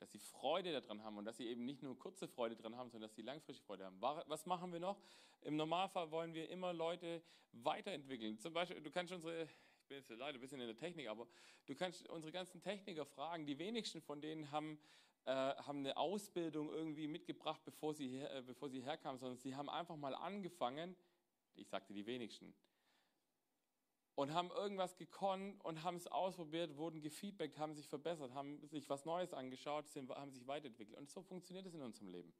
Dass 0.00 0.12
sie 0.12 0.18
Freude 0.18 0.72
daran 0.72 1.02
haben 1.02 1.18
und 1.18 1.24
dass 1.24 1.36
sie 1.36 1.48
eben 1.48 1.64
nicht 1.64 1.82
nur 1.82 1.98
kurze 1.98 2.28
Freude 2.28 2.56
daran 2.56 2.76
haben, 2.76 2.90
sondern 2.90 3.08
dass 3.08 3.16
sie 3.16 3.22
langfristig 3.22 3.64
Freude 3.66 3.84
haben. 3.84 4.00
Was 4.00 4.46
machen 4.46 4.72
wir 4.72 4.80
noch? 4.80 5.00
Im 5.42 5.56
Normalfall 5.56 6.10
wollen 6.10 6.34
wir 6.34 6.48
immer 6.50 6.72
Leute 6.72 7.22
weiterentwickeln. 7.52 8.38
Zum 8.38 8.52
Beispiel, 8.52 8.80
du 8.80 8.90
kannst 8.90 9.12
unsere, 9.12 9.44
ich 9.44 9.86
bin 9.88 9.98
jetzt 9.98 10.10
leider 10.10 10.38
ein 10.38 10.40
bisschen 10.40 10.60
in 10.60 10.66
der 10.66 10.76
Technik, 10.76 11.08
aber 11.08 11.26
du 11.66 11.74
kannst 11.74 12.08
unsere 12.08 12.32
ganzen 12.32 12.60
Techniker 12.60 13.06
fragen. 13.06 13.46
Die 13.46 13.58
wenigsten 13.58 14.00
von 14.00 14.20
denen 14.20 14.50
haben, 14.50 14.78
äh, 15.24 15.32
haben 15.32 15.78
eine 15.78 15.96
Ausbildung 15.96 16.70
irgendwie 16.70 17.08
mitgebracht, 17.08 17.62
bevor 17.64 17.94
sie, 17.94 18.08
her, 18.08 18.34
äh, 18.34 18.42
bevor 18.42 18.68
sie 18.68 18.82
herkamen, 18.82 19.18
sondern 19.18 19.38
sie 19.38 19.54
haben 19.54 19.68
einfach 19.68 19.96
mal 19.96 20.14
angefangen. 20.14 20.96
Ich 21.54 21.68
sagte 21.68 21.92
die 21.92 22.06
wenigsten 22.06 22.54
und 24.18 24.34
haben 24.34 24.50
irgendwas 24.50 24.96
gekonnt 24.96 25.64
und 25.64 25.84
haben 25.84 25.96
es 25.96 26.08
ausprobiert, 26.08 26.76
wurden 26.76 27.00
gefeedbackt, 27.00 27.56
haben 27.56 27.76
sich 27.76 27.86
verbessert, 27.86 28.34
haben 28.34 28.66
sich 28.66 28.88
was 28.90 29.04
Neues 29.04 29.32
angeschaut, 29.32 29.86
sind, 29.86 30.10
haben 30.10 30.32
sich 30.32 30.44
weiterentwickelt. 30.48 30.98
Und 30.98 31.08
so 31.08 31.22
funktioniert 31.22 31.66
es 31.66 31.74
in 31.74 31.82
unserem 31.82 32.08
Leben. 32.08 32.34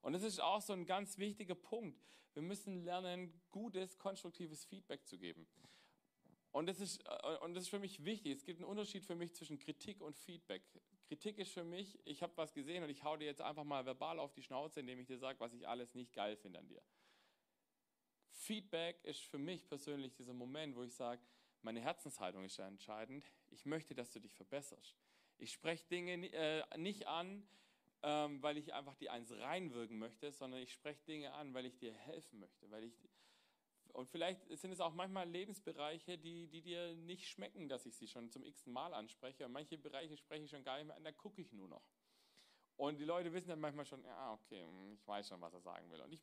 Und 0.00 0.14
das 0.14 0.24
ist 0.24 0.40
auch 0.40 0.60
so 0.60 0.72
ein 0.72 0.84
ganz 0.84 1.18
wichtiger 1.18 1.54
Punkt. 1.54 1.96
Wir 2.34 2.42
müssen 2.42 2.82
lernen, 2.82 3.40
gutes, 3.52 3.98
konstruktives 3.98 4.64
Feedback 4.64 5.06
zu 5.06 5.16
geben. 5.16 5.46
Und 6.50 6.66
das, 6.66 6.80
ist, 6.80 7.00
äh, 7.06 7.36
und 7.44 7.54
das 7.54 7.64
ist 7.64 7.70
für 7.70 7.78
mich 7.78 8.04
wichtig. 8.04 8.38
Es 8.38 8.44
gibt 8.44 8.58
einen 8.58 8.68
Unterschied 8.68 9.04
für 9.04 9.14
mich 9.14 9.32
zwischen 9.32 9.60
Kritik 9.60 10.00
und 10.00 10.16
Feedback. 10.16 10.64
Kritik 11.06 11.38
ist 11.38 11.52
für 11.52 11.62
mich, 11.62 12.00
ich 12.04 12.20
habe 12.24 12.32
was 12.34 12.52
gesehen 12.52 12.82
und 12.82 12.90
ich 12.90 13.04
hau 13.04 13.16
dir 13.16 13.26
jetzt 13.26 13.42
einfach 13.42 13.62
mal 13.62 13.86
verbal 13.86 14.18
auf 14.18 14.32
die 14.32 14.42
Schnauze, 14.42 14.80
indem 14.80 14.98
ich 14.98 15.06
dir 15.06 15.18
sage, 15.18 15.38
was 15.38 15.52
ich 15.52 15.68
alles 15.68 15.94
nicht 15.94 16.12
geil 16.12 16.36
finde 16.36 16.58
an 16.58 16.66
dir. 16.66 16.82
Feedback 18.42 19.02
ist 19.04 19.24
für 19.24 19.38
mich 19.38 19.66
persönlich 19.68 20.14
dieser 20.14 20.34
Moment, 20.34 20.74
wo 20.74 20.82
ich 20.82 20.94
sage, 20.94 21.22
meine 21.62 21.80
Herzenshaltung 21.80 22.44
ist 22.44 22.56
ja 22.56 22.66
entscheidend. 22.66 23.24
Ich 23.50 23.64
möchte, 23.64 23.94
dass 23.94 24.10
du 24.10 24.18
dich 24.18 24.34
verbesserst. 24.34 24.96
Ich 25.38 25.52
spreche 25.52 25.84
Dinge 25.86 26.26
äh, 26.32 26.64
nicht 26.76 27.06
an, 27.06 27.46
ähm, 28.02 28.42
weil 28.42 28.58
ich 28.58 28.74
einfach 28.74 28.96
die 28.96 29.10
eins 29.10 29.30
reinwirken 29.30 29.98
möchte, 29.98 30.32
sondern 30.32 30.60
ich 30.60 30.72
spreche 30.72 31.04
Dinge 31.04 31.32
an, 31.34 31.54
weil 31.54 31.66
ich 31.66 31.78
dir 31.78 31.92
helfen 31.92 32.40
möchte. 32.40 32.68
Weil 32.70 32.84
ich, 32.84 33.08
und 33.92 34.08
vielleicht 34.10 34.44
sind 34.58 34.72
es 34.72 34.80
auch 34.80 34.92
manchmal 34.92 35.28
Lebensbereiche, 35.28 36.18
die, 36.18 36.48
die 36.48 36.62
dir 36.62 36.96
nicht 36.96 37.28
schmecken, 37.28 37.68
dass 37.68 37.86
ich 37.86 37.94
sie 37.96 38.08
schon 38.08 38.28
zum 38.30 38.42
x-ten 38.42 38.72
Mal 38.72 38.92
anspreche. 38.92 39.46
Und 39.46 39.52
manche 39.52 39.78
Bereiche 39.78 40.16
spreche 40.16 40.44
ich 40.44 40.50
schon 40.50 40.64
gar 40.64 40.78
nicht 40.78 40.88
mehr 40.88 40.96
an, 40.96 41.04
da 41.04 41.12
gucke 41.12 41.40
ich 41.40 41.52
nur 41.52 41.68
noch. 41.68 41.84
Und 42.76 42.98
die 42.98 43.04
Leute 43.04 43.32
wissen 43.32 43.48
dann 43.48 43.60
manchmal 43.60 43.84
schon, 43.84 44.02
ja, 44.04 44.32
okay, 44.32 44.64
ich 44.92 45.06
weiß 45.06 45.28
schon, 45.28 45.40
was 45.40 45.54
er 45.54 45.60
sagen 45.60 45.88
will. 45.90 46.00
Und 46.00 46.12
ich, 46.12 46.20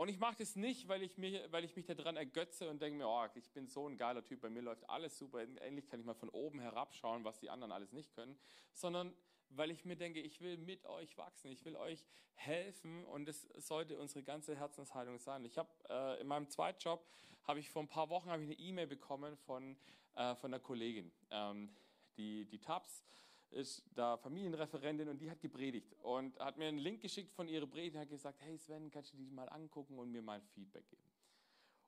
und 0.00 0.08
ich 0.08 0.18
mache 0.18 0.36
das 0.38 0.56
nicht, 0.56 0.88
weil 0.88 1.02
ich, 1.02 1.18
mir, 1.18 1.52
weil 1.52 1.62
ich 1.62 1.76
mich 1.76 1.84
daran 1.84 2.16
ergötze 2.16 2.70
und 2.70 2.80
denke 2.80 2.96
mir, 2.96 3.06
oh, 3.06 3.26
ich 3.34 3.50
bin 3.50 3.68
so 3.68 3.86
ein 3.86 3.98
geiler 3.98 4.24
Typ, 4.24 4.40
bei 4.40 4.48
mir 4.48 4.62
läuft 4.62 4.88
alles 4.88 5.18
super, 5.18 5.40
endlich 5.40 5.88
kann 5.88 6.00
ich 6.00 6.06
mal 6.06 6.14
von 6.14 6.30
oben 6.30 6.58
herabschauen, 6.58 7.22
was 7.22 7.38
die 7.38 7.50
anderen 7.50 7.70
alles 7.70 7.92
nicht 7.92 8.14
können, 8.14 8.38
sondern 8.72 9.14
weil 9.50 9.70
ich 9.70 9.84
mir 9.84 9.96
denke, 9.96 10.18
ich 10.22 10.40
will 10.40 10.56
mit 10.56 10.86
euch 10.86 11.18
wachsen, 11.18 11.50
ich 11.50 11.66
will 11.66 11.76
euch 11.76 12.02
helfen 12.32 13.04
und 13.04 13.26
das 13.28 13.42
sollte 13.58 13.98
unsere 13.98 14.22
ganze 14.22 14.56
Herzenshaltung 14.56 15.18
sein. 15.18 15.44
Ich 15.44 15.58
habe 15.58 15.68
äh, 15.90 16.18
in 16.22 16.28
meinem 16.28 16.48
Zweitjob, 16.48 17.06
habe 17.42 17.60
ich 17.60 17.68
vor 17.68 17.82
ein 17.82 17.88
paar 17.88 18.08
Wochen 18.08 18.30
ich 18.30 18.34
eine 18.34 18.54
E-Mail 18.54 18.86
bekommen 18.86 19.36
von, 19.36 19.76
äh, 20.14 20.34
von 20.36 20.54
einer 20.54 20.62
Kollegin, 20.62 21.12
ähm, 21.30 21.76
die, 22.16 22.46
die 22.46 22.58
Tabs, 22.58 23.04
ist 23.50 23.84
da 23.94 24.16
Familienreferentin 24.16 25.08
und 25.08 25.18
die 25.18 25.30
hat 25.30 25.40
gepredigt 25.40 25.94
und 26.02 26.38
hat 26.38 26.56
mir 26.56 26.68
einen 26.68 26.78
Link 26.78 27.00
geschickt 27.00 27.32
von 27.32 27.48
ihrer 27.48 27.66
Predigt 27.66 27.96
und 27.96 28.02
hat 28.02 28.08
gesagt, 28.08 28.40
hey 28.40 28.56
Sven, 28.56 28.90
kannst 28.90 29.12
du 29.12 29.16
die 29.16 29.30
mal 29.30 29.48
angucken 29.48 29.98
und 29.98 30.10
mir 30.10 30.22
mal 30.22 30.40
Feedback 30.54 30.88
geben? 30.88 31.10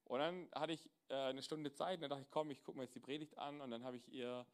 Und 0.05 0.19
dann 0.19 0.49
hatte 0.55 0.73
ich 0.73 0.91
äh, 1.09 1.15
eine 1.15 1.43
Stunde 1.43 1.73
Zeit 1.73 1.97
und 1.97 2.03
dann 2.03 2.11
dachte 2.11 2.23
ich, 2.23 2.31
komm, 2.31 2.51
ich 2.51 2.63
gucke 2.63 2.79
mir 2.79 2.85
jetzt 2.85 2.95
die 2.95 3.01
Predigt 3.01 3.39
an 3.39 3.61
und 3.61 3.71
dann 3.71 3.85
habe 3.85 3.97
ich 3.97 4.09
ihr 4.13 4.47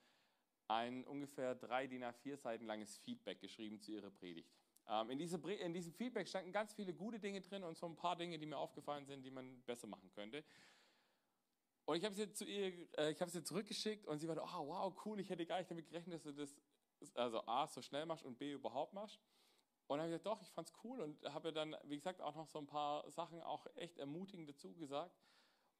ein 0.68 1.04
ungefähr 1.04 1.54
drei 1.54 1.86
DIN 1.86 2.04
A4 2.04 2.36
Seiten 2.36 2.66
langes 2.66 2.98
Feedback 2.98 3.40
geschrieben 3.40 3.80
zu 3.80 3.92
ihrer 3.92 4.10
Predigt. 4.10 4.50
Ähm, 4.86 5.10
in, 5.10 5.18
diese, 5.18 5.36
in 5.36 5.72
diesem 5.72 5.92
Feedback 5.92 6.28
standen 6.28 6.52
ganz 6.52 6.74
viele 6.74 6.92
gute 6.92 7.18
Dinge 7.18 7.40
drin 7.40 7.64
und 7.64 7.76
so 7.76 7.86
ein 7.86 7.96
paar 7.96 8.16
Dinge, 8.16 8.38
die 8.38 8.46
mir 8.46 8.58
aufgefallen 8.58 9.06
sind, 9.06 9.22
die 9.24 9.30
man 9.30 9.62
besser 9.62 9.86
machen 9.86 10.10
könnte. 10.14 10.44
Und 11.86 11.96
ich 11.96 12.04
habe 12.04 12.14
sie 12.14 12.30
zu 12.32 12.44
ihr, 12.44 12.86
äh, 12.98 13.12
ich 13.12 13.20
habe 13.20 13.30
sie 13.30 13.42
zurückgeschickt 13.42 14.06
und 14.06 14.18
sie 14.18 14.28
war, 14.28 14.36
oh 14.36 14.68
wow, 14.68 14.94
cool, 15.06 15.20
ich 15.20 15.30
hätte 15.30 15.46
gar 15.46 15.58
nicht 15.58 15.70
damit 15.70 15.86
gerechnet, 15.88 16.16
dass 16.16 16.22
du 16.22 16.32
das 16.32 16.54
also 17.14 17.46
A 17.46 17.66
so 17.66 17.82
schnell 17.82 18.06
machst 18.06 18.24
und 18.24 18.38
B 18.38 18.52
überhaupt 18.52 18.92
machst. 18.92 19.18
Und 19.86 19.98
dann 19.98 20.06
habe 20.06 20.14
ich 20.14 20.22
gesagt, 20.22 20.26
doch, 20.26 20.42
ich 20.42 20.50
fand 20.50 20.68
es 20.68 20.74
cool 20.84 21.00
und 21.00 21.24
habe 21.32 21.52
dann, 21.52 21.74
wie 21.84 21.96
gesagt, 21.96 22.20
auch 22.20 22.34
noch 22.34 22.46
so 22.46 22.58
ein 22.58 22.66
paar 22.66 23.10
Sachen 23.10 23.42
auch 23.42 23.66
echt 23.74 23.98
ermutigend 23.98 24.48
dazu 24.48 24.74
gesagt. 24.74 25.16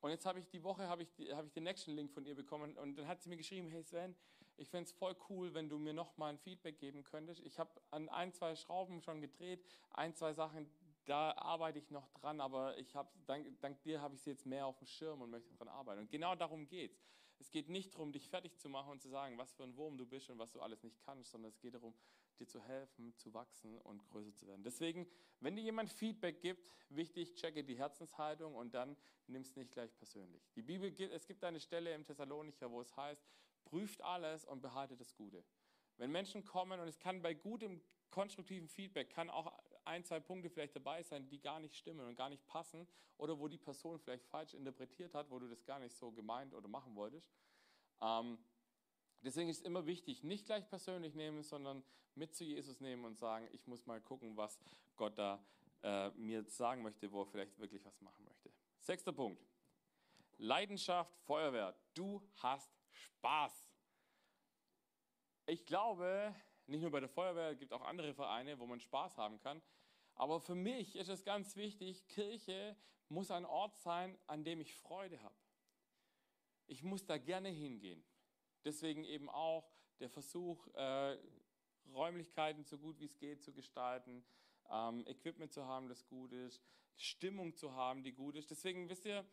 Und 0.00 0.10
jetzt 0.10 0.24
habe 0.24 0.38
ich 0.38 0.48
die 0.48 0.62
Woche 0.62 0.88
habe 0.88 1.02
ich, 1.02 1.10
habe 1.32 1.46
ich 1.46 1.52
den 1.52 1.64
nächsten 1.64 1.92
Link 1.92 2.12
von 2.12 2.24
ihr 2.24 2.34
bekommen 2.34 2.76
und 2.78 2.96
dann 2.96 3.06
hat 3.06 3.20
sie 3.20 3.28
mir 3.28 3.36
geschrieben, 3.36 3.68
hey 3.68 3.82
Sven, 3.82 4.16
ich 4.56 4.70
fände 4.70 4.88
es 4.88 4.92
voll 4.92 5.16
cool, 5.28 5.54
wenn 5.54 5.68
du 5.68 5.78
mir 5.78 5.92
noch 5.92 6.16
mal 6.16 6.28
ein 6.28 6.38
Feedback 6.38 6.78
geben 6.78 7.04
könntest. 7.04 7.40
Ich 7.40 7.58
habe 7.58 7.70
an 7.90 8.08
ein, 8.08 8.32
zwei 8.32 8.54
Schrauben 8.56 9.02
schon 9.02 9.20
gedreht, 9.20 9.64
ein, 9.90 10.14
zwei 10.14 10.32
Sachen, 10.32 10.70
da 11.04 11.32
arbeite 11.36 11.78
ich 11.78 11.90
noch 11.90 12.08
dran, 12.10 12.40
aber 12.40 12.76
ich 12.78 12.94
habe, 12.94 13.08
dank, 13.26 13.60
dank 13.60 13.82
dir 13.82 14.00
habe 14.00 14.14
ich 14.14 14.22
sie 14.22 14.30
jetzt 14.30 14.46
mehr 14.46 14.66
auf 14.66 14.78
dem 14.78 14.86
Schirm 14.86 15.22
und 15.22 15.30
möchte 15.30 15.52
daran 15.54 15.68
arbeiten. 15.68 16.00
Und 16.00 16.10
genau 16.10 16.34
darum 16.34 16.66
geht 16.66 16.98
es. 17.41 17.51
Geht 17.51 17.68
nicht 17.68 17.95
darum, 17.95 18.12
dich 18.12 18.28
fertig 18.28 18.59
zu 18.59 18.68
machen 18.68 18.93
und 18.93 19.03
zu 19.03 19.09
sagen, 19.09 19.39
was 19.39 19.53
für 19.53 19.64
ein 19.64 19.76
Wurm 19.76 19.97
du 19.97 20.07
bist 20.07 20.30
und 20.30 20.39
was 20.39 20.53
du 20.53 20.61
alles 20.61 20.82
nicht 20.82 20.99
kannst, 21.01 21.30
sondern 21.30 21.51
es 21.51 21.61
geht 21.61 21.74
darum, 21.74 21.95
dir 22.39 22.47
zu 22.47 22.61
helfen, 22.61 23.14
zu 23.16 23.34
wachsen 23.34 23.78
und 23.78 24.07
größer 24.09 24.34
zu 24.34 24.47
werden. 24.47 24.62
Deswegen, 24.62 25.07
wenn 25.41 25.57
dir 25.57 25.62
jemand 25.62 25.91
Feedback 25.91 26.41
gibt, 26.41 26.74
wichtig, 26.89 27.34
checke 27.34 27.64
die 27.64 27.76
Herzenshaltung 27.76 28.55
und 28.55 28.74
dann 28.74 28.97
nimm 29.26 29.43
es 29.43 29.57
nicht 29.57 29.72
gleich 29.72 29.95
persönlich. 29.97 30.49
Die 30.55 30.62
Bibel 30.62 30.91
gibt, 30.91 31.12
es 31.12 31.26
gibt 31.26 31.45
eine 31.45 31.61
Stelle 31.61 31.93
im 31.95 32.05
Thessalonicher, 32.05 32.70
wo 32.70 32.80
es 32.80 32.97
heißt, 32.97 33.26
prüft 33.64 34.01
alles 34.03 34.45
und 34.45 34.61
behaltet 34.61 35.01
das 35.01 35.14
Gute. 35.14 35.45
Wenn 35.97 36.12
Menschen 36.12 36.45
kommen 36.45 36.78
und 36.80 36.89
es 36.89 36.99
kann 36.99 37.22
bei 37.22 37.34
gutem, 37.34 37.82
konstruktiven 38.11 38.68
Feedback, 38.68 39.11
kann 39.11 39.30
auch 39.30 39.53
ein, 39.89 40.05
zwei 40.05 40.20
Punkte 40.20 40.51
vielleicht 40.51 40.76
dabei 40.76 41.03
sein, 41.03 41.28
die 41.28 41.41
gar 41.41 41.59
nicht 41.59 41.74
stimmen 41.74 42.07
und 42.07 42.14
gar 42.14 42.28
nicht 42.28 42.47
passen 42.47 42.86
oder 43.16 43.39
wo 43.39 43.49
die 43.49 43.59
Person 43.59 43.99
vielleicht 43.99 44.26
falsch 44.26 44.55
interpretiert 44.55 45.14
hat, 45.14 45.30
wo 45.30 45.39
du 45.39 45.49
das 45.49 45.64
gar 45.64 45.78
nicht 45.78 45.97
so 45.97 46.12
gemeint 46.12 46.55
oder 46.55 46.68
machen 46.68 46.95
wolltest. 46.95 47.32
Ähm, 48.01 48.39
deswegen 49.22 49.49
ist 49.49 49.59
es 49.59 49.64
immer 49.64 49.86
wichtig, 49.86 50.22
nicht 50.22 50.47
gleich 50.47 50.68
persönlich 50.68 51.14
nehmen, 51.14 51.43
sondern 51.43 51.82
mit 52.14 52.34
zu 52.34 52.45
Jesus 52.45 52.80
nehmen 52.80 53.05
und 53.05 53.16
sagen, 53.16 53.49
ich 53.53 53.66
muss 53.66 53.86
mal 53.86 54.01
gucken, 54.01 54.36
was 54.36 54.61
Gott 54.97 55.16
da 55.18 55.43
äh, 55.82 56.11
mir 56.11 56.45
sagen 56.45 56.82
möchte, 56.82 57.11
wo 57.11 57.22
er 57.22 57.26
vielleicht 57.26 57.59
wirklich 57.59 57.84
was 57.84 58.01
machen 58.01 58.24
möchte. 58.24 58.53
Sechster 58.80 59.12
Punkt. 59.12 59.43
Leidenschaft, 60.36 61.16
Feuerwehr. 61.24 61.74
Du 61.95 62.22
hast 62.36 62.70
Spaß. 62.91 63.68
Ich 65.47 65.64
glaube, 65.64 66.34
nicht 66.66 66.82
nur 66.82 66.91
bei 66.91 67.01
der 67.01 67.09
Feuerwehr, 67.09 67.51
es 67.51 67.59
gibt 67.59 67.72
auch 67.72 67.82
andere 67.82 68.12
Vereine, 68.12 68.59
wo 68.59 68.66
man 68.66 68.80
Spaß 68.80 69.16
haben 69.16 69.39
kann. 69.41 69.62
Aber 70.18 70.40
für 70.40 70.56
mich 70.56 70.96
ist 70.96 71.08
es 71.08 71.24
ganz 71.24 71.54
wichtig, 71.54 72.06
Kirche 72.08 72.76
muss 73.08 73.30
ein 73.30 73.46
Ort 73.46 73.78
sein, 73.78 74.18
an 74.26 74.44
dem 74.44 74.60
ich 74.60 74.74
Freude 74.74 75.22
habe. 75.22 75.34
Ich 76.66 76.82
muss 76.82 77.06
da 77.06 77.16
gerne 77.16 77.48
hingehen. 77.48 78.04
Deswegen 78.64 79.04
eben 79.04 79.30
auch 79.30 79.70
der 80.00 80.10
Versuch, 80.10 80.66
äh, 80.74 81.16
Räumlichkeiten 81.94 82.64
so 82.64 82.78
gut 82.78 82.98
wie 82.98 83.06
es 83.06 83.16
geht 83.16 83.42
zu 83.42 83.52
gestalten, 83.52 84.24
ähm, 84.68 85.06
Equipment 85.06 85.52
zu 85.52 85.64
haben, 85.64 85.88
das 85.88 86.04
gut 86.08 86.32
ist, 86.32 86.62
Stimmung 86.96 87.54
zu 87.54 87.72
haben, 87.72 88.02
die 88.02 88.12
gut 88.12 88.34
ist. 88.34 88.50
Deswegen 88.50 88.88
wisst 88.88 89.06
ihr, 89.06 89.24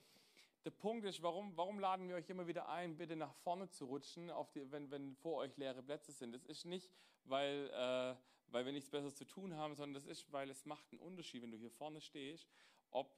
der 0.63 0.71
Punkt 0.71 1.05
ist, 1.05 1.21
warum, 1.23 1.57
warum 1.57 1.79
laden 1.79 2.07
wir 2.07 2.15
euch 2.15 2.29
immer 2.29 2.45
wieder 2.45 2.69
ein, 2.69 2.95
bitte 2.95 3.15
nach 3.15 3.33
vorne 3.33 3.69
zu 3.69 3.85
rutschen, 3.85 4.31
die, 4.53 4.71
wenn, 4.71 4.91
wenn 4.91 5.15
vor 5.15 5.37
euch 5.37 5.57
leere 5.57 5.81
Plätze 5.81 6.11
sind. 6.11 6.31
Das 6.31 6.45
ist 6.45 6.65
nicht, 6.65 6.91
weil, 7.23 7.69
äh, 7.73 8.15
weil 8.47 8.65
wir 8.65 8.71
nichts 8.71 8.89
Besseres 8.89 9.15
zu 9.15 9.25
tun 9.25 9.55
haben, 9.55 9.75
sondern 9.75 9.93
das 9.93 10.05
ist, 10.05 10.31
weil 10.31 10.49
es 10.49 10.65
macht 10.65 10.91
einen 10.91 11.01
Unterschied, 11.01 11.41
wenn 11.41 11.51
du 11.51 11.57
hier 11.57 11.71
vorne 11.71 12.01
stehst, 12.01 12.49
ob 12.91 13.15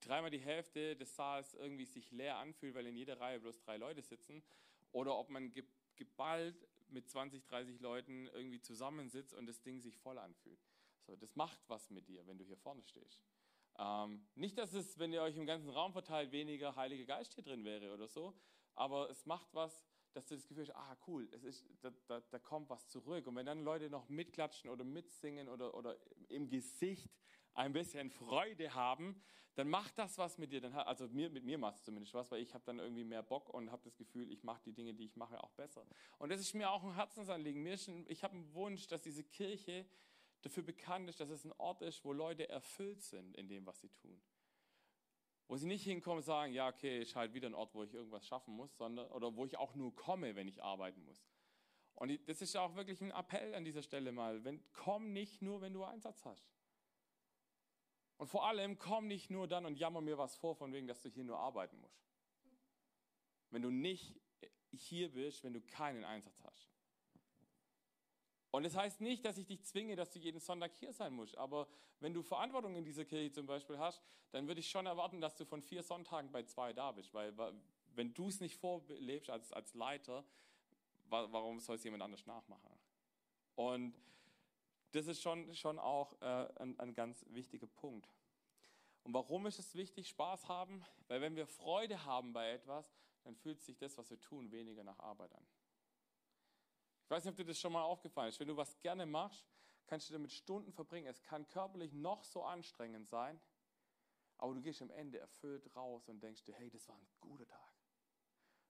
dreimal 0.00 0.30
die 0.30 0.38
Hälfte 0.40 0.96
des 0.96 1.14
Saals 1.14 1.54
irgendwie 1.54 1.86
sich 1.86 2.10
leer 2.10 2.36
anfühlt, 2.36 2.74
weil 2.74 2.86
in 2.86 2.96
jeder 2.96 3.20
Reihe 3.20 3.40
bloß 3.40 3.60
drei 3.60 3.76
Leute 3.76 4.02
sitzen, 4.02 4.42
oder 4.92 5.18
ob 5.18 5.28
man 5.28 5.52
geballt 5.96 6.68
mit 6.88 7.08
20, 7.08 7.44
30 7.44 7.80
Leuten 7.80 8.28
irgendwie 8.28 8.60
zusammensitzt 8.60 9.34
und 9.34 9.46
das 9.46 9.62
Ding 9.62 9.80
sich 9.80 9.98
voll 9.98 10.18
anfühlt. 10.18 10.60
So, 11.06 11.16
das 11.16 11.36
macht 11.36 11.60
was 11.68 11.90
mit 11.90 12.08
dir, 12.08 12.26
wenn 12.26 12.38
du 12.38 12.44
hier 12.44 12.56
vorne 12.56 12.82
stehst. 12.82 13.22
Ähm, 13.78 14.26
nicht, 14.34 14.56
dass 14.56 14.72
es, 14.72 14.98
wenn 14.98 15.12
ihr 15.12 15.22
euch 15.22 15.36
im 15.36 15.46
ganzen 15.46 15.70
Raum 15.70 15.92
verteilt, 15.92 16.32
weniger 16.32 16.76
Heiliger 16.76 17.04
Geist 17.04 17.34
hier 17.34 17.44
drin 17.44 17.64
wäre 17.64 17.92
oder 17.92 18.08
so, 18.08 18.34
aber 18.74 19.10
es 19.10 19.26
macht 19.26 19.48
was, 19.52 19.86
dass 20.16 20.26
du 20.26 20.34
das 20.34 20.48
Gefühl 20.48 20.66
hast, 20.66 20.74
ah 20.74 20.96
cool, 21.06 21.28
es 21.32 21.44
ist, 21.44 21.66
da, 21.82 21.92
da, 22.06 22.20
da 22.20 22.38
kommt 22.38 22.70
was 22.70 22.88
zurück. 22.88 23.26
Und 23.26 23.36
wenn 23.36 23.44
dann 23.44 23.62
Leute 23.62 23.90
noch 23.90 24.08
mitklatschen 24.08 24.70
oder 24.70 24.82
mitsingen 24.82 25.48
oder, 25.48 25.74
oder 25.74 25.96
im 26.28 26.48
Gesicht 26.48 27.10
ein 27.52 27.74
bisschen 27.74 28.10
Freude 28.10 28.72
haben, 28.72 29.20
dann 29.56 29.68
macht 29.68 29.98
das 29.98 30.16
was 30.16 30.38
mit 30.38 30.52
dir. 30.52 30.62
Dann, 30.62 30.72
also 30.72 31.06
mir, 31.08 31.28
mit 31.28 31.44
mir 31.44 31.58
macht 31.58 31.76
es 31.76 31.84
zumindest 31.84 32.14
was, 32.14 32.30
weil 32.30 32.40
ich 32.40 32.54
habe 32.54 32.64
dann 32.64 32.78
irgendwie 32.78 33.04
mehr 33.04 33.22
Bock 33.22 33.50
und 33.50 33.70
habe 33.70 33.82
das 33.84 33.96
Gefühl, 33.96 34.30
ich 34.32 34.42
mache 34.42 34.62
die 34.64 34.72
Dinge, 34.72 34.94
die 34.94 35.04
ich 35.04 35.16
mache, 35.16 35.42
auch 35.42 35.52
besser. 35.52 35.86
Und 36.18 36.30
das 36.30 36.40
ist 36.40 36.54
mir 36.54 36.70
auch 36.70 36.82
ein 36.82 36.94
Herzensanliegen. 36.94 37.62
Mir 37.62 37.78
ein, 37.86 38.06
ich 38.08 38.24
habe 38.24 38.34
einen 38.34 38.54
Wunsch, 38.54 38.86
dass 38.86 39.02
diese 39.02 39.22
Kirche 39.22 39.86
dafür 40.40 40.62
bekannt 40.62 41.10
ist, 41.10 41.20
dass 41.20 41.28
es 41.28 41.44
ein 41.44 41.52
Ort 41.58 41.82
ist, 41.82 42.04
wo 42.04 42.14
Leute 42.14 42.48
erfüllt 42.48 43.02
sind 43.02 43.36
in 43.36 43.48
dem, 43.48 43.66
was 43.66 43.80
sie 43.80 43.90
tun. 43.90 44.18
Wo 45.48 45.56
sie 45.56 45.66
nicht 45.66 45.84
hinkommen 45.84 46.18
und 46.18 46.24
sagen, 46.24 46.52
ja, 46.52 46.68
okay, 46.68 47.00
ist 47.00 47.14
halt 47.14 47.32
wieder 47.32 47.48
ein 47.48 47.54
Ort, 47.54 47.74
wo 47.74 47.82
ich 47.84 47.94
irgendwas 47.94 48.26
schaffen 48.26 48.54
muss, 48.54 48.76
sondern, 48.76 49.10
oder 49.12 49.36
wo 49.36 49.44
ich 49.44 49.56
auch 49.56 49.74
nur 49.74 49.94
komme, 49.94 50.34
wenn 50.34 50.48
ich 50.48 50.62
arbeiten 50.62 51.04
muss. 51.04 51.24
Und 51.94 52.28
das 52.28 52.42
ist 52.42 52.56
auch 52.56 52.74
wirklich 52.74 53.00
ein 53.00 53.12
Appell 53.12 53.54
an 53.54 53.64
dieser 53.64 53.82
Stelle 53.82 54.12
mal. 54.12 54.44
Wenn, 54.44 54.62
komm 54.72 55.12
nicht 55.12 55.40
nur, 55.42 55.60
wenn 55.60 55.72
du 55.72 55.84
Einsatz 55.84 56.24
hast. 56.24 56.52
Und 58.18 58.28
vor 58.28 58.46
allem 58.46 58.78
komm 58.78 59.06
nicht 59.06 59.30
nur 59.30 59.46
dann 59.46 59.66
und 59.66 59.78
jammer 59.78 60.00
mir 60.00 60.18
was 60.18 60.36
vor, 60.36 60.56
von 60.56 60.72
wegen, 60.72 60.86
dass 60.86 61.02
du 61.02 61.08
hier 61.08 61.24
nur 61.24 61.38
arbeiten 61.38 61.78
musst. 61.80 62.06
Wenn 63.50 63.62
du 63.62 63.70
nicht 63.70 64.20
hier 64.72 65.12
bist, 65.12 65.44
wenn 65.44 65.52
du 65.52 65.60
keinen 65.60 66.04
Einsatz 66.04 66.42
hast. 66.42 66.75
Und 68.50 68.62
das 68.62 68.76
heißt 68.76 69.00
nicht, 69.00 69.24
dass 69.24 69.38
ich 69.38 69.46
dich 69.46 69.62
zwinge, 69.64 69.96
dass 69.96 70.10
du 70.10 70.18
jeden 70.18 70.40
Sonntag 70.40 70.72
hier 70.74 70.92
sein 70.92 71.12
musst. 71.12 71.36
Aber 71.36 71.68
wenn 72.00 72.14
du 72.14 72.22
Verantwortung 72.22 72.74
in 72.76 72.84
dieser 72.84 73.04
Kirche 73.04 73.32
zum 73.32 73.46
Beispiel 73.46 73.78
hast, 73.78 74.02
dann 74.30 74.46
würde 74.46 74.60
ich 74.60 74.70
schon 74.70 74.86
erwarten, 74.86 75.20
dass 75.20 75.36
du 75.36 75.44
von 75.44 75.62
vier 75.62 75.82
Sonntagen 75.82 76.30
bei 76.30 76.42
zwei 76.44 76.72
da 76.72 76.92
bist. 76.92 77.12
Weil 77.12 77.34
wenn 77.94 78.14
du 78.14 78.28
es 78.28 78.40
nicht 78.40 78.56
vorlebst 78.56 79.30
als, 79.30 79.52
als 79.52 79.74
Leiter, 79.74 80.24
warum 81.08 81.60
soll 81.60 81.76
es 81.76 81.84
jemand 81.84 82.02
anders 82.02 82.26
nachmachen? 82.26 82.70
Und 83.54 83.94
das 84.92 85.06
ist 85.06 85.22
schon, 85.22 85.54
schon 85.54 85.78
auch 85.78 86.20
äh, 86.20 86.48
ein, 86.56 86.78
ein 86.78 86.94
ganz 86.94 87.24
wichtiger 87.28 87.66
Punkt. 87.66 88.08
Und 89.02 89.14
warum 89.14 89.46
ist 89.46 89.58
es 89.58 89.74
wichtig, 89.74 90.08
Spaß 90.08 90.48
haben? 90.48 90.84
Weil 91.08 91.20
wenn 91.20 91.36
wir 91.36 91.46
Freude 91.46 92.04
haben 92.04 92.32
bei 92.32 92.50
etwas, 92.50 92.92
dann 93.24 93.36
fühlt 93.36 93.60
sich 93.60 93.76
das, 93.78 93.96
was 93.98 94.10
wir 94.10 94.20
tun, 94.20 94.50
weniger 94.50 94.84
nach 94.84 94.98
Arbeit 94.98 95.32
an. 95.34 95.46
Ich 97.06 97.10
weiß 97.10 97.24
nicht, 97.24 97.30
ob 97.30 97.36
dir 97.36 97.44
das 97.44 97.60
schon 97.60 97.72
mal 97.72 97.84
aufgefallen 97.84 98.30
ist. 98.30 98.40
Wenn 98.40 98.48
du 98.48 98.56
was 98.56 98.76
gerne 98.80 99.06
machst, 99.06 99.46
kannst 99.86 100.08
du 100.08 100.12
damit 100.12 100.32
Stunden 100.32 100.72
verbringen. 100.72 101.06
Es 101.06 101.22
kann 101.22 101.46
körperlich 101.46 101.92
noch 101.92 102.24
so 102.24 102.42
anstrengend 102.42 103.06
sein, 103.06 103.40
aber 104.38 104.54
du 104.54 104.60
gehst 104.60 104.82
am 104.82 104.90
Ende 104.90 105.20
erfüllt 105.20 105.74
raus 105.76 106.08
und 106.08 106.20
denkst 106.20 106.42
dir, 106.42 106.54
hey, 106.56 106.68
das 106.68 106.88
war 106.88 106.96
ein 106.96 107.06
guter 107.20 107.46
Tag. 107.46 107.72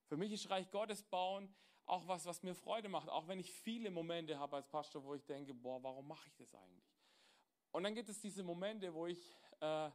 Für 0.05 0.18
mich 0.18 0.32
ist 0.32 0.51
Reich 0.51 0.70
Gottes 0.70 1.03
bauen 1.03 1.55
auch 1.87 2.07
was, 2.09 2.26
was 2.26 2.43
mir 2.43 2.55
Freude 2.55 2.91
macht, 2.91 3.09
auch 3.09 3.26
wenn 3.26 3.39
ich 3.39 3.51
viele 3.51 3.91
Momente 3.91 4.39
habe 4.39 4.57
als 4.57 4.68
Pastor, 4.68 5.03
wo 5.03 5.14
ich 5.14 5.24
denke, 5.24 5.55
boah, 5.55 5.82
warum 5.82 6.07
mache 6.07 6.28
ich 6.28 6.34
das 6.34 6.55
eigentlich? 6.55 6.84
Und 7.70 7.84
dann 7.84 7.95
gibt 7.95 8.09
es 8.09 8.20
diese 8.20 8.43
Momente, 8.43 8.93
wo 8.93 9.07
ich, 9.07 9.34
äh, 9.61 9.91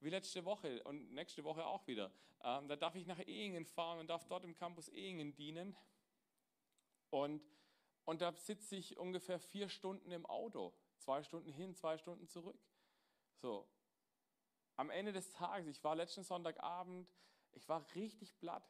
wie 0.00 0.08
letzte 0.08 0.44
Woche 0.44 0.82
und 0.84 1.12
nächste 1.12 1.44
Woche 1.44 1.66
auch 1.66 1.86
wieder, 1.86 2.06
äh, 2.40 2.66
da 2.66 2.76
darf 2.76 2.94
ich 2.94 3.06
nach 3.06 3.18
Ehingen 3.26 3.66
fahren 3.66 3.98
und 3.98 4.06
darf 4.08 4.24
dort 4.26 4.44
im 4.44 4.54
Campus 4.54 4.88
Ehingen 4.88 5.34
dienen. 5.34 5.76
Und 7.10 7.42
und 8.04 8.20
da 8.20 8.32
sitze 8.32 8.76
ich 8.76 8.96
ungefähr 8.96 9.38
vier 9.38 9.68
Stunden 9.68 10.10
im 10.10 10.26
Auto. 10.26 10.74
Zwei 10.98 11.22
Stunden 11.22 11.50
hin, 11.52 11.74
zwei 11.74 11.98
Stunden 11.98 12.26
zurück. 12.28 12.58
So. 13.34 13.68
Am 14.76 14.90
Ende 14.90 15.12
des 15.12 15.30
Tages, 15.30 15.68
ich 15.68 15.84
war 15.84 15.94
letzten 15.94 16.24
Sonntagabend, 16.24 17.08
ich 17.52 17.68
war 17.68 17.84
richtig 17.94 18.36
platt. 18.38 18.64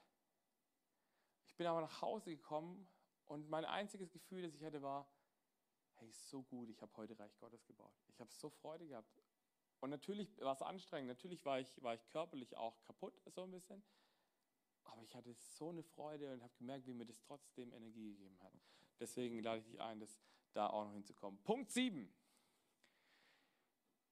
Ich 1.46 1.56
bin 1.56 1.66
aber 1.66 1.80
nach 1.80 2.02
Hause 2.02 2.30
gekommen 2.30 2.88
und 3.26 3.48
mein 3.48 3.64
einziges 3.64 4.10
Gefühl, 4.10 4.42
das 4.42 4.54
ich 4.54 4.64
hatte, 4.64 4.82
war, 4.82 5.08
hey, 5.94 6.10
so 6.10 6.42
gut, 6.42 6.68
ich 6.68 6.82
habe 6.82 6.94
heute 6.96 7.18
Reich 7.18 7.36
Gottes 7.38 7.64
gebaut. 7.64 7.94
Ich 8.08 8.20
habe 8.20 8.30
so 8.30 8.50
Freude 8.50 8.86
gehabt. 8.86 9.22
Und 9.80 9.90
natürlich 9.90 10.38
war 10.40 10.52
es 10.52 10.62
anstrengend, 10.62 11.08
natürlich 11.08 11.44
war 11.44 11.60
ich, 11.60 11.82
war 11.82 11.94
ich 11.94 12.06
körperlich 12.08 12.56
auch 12.56 12.82
kaputt, 12.84 13.20
so 13.26 13.42
ein 13.42 13.50
bisschen. 13.50 13.82
Aber 14.84 15.02
ich 15.02 15.14
hatte 15.14 15.32
so 15.34 15.70
eine 15.70 15.82
Freude 15.82 16.32
und 16.32 16.42
habe 16.42 16.54
gemerkt, 16.56 16.86
wie 16.86 16.94
mir 16.94 17.06
das 17.06 17.20
trotzdem 17.20 17.72
Energie 17.72 18.12
gegeben 18.12 18.38
hat. 18.42 18.52
Deswegen 19.02 19.42
lade 19.42 19.58
ich 19.58 19.64
dich 19.66 19.80
ein, 19.80 19.98
das 19.98 20.16
da 20.52 20.68
auch 20.68 20.84
noch 20.84 20.92
hinzukommen. 20.92 21.42
Punkt 21.42 21.72
7. 21.72 22.08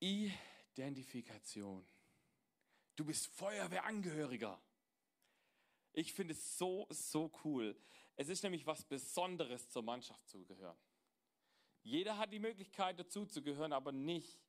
Identifikation. 0.00 1.86
Du 2.96 3.04
bist 3.04 3.28
Feuerwehrangehöriger. 3.28 4.60
Ich 5.92 6.12
finde 6.12 6.32
es 6.32 6.58
so, 6.58 6.88
so 6.90 7.30
cool. 7.44 7.80
Es 8.16 8.28
ist 8.28 8.42
nämlich 8.42 8.66
was 8.66 8.84
Besonderes, 8.84 9.68
zur 9.68 9.84
Mannschaft 9.84 10.28
zu 10.28 10.44
gehören. 10.44 10.76
Jeder 11.84 12.18
hat 12.18 12.32
die 12.32 12.40
Möglichkeit, 12.40 12.98
dazu 12.98 13.26
zu 13.26 13.42
gehören, 13.42 13.72
aber 13.72 13.92
nicht 13.92 14.40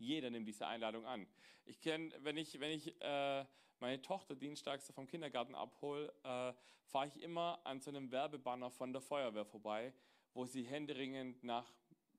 jeder 0.00 0.30
nimmt 0.30 0.48
diese 0.48 0.66
Einladung 0.66 1.06
an. 1.06 1.26
Ich 1.64 1.80
kenne, 1.80 2.12
wenn 2.20 2.36
ich, 2.36 2.58
wenn 2.58 2.72
ich 2.72 3.00
äh, 3.00 3.44
meine 3.78 4.02
Tochter 4.02 4.34
dienstags 4.34 4.90
vom 4.92 5.06
Kindergarten 5.06 5.54
abhole, 5.54 6.12
äh, 6.24 6.52
fahre 6.84 7.06
ich 7.06 7.22
immer 7.22 7.60
an 7.64 7.80
so 7.80 7.90
einem 7.90 8.10
Werbebanner 8.10 8.70
von 8.70 8.92
der 8.92 9.02
Feuerwehr 9.02 9.44
vorbei, 9.44 9.92
wo 10.34 10.46
sie 10.46 10.62
händeringend 10.62 11.42
nach 11.44 11.72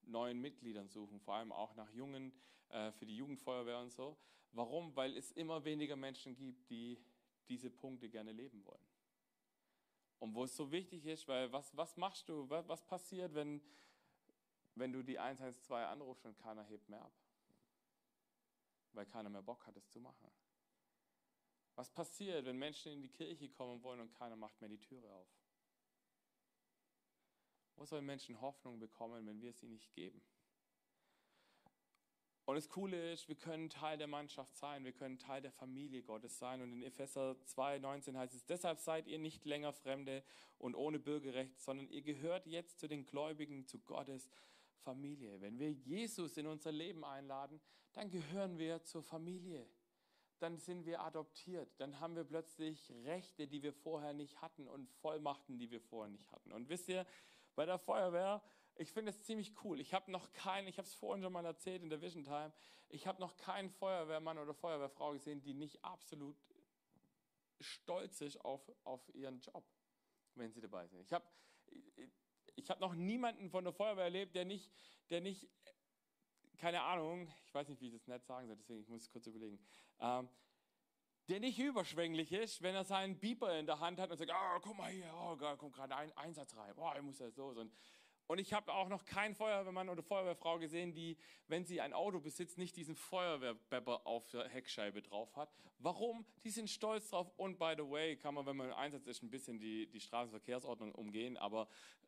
neuen 0.03 0.39
Mitgliedern 0.39 0.87
suchen, 0.87 1.19
vor 1.19 1.35
allem 1.35 1.51
auch 1.51 1.75
nach 1.75 1.89
Jungen 1.91 2.33
äh, 2.69 2.91
für 2.91 3.05
die 3.05 3.15
Jugendfeuerwehr 3.15 3.79
und 3.79 3.91
so. 3.91 4.17
Warum? 4.53 4.95
Weil 4.95 5.15
es 5.15 5.31
immer 5.31 5.63
weniger 5.63 5.95
Menschen 5.95 6.35
gibt, 6.35 6.69
die 6.69 6.97
diese 7.47 7.69
Punkte 7.69 8.09
gerne 8.09 8.31
leben 8.31 8.63
wollen. 8.65 8.85
Und 10.19 10.35
wo 10.35 10.43
es 10.43 10.55
so 10.55 10.71
wichtig 10.71 11.05
ist, 11.05 11.27
weil 11.27 11.51
was, 11.51 11.75
was 11.75 11.97
machst 11.97 12.29
du, 12.29 12.49
was, 12.49 12.67
was 12.67 12.85
passiert, 12.85 13.33
wenn, 13.33 13.61
wenn 14.75 14.91
du 14.91 15.03
die 15.03 15.17
112 15.17 15.87
anrufst 15.87 16.25
und 16.25 16.37
keiner 16.37 16.63
hebt 16.63 16.87
mehr 16.89 17.01
ab? 17.01 17.13
Weil 18.93 19.05
keiner 19.05 19.29
mehr 19.29 19.41
Bock 19.41 19.65
hat, 19.65 19.75
es 19.77 19.89
zu 19.89 19.99
machen. 19.99 20.29
Was 21.75 21.89
passiert, 21.89 22.45
wenn 22.45 22.57
Menschen 22.57 22.91
in 22.91 23.01
die 23.01 23.09
Kirche 23.09 23.49
kommen 23.49 23.81
wollen 23.83 24.01
und 24.01 24.13
keiner 24.13 24.35
macht 24.35 24.59
mehr 24.59 24.69
die 24.69 24.79
Türe 24.79 25.09
auf? 25.11 25.27
Wo 27.75 27.85
sollen 27.85 28.05
Menschen 28.05 28.39
Hoffnung 28.41 28.79
bekommen, 28.79 29.25
wenn 29.25 29.41
wir 29.41 29.53
ihnen 29.63 29.73
nicht 29.73 29.93
geben? 29.93 30.21
Und 32.45 32.55
das 32.55 32.69
Coole 32.69 33.13
ist, 33.13 33.29
wir 33.29 33.35
können 33.35 33.69
Teil 33.69 33.97
der 33.97 34.07
Mannschaft 34.07 34.57
sein, 34.57 34.83
wir 34.83 34.91
können 34.91 35.17
Teil 35.17 35.41
der 35.41 35.51
Familie 35.51 36.03
Gottes 36.03 36.37
sein. 36.37 36.61
Und 36.61 36.73
in 36.73 36.83
Epheser 36.83 37.37
2,19 37.45 38.17
heißt 38.17 38.33
es, 38.33 38.45
deshalb 38.45 38.79
seid 38.79 39.07
ihr 39.07 39.19
nicht 39.19 39.45
länger 39.45 39.71
Fremde 39.71 40.23
und 40.57 40.75
ohne 40.75 40.99
Bürgerrecht, 40.99 41.61
sondern 41.61 41.87
ihr 41.87 42.01
gehört 42.01 42.47
jetzt 42.47 42.79
zu 42.79 42.87
den 42.87 43.05
Gläubigen, 43.05 43.65
zu 43.67 43.79
Gottes 43.79 44.29
Familie. 44.79 45.39
Wenn 45.39 45.59
wir 45.59 45.71
Jesus 45.71 46.35
in 46.35 46.47
unser 46.47 46.71
Leben 46.71 47.05
einladen, 47.05 47.61
dann 47.93 48.09
gehören 48.09 48.57
wir 48.57 48.83
zur 48.83 49.03
Familie. 49.03 49.67
Dann 50.39 50.57
sind 50.57 50.85
wir 50.85 51.01
adoptiert. 51.01 51.69
Dann 51.79 51.99
haben 51.99 52.15
wir 52.15 52.23
plötzlich 52.23 52.91
Rechte, 53.03 53.47
die 53.47 53.61
wir 53.61 53.73
vorher 53.73 54.13
nicht 54.13 54.41
hatten 54.41 54.67
und 54.67 54.89
Vollmachten, 54.89 55.59
die 55.59 55.69
wir 55.69 55.81
vorher 55.81 56.09
nicht 56.09 56.31
hatten. 56.31 56.51
Und 56.51 56.69
wisst 56.69 56.89
ihr, 56.89 57.05
bei 57.55 57.65
der 57.65 57.77
Feuerwehr, 57.77 58.41
ich 58.75 58.91
finde 58.91 59.11
es 59.11 59.21
ziemlich 59.21 59.53
cool. 59.63 59.79
Ich 59.79 59.93
habe 59.93 60.09
noch 60.09 60.31
keinen, 60.31 60.67
ich 60.67 60.77
habe 60.77 60.87
es 60.87 60.95
vorhin 60.95 61.21
schon 61.21 61.33
mal 61.33 61.45
erzählt 61.45 61.83
in 61.83 61.89
der 61.89 62.01
Vision 62.01 62.23
Time, 62.23 62.51
ich 62.89 63.07
habe 63.07 63.21
noch 63.21 63.37
keinen 63.37 63.69
Feuerwehrmann 63.69 64.37
oder 64.37 64.53
Feuerwehrfrau 64.53 65.13
gesehen, 65.13 65.41
die 65.41 65.53
nicht 65.53 65.83
absolut 65.83 66.35
stolz 67.59 68.21
ist 68.21 68.37
auf, 68.43 68.71
auf 68.83 69.13
ihren 69.13 69.39
Job, 69.39 69.63
wenn 70.35 70.51
sie 70.51 70.61
dabei 70.61 70.87
sind. 70.87 71.01
Ich 71.01 71.13
habe 71.13 71.25
ich 72.55 72.69
hab 72.69 72.79
noch 72.79 72.93
niemanden 72.93 73.49
von 73.49 73.63
der 73.63 73.73
Feuerwehr 73.73 74.05
erlebt, 74.05 74.35
der 74.35 74.45
nicht, 74.45 74.71
der 75.09 75.21
nicht, 75.21 75.47
keine 76.61 76.81
Ahnung, 76.83 77.27
ich 77.45 77.53
weiß 77.53 77.67
nicht, 77.69 77.81
wie 77.81 77.87
ich 77.87 77.93
das 77.93 78.07
nett 78.07 78.23
sagen 78.23 78.45
soll, 78.45 78.55
deswegen 78.55 78.81
ich 78.81 78.87
muss 78.87 79.01
es 79.01 79.09
kurz 79.09 79.25
überlegen, 79.25 79.59
ähm, 79.99 80.29
der 81.27 81.39
nicht 81.39 81.57
überschwänglich 81.57 82.31
ist, 82.31 82.61
wenn 82.61 82.75
er 82.75 82.83
seinen 82.83 83.19
Beeper 83.19 83.57
in 83.57 83.65
der 83.65 83.79
Hand 83.79 83.99
hat 83.99 84.11
und 84.11 84.17
sagt, 84.17 84.31
oh, 84.31 84.59
guck 84.61 84.77
mal 84.77 84.91
hier, 84.91 85.11
oh, 85.13 85.35
kommt 85.57 85.73
gerade 85.73 85.95
ein 85.95 86.15
Einsatz 86.17 86.55
rein, 86.55 86.73
oh, 86.77 86.91
ich 86.95 87.01
muss 87.01 87.19
ja 87.19 87.31
so. 87.31 87.47
Und 87.47 87.73
und 88.27 88.39
ich 88.39 88.53
habe 88.53 88.73
auch 88.73 88.87
noch 88.87 89.03
keinen 89.03 89.35
Feuerwehrmann 89.35 89.89
oder 89.89 90.01
Feuerwehrfrau 90.01 90.57
gesehen, 90.57 90.93
die, 90.93 91.17
wenn 91.47 91.65
sie 91.65 91.81
ein 91.81 91.91
Auto 91.91 92.21
besitzt, 92.21 92.57
nicht 92.57 92.77
diesen 92.77 92.95
Feuerwehrbepper 92.95 94.07
auf 94.07 94.25
der 94.29 94.47
Heckscheibe 94.47 95.01
drauf 95.01 95.35
hat. 95.35 95.53
Warum? 95.79 96.25
Die 96.45 96.49
sind 96.49 96.69
stolz 96.69 97.09
drauf. 97.09 97.29
Und 97.35 97.59
by 97.59 97.73
the 97.75 97.83
way, 97.83 98.15
kann 98.15 98.33
man, 98.33 98.45
wenn 98.45 98.55
man 98.55 98.69
im 98.69 98.75
Einsatz 98.75 99.05
ist, 99.05 99.21
ein 99.21 99.29
bisschen 99.29 99.59
die, 99.59 99.85
die 99.87 99.99
Straßenverkehrsordnung 99.99 100.93
umgehen. 100.93 101.35
Aber 101.35 101.67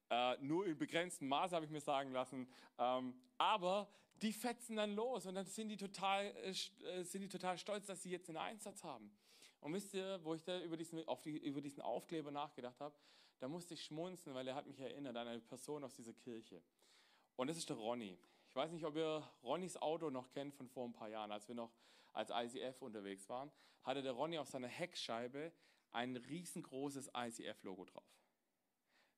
äh, 0.09 0.37
nur 0.37 0.65
in 0.65 0.77
begrenztem 0.77 1.27
Maße 1.27 1.55
habe 1.55 1.65
ich 1.65 1.71
mir 1.71 1.81
sagen 1.81 2.13
lassen. 2.13 2.47
Ähm, 2.77 3.15
aber 3.37 3.89
die 4.23 4.33
fetzen 4.33 4.75
dann 4.75 4.95
los 4.95 5.25
und 5.25 5.35
dann 5.35 5.45
sind 5.45 5.69
die 5.69 5.77
total, 5.77 6.25
äh, 6.25 6.49
äh, 6.49 7.03
sind 7.03 7.21
die 7.21 7.29
total 7.29 7.57
stolz, 7.57 7.85
dass 7.85 8.01
sie 8.01 8.09
jetzt 8.09 8.29
einen 8.29 8.37
Einsatz 8.37 8.83
haben. 8.83 9.15
Und 9.59 9.73
wisst 9.73 9.93
ihr, 9.93 10.19
wo 10.23 10.33
ich 10.33 10.43
da 10.43 10.59
über 10.61 10.75
diesen, 10.75 11.07
auf 11.07 11.21
die, 11.21 11.37
über 11.37 11.61
diesen 11.61 11.81
Aufkleber 11.81 12.31
nachgedacht 12.31 12.79
habe? 12.79 12.95
da 13.43 13.49
musste 13.49 13.73
ich 13.73 13.83
schmunzeln, 13.83 14.33
weil 14.33 14.47
er 14.47 14.55
hat 14.55 14.67
mich 14.67 14.79
erinnert 14.79 15.17
an 15.17 15.27
eine 15.27 15.41
Person 15.41 15.83
aus 15.83 15.93
dieser 15.95 16.13
Kirche. 16.13 16.63
Und 17.35 17.47
das 17.47 17.57
ist 17.57 17.67
der 17.67 17.75
Ronny. 17.75 18.17
Ich 18.47 18.55
weiß 18.55 18.71
nicht, 18.71 18.85
ob 18.85 18.95
ihr 18.95 19.21
Ronnys 19.43 19.75
Auto 19.75 20.09
noch 20.09 20.31
kennt 20.31 20.55
von 20.55 20.69
vor 20.69 20.85
ein 20.85 20.93
paar 20.93 21.09
Jahren, 21.09 21.29
als 21.29 21.49
wir 21.49 21.55
noch 21.55 21.73
als 22.13 22.29
ICF 22.29 22.81
unterwegs 22.81 23.27
waren, 23.27 23.51
hatte 23.81 24.01
der 24.01 24.13
Ronny 24.13 24.37
auf 24.37 24.47
seiner 24.47 24.69
Heckscheibe 24.69 25.51
ein 25.91 26.15
riesengroßes 26.15 27.11
ICF-Logo 27.13 27.83
drauf. 27.83 28.05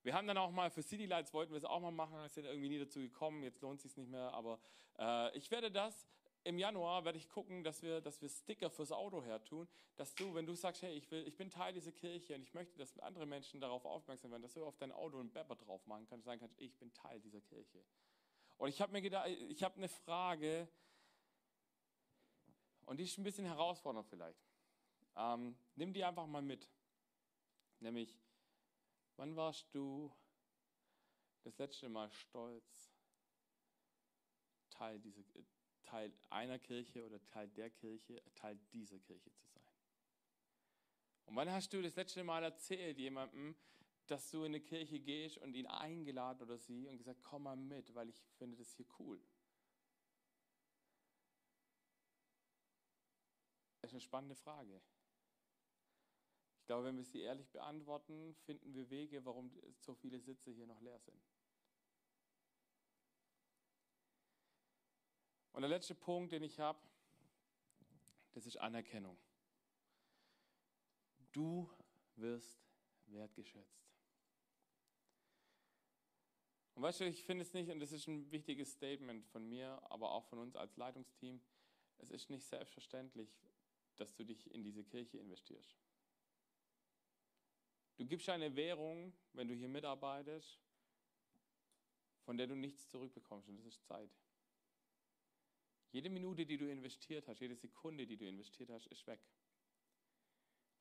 Wir 0.05 0.13
haben 0.13 0.27
dann 0.27 0.37
auch 0.37 0.51
mal 0.51 0.69
für 0.69 0.83
City 0.83 1.07
Lights 1.07 1.33
wollten 1.33 1.51
wir 1.51 1.57
es 1.57 1.65
auch 1.65 1.79
mal 1.79 1.89
machen, 1.89 2.15
sind 2.29 2.45
irgendwie 2.45 2.69
nie 2.69 2.77
dazu 2.77 2.99
gekommen, 2.99 3.41
jetzt 3.41 3.59
lohnt 3.61 3.77
es 3.77 3.83
sich 3.83 3.97
nicht 3.97 4.07
mehr, 4.07 4.31
aber 4.35 4.59
äh, 4.99 5.35
ich 5.35 5.49
werde 5.49 5.71
das 5.71 6.07
im 6.43 6.59
Januar 6.59 7.03
werde 7.05 7.17
ich 7.17 7.27
gucken, 7.27 7.63
dass 7.63 7.81
wir, 7.81 8.01
dass 8.01 8.21
wir 8.21 8.29
Sticker 8.29 8.69
fürs 8.69 8.91
Auto 8.91 9.23
her 9.23 9.43
tun, 9.43 9.67
dass 9.95 10.13
du, 10.13 10.35
wenn 10.35 10.45
du 10.45 10.53
sagst, 10.53 10.83
hey, 10.83 10.93
ich, 10.93 11.09
will, 11.09 11.27
ich 11.27 11.35
bin 11.35 11.49
Teil 11.49 11.73
dieser 11.73 11.91
Kirche 11.91 12.35
und 12.35 12.43
ich 12.43 12.53
möchte, 12.53 12.77
dass 12.77 12.99
andere 12.99 13.25
Menschen 13.25 13.59
darauf 13.59 13.83
aufmerksam 13.83 14.29
werden, 14.29 14.43
dass 14.43 14.53
du 14.53 14.63
auf 14.63 14.77
dein 14.77 14.91
Auto 14.91 15.19
einen 15.19 15.33
Bepper 15.33 15.55
drauf 15.55 15.87
machen 15.87 16.05
kannst, 16.07 16.25
sagen 16.25 16.39
kannst, 16.39 16.61
ich 16.61 16.77
bin 16.77 16.93
Teil 16.93 17.19
dieser 17.19 17.41
Kirche. 17.41 17.83
Und 18.57 18.69
ich 18.69 18.79
habe 18.81 18.91
mir 18.91 19.01
gedacht, 19.01 19.27
ich 19.27 19.63
habe 19.63 19.77
eine 19.77 19.89
Frage 19.89 20.67
und 22.85 22.97
die 22.99 23.05
ist 23.05 23.17
ein 23.17 23.23
bisschen 23.23 23.45
herausfordernd 23.45 24.07
vielleicht. 24.07 24.45
Ähm, 25.15 25.57
nimm 25.73 25.93
die 25.93 26.03
einfach 26.03 26.27
mal 26.27 26.43
mit. 26.43 26.69
Nämlich, 27.79 28.15
wann 29.17 29.35
warst 29.35 29.73
du 29.73 30.13
das 31.43 31.57
letzte 31.57 31.89
Mal 31.89 32.09
stolz, 32.11 32.91
Teil 34.69 34.99
dieser, 34.99 35.23
Teil 35.85 36.11
einer 36.29 36.59
Kirche 36.59 37.05
oder 37.05 37.23
Teil 37.25 37.47
der 37.49 37.69
Kirche, 37.69 38.21
Teil 38.33 38.57
dieser 38.73 38.99
Kirche 38.99 39.31
zu 39.33 39.47
sein. 39.47 39.63
Und 41.25 41.35
wann 41.35 41.49
hast 41.51 41.71
du 41.73 41.81
das 41.81 41.95
letzte 41.95 42.23
Mal 42.23 42.43
erzählt 42.43 42.97
jemandem, 42.97 43.55
dass 44.07 44.29
du 44.29 44.39
in 44.39 44.45
eine 44.45 44.61
Kirche 44.61 44.99
gehst 44.99 45.37
und 45.37 45.55
ihn 45.55 45.67
eingeladen 45.67 46.41
oder 46.43 46.57
sie 46.57 46.87
und 46.87 46.97
gesagt, 46.97 47.23
komm 47.23 47.43
mal 47.43 47.55
mit, 47.55 47.93
weil 47.95 48.09
ich 48.09 48.21
finde 48.37 48.57
das 48.57 48.71
hier 48.73 48.85
cool. 48.99 49.19
Das 53.81 53.91
ist 53.91 53.95
eine 53.95 54.01
spannende 54.01 54.35
Frage. 54.35 54.81
Ich 56.65 56.67
glaube, 56.67 56.85
wenn 56.85 56.97
wir 56.97 57.03
sie 57.03 57.21
ehrlich 57.21 57.47
beantworten, 57.51 58.33
finden 58.47 58.73
wir 58.73 58.89
Wege, 58.89 59.23
warum 59.23 59.51
so 59.77 59.93
viele 59.93 60.19
Sitze 60.19 60.49
hier 60.49 60.65
noch 60.65 60.81
leer 60.81 60.97
sind. 60.97 61.21
Und 65.51 65.61
der 65.61 65.69
letzte 65.69 65.93
Punkt, 65.93 66.31
den 66.31 66.41
ich 66.41 66.59
habe, 66.59 66.79
das 68.31 68.47
ist 68.47 68.57
Anerkennung. 68.57 69.15
Du 71.33 71.69
wirst 72.15 72.65
wertgeschätzt. 73.05 73.85
Und 76.73 76.81
weißt 76.81 77.01
du, 77.01 77.05
ich 77.05 77.23
finde 77.25 77.43
es 77.43 77.53
nicht, 77.53 77.69
und 77.69 77.79
das 77.79 77.91
ist 77.91 78.07
ein 78.07 78.31
wichtiges 78.31 78.71
Statement 78.71 79.23
von 79.27 79.47
mir, 79.47 79.79
aber 79.91 80.09
auch 80.09 80.25
von 80.25 80.39
uns 80.39 80.55
als 80.55 80.75
Leitungsteam, 80.77 81.39
es 81.99 82.09
ist 82.09 82.31
nicht 82.31 82.47
selbstverständlich, 82.47 83.37
dass 83.97 84.15
du 84.15 84.23
dich 84.23 84.49
in 84.51 84.63
diese 84.63 84.83
Kirche 84.83 85.19
investierst. 85.19 85.84
Du 87.97 88.05
gibst 88.05 88.27
eine 88.29 88.55
Währung, 88.55 89.13
wenn 89.33 89.47
du 89.47 89.53
hier 89.53 89.69
mitarbeitest, 89.69 90.59
von 92.25 92.37
der 92.37 92.47
du 92.47 92.55
nichts 92.55 92.89
zurückbekommst, 92.89 93.47
und 93.47 93.57
das 93.57 93.65
ist 93.65 93.85
Zeit. 93.85 94.09
Jede 95.91 96.09
Minute, 96.09 96.45
die 96.45 96.57
du 96.57 96.69
investiert 96.69 97.27
hast, 97.27 97.39
jede 97.39 97.55
Sekunde, 97.55 98.05
die 98.05 98.17
du 98.17 98.27
investiert 98.27 98.69
hast, 98.69 98.87
ist 98.87 99.07
weg. 99.07 99.21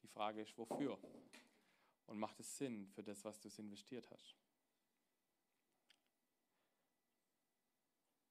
Die 0.03 0.09
Frage 0.09 0.43
ist, 0.43 0.59
wofür? 0.59 0.99
Und 2.07 2.19
macht 2.19 2.41
es 2.41 2.59
Sinn 2.59 2.89
für 2.89 3.03
das, 3.03 3.25
was 3.25 3.41
du 3.41 3.49
investiert 3.63 4.11
hast? 4.11 4.35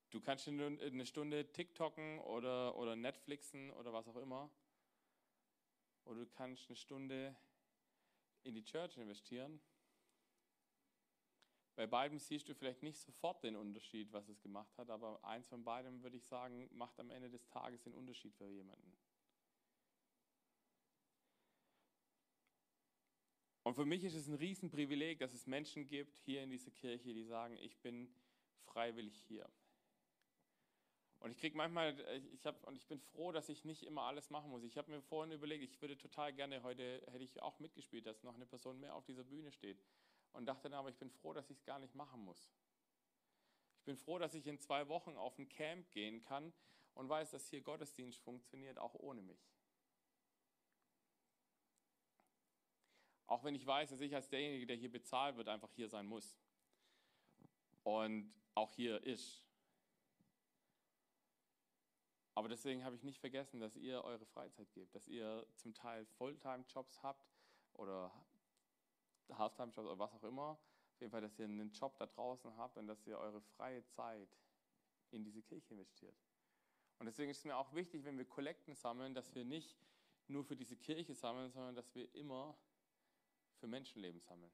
Du 0.09 0.21
kannst 0.21 0.47
eine 0.47 1.05
Stunde 1.05 1.51
TikToken 1.51 2.19
oder, 2.19 2.75
oder 2.75 2.95
Netflixen 2.95 3.71
oder 3.71 3.93
was 3.93 4.07
auch 4.07 4.17
immer. 4.17 4.51
Oder 6.05 6.25
du 6.25 6.31
kannst 6.31 6.67
eine 6.67 6.75
Stunde 6.75 7.35
in 8.43 8.55
die 8.55 8.63
Church 8.63 8.97
investieren 8.97 9.59
bei 11.75 11.87
beidem 11.87 12.19
siehst 12.19 12.47
du 12.47 12.53
vielleicht 12.53 12.83
nicht 12.83 12.99
sofort 12.99 13.43
den 13.43 13.55
Unterschied, 13.55 14.13
was 14.13 14.29
es 14.29 14.39
gemacht 14.41 14.77
hat, 14.77 14.91
aber 14.91 15.23
eins 15.23 15.47
von 15.47 15.63
beidem 15.63 16.03
würde 16.03 16.17
ich 16.17 16.25
sagen, 16.25 16.69
macht 16.71 16.99
am 16.99 17.09
Ende 17.09 17.31
des 17.31 17.47
Tages 17.47 17.81
den 17.81 17.95
Unterschied 17.95 18.35
für 18.35 18.47
jemanden. 18.47 18.95
Und 23.63 23.73
für 23.75 23.85
mich 23.85 24.03
ist 24.03 24.13
es 24.13 24.27
ein 24.27 24.35
Riesenprivileg, 24.35 25.19
dass 25.19 25.33
es 25.33 25.47
Menschen 25.47 25.87
gibt 25.87 26.17
hier 26.17 26.43
in 26.43 26.51
dieser 26.51 26.69
Kirche, 26.69 27.13
die 27.13 27.23
sagen, 27.23 27.57
ich 27.57 27.79
bin 27.79 28.13
freiwillig 28.65 29.15
hier. 29.27 29.49
Und 31.23 31.31
ich 31.31 31.37
kriege 31.37 31.55
manchmal, 31.55 31.97
ich 32.33 32.45
hab, 32.45 32.67
und 32.67 32.75
ich 32.75 32.85
bin 32.85 32.99
froh, 32.99 33.31
dass 33.31 33.47
ich 33.47 33.63
nicht 33.63 33.83
immer 33.83 34.01
alles 34.01 34.29
machen 34.29 34.49
muss. 34.49 34.61
Ich 34.63 34.77
habe 34.77 34.91
mir 34.91 35.01
vorhin 35.01 35.31
überlegt, 35.31 35.63
ich 35.63 35.81
würde 35.81 35.97
total 35.97 36.33
gerne, 36.33 36.63
heute 36.63 37.01
hätte 37.11 37.23
ich 37.23 37.41
auch 37.41 37.59
mitgespielt, 37.59 38.05
dass 38.05 38.23
noch 38.23 38.35
eine 38.35 38.45
Person 38.45 38.77
mehr 38.81 38.93
auf 38.93 39.05
dieser 39.05 39.23
Bühne 39.23 39.49
steht. 39.53 39.81
Und 40.33 40.47
dachte 40.47 40.63
dann 40.63 40.73
aber, 40.73 40.89
ich 40.89 40.97
bin 40.97 41.09
froh, 41.09 41.31
dass 41.31 41.49
ich 41.49 41.59
es 41.59 41.63
gar 41.63 41.79
nicht 41.79 41.95
machen 41.95 42.25
muss. 42.25 42.51
Ich 43.77 43.85
bin 43.85 43.95
froh, 43.95 44.19
dass 44.19 44.33
ich 44.33 44.45
in 44.47 44.59
zwei 44.59 44.89
Wochen 44.89 45.15
auf 45.15 45.39
ein 45.39 45.47
Camp 45.47 45.89
gehen 45.91 46.21
kann 46.23 46.51
und 46.93 47.07
weiß, 47.07 47.31
dass 47.31 47.47
hier 47.47 47.61
Gottesdienst 47.61 48.19
funktioniert, 48.19 48.77
auch 48.77 48.93
ohne 48.95 49.21
mich. 49.21 49.49
Auch 53.27 53.45
wenn 53.45 53.55
ich 53.55 53.65
weiß, 53.65 53.91
dass 53.91 54.01
ich 54.01 54.13
als 54.13 54.27
derjenige, 54.27 54.65
der 54.67 54.75
hier 54.75 54.91
bezahlt 54.91 55.37
wird, 55.37 55.47
einfach 55.47 55.71
hier 55.71 55.87
sein 55.87 56.05
muss. 56.05 56.35
Und 57.83 58.33
auch 58.55 58.73
hier 58.73 59.01
ist. 59.05 59.47
Aber 62.35 62.49
deswegen 62.49 62.83
habe 62.83 62.95
ich 62.95 63.03
nicht 63.03 63.19
vergessen, 63.19 63.59
dass 63.59 63.75
ihr 63.75 64.03
eure 64.03 64.25
Freizeit 64.25 64.71
gebt, 64.73 64.95
dass 64.95 65.07
ihr 65.07 65.45
zum 65.55 65.73
Teil 65.73 66.05
Fulltime-Jobs 66.17 67.03
habt 67.03 67.31
oder 67.73 68.11
Halftime-Jobs 69.31 69.87
oder 69.87 69.99
was 69.99 70.13
auch 70.13 70.23
immer. 70.23 70.59
Auf 70.93 71.01
jeden 71.01 71.11
Fall, 71.11 71.21
dass 71.21 71.37
ihr 71.37 71.45
einen 71.45 71.71
Job 71.71 71.97
da 71.97 72.07
draußen 72.07 72.55
habt 72.57 72.77
und 72.77 72.87
dass 72.87 73.05
ihr 73.05 73.17
eure 73.17 73.41
freie 73.41 73.83
Zeit 73.85 74.37
in 75.11 75.23
diese 75.23 75.41
Kirche 75.43 75.73
investiert. 75.73 76.15
Und 76.99 77.05
deswegen 77.05 77.29
ist 77.29 77.39
es 77.39 77.45
mir 77.45 77.57
auch 77.57 77.73
wichtig, 77.73 78.03
wenn 78.03 78.17
wir 78.17 78.25
Kollekten 78.25 78.75
sammeln, 78.75 79.13
dass 79.13 79.33
wir 79.35 79.43
nicht 79.43 79.77
nur 80.27 80.43
für 80.43 80.55
diese 80.55 80.77
Kirche 80.77 81.13
sammeln, 81.13 81.51
sondern 81.51 81.75
dass 81.75 81.93
wir 81.93 82.13
immer 82.15 82.57
für 83.59 83.67
Menschenleben 83.67 84.21
sammeln. 84.21 84.51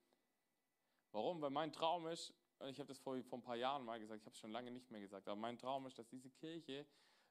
Warum? 1.11 1.41
Weil 1.41 1.49
mein 1.49 1.71
Traum 1.71 2.07
ist, 2.07 2.33
ich 2.67 2.79
habe 2.79 2.87
das 2.87 2.99
vor, 2.99 3.21
vor 3.23 3.39
ein 3.39 3.43
paar 3.43 3.55
Jahren 3.55 3.85
mal 3.85 3.99
gesagt, 3.99 4.19
ich 4.19 4.25
habe 4.25 4.33
es 4.33 4.39
schon 4.39 4.51
lange 4.51 4.71
nicht 4.71 4.91
mehr 4.91 4.99
gesagt, 4.99 5.27
aber 5.27 5.39
mein 5.39 5.57
Traum 5.57 5.85
ist, 5.85 5.97
dass 5.97 6.07
diese 6.09 6.29
Kirche 6.29 6.85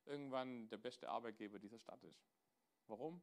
irgendwann 0.07 0.68
der 0.68 0.78
beste 0.78 1.09
Arbeitgeber 1.09 1.59
dieser 1.59 1.78
Stadt 1.78 2.03
ist. 2.05 2.26
Warum? 2.86 3.22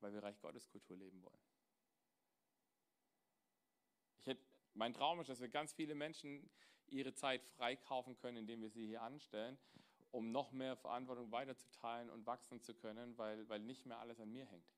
Weil 0.00 0.12
wir 0.12 0.22
Reich 0.22 0.40
Gottes 0.40 0.68
Kultur 0.68 0.96
leben 0.96 1.22
wollen. 1.22 1.40
Hätte, 4.22 4.42
mein 4.74 4.92
Traum 4.92 5.20
ist, 5.20 5.28
dass 5.28 5.40
wir 5.40 5.48
ganz 5.48 5.72
viele 5.72 5.94
Menschen 5.94 6.50
ihre 6.86 7.14
Zeit 7.14 7.48
freikaufen 7.48 8.16
können, 8.16 8.38
indem 8.38 8.62
wir 8.62 8.70
sie 8.70 8.86
hier 8.86 9.02
anstellen, 9.02 9.58
um 10.10 10.32
noch 10.32 10.52
mehr 10.52 10.76
Verantwortung 10.76 11.32
weiterzuteilen 11.32 12.10
und 12.10 12.26
wachsen 12.26 12.60
zu 12.60 12.74
können, 12.74 13.16
weil, 13.18 13.48
weil 13.48 13.60
nicht 13.60 13.86
mehr 13.86 13.98
alles 13.98 14.20
an 14.20 14.30
mir 14.30 14.46
hängt. 14.46 14.72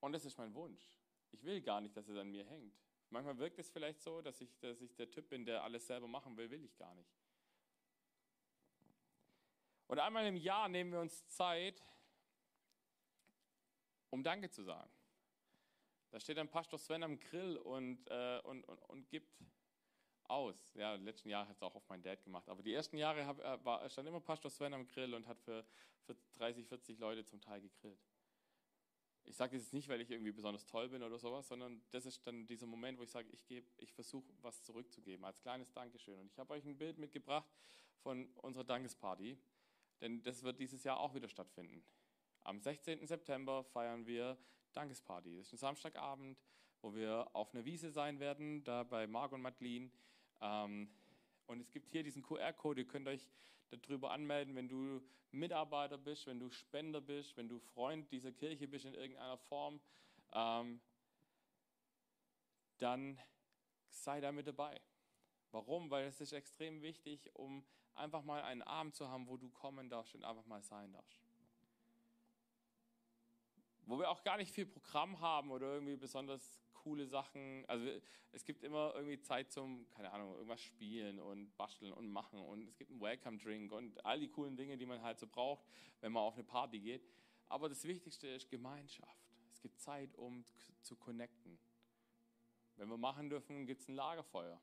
Und 0.00 0.12
das 0.12 0.24
ist 0.24 0.38
mein 0.38 0.54
Wunsch. 0.54 1.00
Ich 1.30 1.44
will 1.44 1.60
gar 1.60 1.80
nicht, 1.80 1.96
dass 1.96 2.08
es 2.08 2.16
an 2.16 2.30
mir 2.30 2.44
hängt. 2.44 2.78
Manchmal 3.10 3.38
wirkt 3.38 3.58
es 3.58 3.70
vielleicht 3.70 4.00
so, 4.00 4.20
dass 4.20 4.40
ich, 4.40 4.58
dass 4.58 4.80
ich 4.80 4.94
der 4.94 5.10
Typ 5.10 5.28
bin, 5.28 5.44
der 5.44 5.62
alles 5.62 5.86
selber 5.86 6.08
machen 6.08 6.36
will, 6.36 6.50
will 6.50 6.64
ich 6.64 6.76
gar 6.76 6.94
nicht. 6.94 7.10
Und 9.86 9.98
einmal 9.98 10.26
im 10.26 10.36
Jahr 10.36 10.68
nehmen 10.68 10.92
wir 10.92 11.00
uns 11.00 11.26
Zeit, 11.28 11.82
um 14.10 14.22
Danke 14.22 14.50
zu 14.50 14.62
sagen. 14.62 14.90
Da 16.10 16.20
steht 16.20 16.38
dann 16.38 16.48
Pastor 16.48 16.78
Sven 16.78 17.02
am 17.02 17.18
Grill 17.18 17.56
und, 17.58 18.08
äh, 18.08 18.40
und, 18.44 18.64
und, 18.64 18.78
und 18.82 19.08
gibt 19.08 19.36
aus. 20.24 20.72
Ja, 20.74 20.94
im 20.94 21.04
letzten 21.04 21.28
Jahr 21.28 21.46
hat 21.46 21.56
es 21.56 21.62
auch 21.62 21.74
auf 21.74 21.88
meinen 21.88 22.02
Dad 22.02 22.22
gemacht. 22.22 22.48
Aber 22.48 22.62
die 22.62 22.72
ersten 22.72 22.96
Jahre 22.96 23.26
hab, 23.26 23.38
äh, 23.40 23.64
war, 23.64 23.88
stand 23.88 24.08
immer 24.08 24.20
Pastor 24.20 24.50
Sven 24.50 24.74
am 24.74 24.86
Grill 24.86 25.14
und 25.14 25.26
hat 25.26 25.40
für, 25.40 25.64
für 26.04 26.16
30, 26.38 26.66
40 26.66 26.98
Leute 26.98 27.24
zum 27.24 27.40
Teil 27.40 27.60
gegrillt. 27.60 28.00
Ich 29.24 29.36
sage 29.36 29.56
das 29.56 29.64
jetzt 29.64 29.72
nicht, 29.74 29.88
weil 29.88 30.00
ich 30.00 30.10
irgendwie 30.10 30.30
besonders 30.30 30.64
toll 30.66 30.88
bin 30.88 31.02
oder 31.02 31.18
sowas, 31.18 31.48
sondern 31.48 31.82
das 31.90 32.06
ist 32.06 32.24
dann 32.26 32.46
dieser 32.46 32.66
Moment, 32.66 32.98
wo 32.98 33.02
ich 33.02 33.10
sage, 33.10 33.28
ich, 33.32 33.64
ich 33.76 33.92
versuche 33.92 34.32
was 34.40 34.62
zurückzugeben 34.62 35.24
als 35.24 35.40
kleines 35.40 35.72
Dankeschön. 35.72 36.18
Und 36.20 36.30
ich 36.30 36.38
habe 36.38 36.54
euch 36.54 36.64
ein 36.64 36.78
Bild 36.78 36.98
mitgebracht 36.98 37.50
von 37.98 38.28
unserer 38.36 38.62
Dankesparty, 38.64 39.36
denn 40.00 40.22
das 40.22 40.42
wird 40.42 40.60
dieses 40.60 40.84
Jahr 40.84 41.00
auch 41.00 41.14
wieder 41.14 41.28
stattfinden. 41.28 41.82
Am 42.42 42.60
16. 42.60 43.06
September 43.06 43.64
feiern 43.64 44.06
wir 44.06 44.38
Dankesparty. 44.72 45.36
Das 45.36 45.46
ist 45.46 45.54
ein 45.54 45.58
Samstagabend, 45.58 46.38
wo 46.82 46.94
wir 46.94 47.28
auf 47.32 47.54
einer 47.54 47.64
Wiese 47.64 47.90
sein 47.90 48.20
werden, 48.20 48.62
da 48.64 48.84
bei 48.84 49.06
Marc 49.06 49.32
und 49.32 49.42
Madeline. 49.42 49.90
Ähm, 50.40 50.88
und 51.46 51.60
es 51.60 51.72
gibt 51.72 51.90
hier 51.90 52.02
diesen 52.02 52.22
QR-Code, 52.22 52.82
ihr 52.82 52.86
könnt 52.86 53.08
euch 53.08 53.28
darüber 53.70 54.10
anmelden, 54.10 54.54
wenn 54.54 54.68
du 54.68 55.00
Mitarbeiter 55.32 55.98
bist, 55.98 56.26
wenn 56.26 56.38
du 56.38 56.50
Spender 56.50 57.00
bist, 57.00 57.36
wenn 57.36 57.48
du 57.48 57.58
Freund 57.58 58.10
dieser 58.12 58.32
Kirche 58.32 58.68
bist 58.68 58.84
in 58.84 58.94
irgendeiner 58.94 59.38
Form, 59.38 59.80
ähm, 60.32 60.80
dann 62.78 63.18
sei 63.88 64.20
da 64.20 64.32
mit 64.32 64.46
dabei. 64.46 64.80
Warum? 65.50 65.90
Weil 65.90 66.06
es 66.06 66.20
ist 66.20 66.32
extrem 66.32 66.82
wichtig, 66.82 67.30
um 67.34 67.64
einfach 67.96 68.22
mal 68.22 68.42
einen 68.42 68.62
Abend 68.62 68.94
zu 68.94 69.08
haben, 69.08 69.26
wo 69.26 69.36
du 69.36 69.48
kommen 69.50 69.88
darfst 69.88 70.14
und 70.14 70.24
einfach 70.24 70.46
mal 70.46 70.62
sein 70.62 70.92
darfst. 70.92 71.20
Wo 73.86 73.98
wir 73.98 74.10
auch 74.10 74.22
gar 74.24 74.36
nicht 74.36 74.52
viel 74.52 74.66
Programm 74.66 75.20
haben 75.20 75.50
oder 75.50 75.74
irgendwie 75.74 75.96
besonders 75.96 76.60
coole 76.86 77.06
Sachen. 77.06 77.64
Also 77.66 77.88
es 78.32 78.44
gibt 78.44 78.62
immer 78.62 78.92
irgendwie 78.94 79.20
Zeit 79.20 79.50
zum, 79.50 79.88
keine 79.90 80.12
Ahnung, 80.12 80.34
irgendwas 80.34 80.60
spielen 80.60 81.18
und 81.18 81.56
basteln 81.56 81.92
und 81.92 82.08
machen. 82.10 82.40
Und 82.40 82.68
es 82.68 82.76
gibt 82.76 82.90
einen 82.90 83.00
Welcome-Drink 83.00 83.72
und 83.72 84.04
all 84.04 84.20
die 84.20 84.28
coolen 84.28 84.56
Dinge, 84.56 84.76
die 84.76 84.86
man 84.86 85.02
halt 85.02 85.18
so 85.18 85.26
braucht, 85.26 85.64
wenn 86.00 86.12
man 86.12 86.22
auf 86.22 86.34
eine 86.34 86.44
Party 86.44 86.78
geht. 86.78 87.04
Aber 87.48 87.68
das 87.68 87.84
Wichtigste 87.84 88.28
ist 88.28 88.48
Gemeinschaft. 88.48 89.26
Es 89.52 89.60
gibt 89.60 89.80
Zeit, 89.80 90.14
um 90.16 90.44
zu 90.82 90.96
connecten. 90.96 91.58
Wenn 92.76 92.88
wir 92.88 92.98
machen 92.98 93.30
dürfen, 93.30 93.66
gibt 93.66 93.82
es 93.82 93.88
ein 93.88 93.94
Lagerfeuer. 93.94 94.60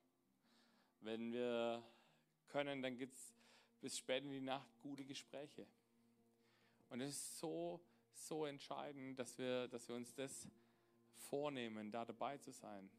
Wenn 1.01 1.33
wir 1.33 1.83
können, 2.47 2.81
dann 2.81 2.97
gibt 2.97 3.15
es 3.15 3.33
bis 3.81 3.97
spät 3.97 4.23
in 4.23 4.31
die 4.31 4.41
Nacht 4.41 4.69
gute 4.81 5.03
Gespräche. 5.03 5.67
Und 6.89 7.01
es 7.01 7.09
ist 7.09 7.39
so, 7.39 7.81
so 8.13 8.45
entscheidend, 8.45 9.17
dass 9.19 9.37
wir, 9.37 9.67
dass 9.67 9.87
wir 9.87 9.95
uns 9.95 10.13
das 10.13 10.47
vornehmen, 11.15 11.91
da 11.91 12.05
dabei 12.05 12.37
zu 12.37 12.51
sein. 12.51 12.89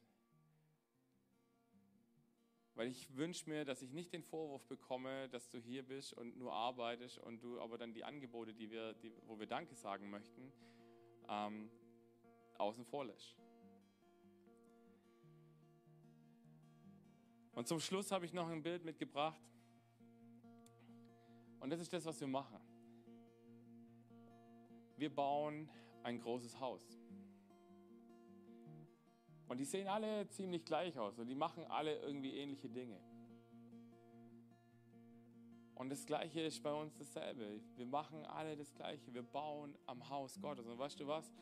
Weil 2.74 2.88
ich 2.88 3.14
wünsche 3.16 3.48
mir, 3.48 3.64
dass 3.64 3.82
ich 3.82 3.92
nicht 3.92 4.12
den 4.12 4.24
Vorwurf 4.24 4.66
bekomme, 4.66 5.28
dass 5.28 5.48
du 5.48 5.58
hier 5.58 5.84
bist 5.84 6.12
und 6.12 6.36
nur 6.36 6.52
arbeitest 6.52 7.18
und 7.18 7.40
du 7.42 7.60
aber 7.60 7.78
dann 7.78 7.94
die 7.94 8.02
Angebote, 8.02 8.52
die 8.52 8.70
wir, 8.70 8.94
die, 8.94 9.12
wo 9.26 9.38
wir 9.38 9.46
Danke 9.46 9.76
sagen 9.76 10.10
möchten, 10.10 10.52
ähm, 11.28 11.70
außen 12.58 12.84
vor 12.84 13.04
lässt. 13.04 13.43
Und 17.54 17.68
zum 17.68 17.80
Schluss 17.80 18.10
habe 18.10 18.24
ich 18.24 18.32
noch 18.32 18.48
ein 18.48 18.62
Bild 18.62 18.84
mitgebracht. 18.84 19.40
Und 21.60 21.70
das 21.70 21.80
ist 21.80 21.92
das, 21.92 22.04
was 22.04 22.20
wir 22.20 22.28
machen. 22.28 22.60
Wir 24.96 25.14
bauen 25.14 25.68
ein 26.02 26.20
großes 26.20 26.58
Haus. 26.60 26.84
Und 29.48 29.58
die 29.58 29.64
sehen 29.64 29.88
alle 29.88 30.28
ziemlich 30.28 30.64
gleich 30.64 30.98
aus 30.98 31.18
und 31.18 31.26
die 31.26 31.34
machen 31.34 31.64
alle 31.64 31.98
irgendwie 32.00 32.36
ähnliche 32.36 32.68
Dinge. 32.68 33.00
Und 35.74 35.90
das 35.90 36.06
Gleiche 36.06 36.40
ist 36.40 36.62
bei 36.62 36.72
uns 36.72 36.96
dasselbe. 36.96 37.60
Wir 37.76 37.86
machen 37.86 38.24
alle 38.26 38.56
das 38.56 38.72
Gleiche. 38.74 39.12
Wir 39.12 39.22
bauen 39.22 39.76
am 39.86 40.08
Haus 40.08 40.40
Gottes. 40.40 40.66
Und 40.66 40.78
weißt 40.78 41.00
du 41.00 41.06
was? 41.06 41.32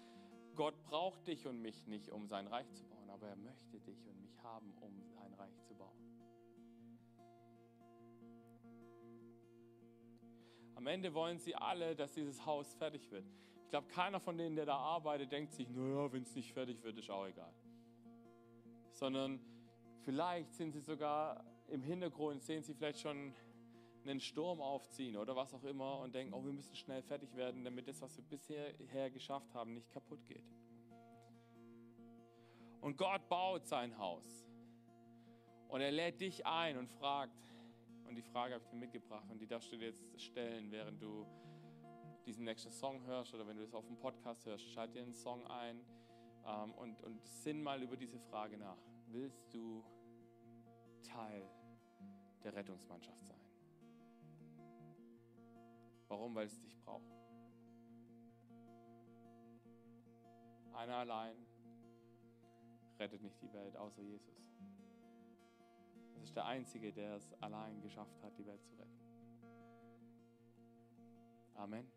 Gott 0.54 0.82
braucht 0.84 1.26
dich 1.26 1.46
und 1.46 1.60
mich 1.60 1.86
nicht, 1.86 2.10
um 2.10 2.26
sein 2.26 2.46
Reich 2.46 2.70
zu 2.72 2.84
bauen, 2.84 3.08
aber 3.10 3.28
er 3.28 3.36
möchte 3.36 3.80
dich 3.80 4.06
und 4.06 4.20
mich 4.20 4.38
haben, 4.42 4.72
um 4.80 5.11
sein 5.43 5.51
Reich 5.51 5.62
zu 5.64 5.74
bauen. 5.74 5.97
Am 10.74 10.86
Ende 10.86 11.14
wollen 11.14 11.38
sie 11.38 11.55
alle, 11.55 11.95
dass 11.95 12.12
dieses 12.12 12.45
Haus 12.45 12.74
fertig 12.74 13.11
wird. 13.11 13.24
Ich 13.64 13.70
glaube, 13.70 13.88
keiner 13.88 14.20
von 14.20 14.36
denen, 14.36 14.57
der 14.57 14.66
da 14.66 14.76
arbeitet, 14.76 15.32
denkt 15.32 15.53
sich, 15.53 15.68
naja, 15.70 16.12
wenn 16.12 16.22
es 16.22 16.34
nicht 16.34 16.53
fertig 16.53 16.82
wird, 16.82 16.99
ist 16.99 17.11
auch 17.11 17.26
egal 17.26 17.53
sondern 18.93 19.40
vielleicht 20.05 20.55
sind 20.55 20.72
sie 20.72 20.80
sogar 20.80 21.45
im 21.68 21.82
Hintergrund, 21.82 22.43
sehen 22.43 22.62
sie 22.62 22.74
vielleicht 22.74 23.01
schon 23.01 23.34
einen 24.05 24.20
Sturm 24.20 24.61
aufziehen 24.61 25.16
oder 25.16 25.34
was 25.34 25.55
auch 25.55 25.64
immer 25.64 25.99
und 25.99 26.14
denken, 26.14 26.34
oh, 26.34 26.45
wir 26.45 26.53
müssen 26.53 26.74
schnell 26.74 27.03
fertig 27.03 27.34
werden, 27.34 27.64
damit 27.64 27.88
das, 27.88 28.01
was 28.01 28.16
wir 28.16 28.24
bisher 28.24 29.11
geschafft 29.11 29.53
haben, 29.55 29.74
nicht 29.74 29.90
kaputt 29.90 30.24
geht. 30.26 30.45
Und 32.80 32.97
Gott 32.97 33.28
baut 33.28 33.66
sein 33.66 33.97
Haus. 33.97 34.51
Und 35.73 35.81
er 35.81 35.91
lädt 35.91 36.20
dich 36.20 36.45
ein 36.45 36.77
und 36.77 36.87
fragt, 36.87 37.33
und 38.07 38.14
die 38.14 38.23
Frage 38.23 38.53
habe 38.53 38.62
ich 38.62 38.68
dir 38.68 38.77
mitgebracht 38.77 39.25
und 39.31 39.39
die 39.41 39.47
darfst 39.47 39.73
du 39.73 39.79
dir 39.79 39.87
jetzt 39.87 40.20
stellen, 40.20 40.70
während 40.70 41.01
du 41.01 41.27
diesen 42.27 42.45
nächsten 42.45 42.70
Song 42.70 43.03
hörst 43.07 43.33
oder 43.33 43.47
wenn 43.47 43.57
du 43.57 43.62
es 43.62 43.73
auf 43.73 43.87
dem 43.87 43.97
Podcast 43.97 44.45
hörst, 44.45 44.70
schalt 44.70 44.95
dir 44.95 45.01
einen 45.01 45.14
Song 45.14 45.47
ein 45.47 45.81
ähm, 46.45 46.75
und, 46.75 47.03
und 47.03 47.27
sinn 47.27 47.62
mal 47.62 47.83
über 47.83 47.97
diese 47.97 48.18
Frage 48.18 48.59
nach. 48.59 48.77
Willst 49.07 49.55
du 49.55 49.83
Teil 51.05 51.49
der 52.45 52.55
Rettungsmannschaft 52.55 53.25
sein? 53.25 53.41
Warum? 56.09 56.35
Weil 56.35 56.49
es 56.49 56.61
dich 56.61 56.79
braucht. 56.81 57.16
Einer 60.75 60.97
allein 60.97 61.37
rettet 62.99 63.23
nicht 63.23 63.41
die 63.41 63.51
Welt, 63.55 63.75
außer 63.75 64.03
Jesus. 64.03 64.51
Das 66.23 66.29
ist 66.29 66.37
der 66.37 66.47
Einzige, 66.47 66.93
der 66.93 67.16
es 67.16 67.35
allein 67.43 67.81
geschafft 67.83 68.23
hat, 68.23 68.39
die 68.39 68.47
Welt 68.47 68.64
zu 68.64 68.77
retten. 68.77 69.01
Amen. 71.57 71.91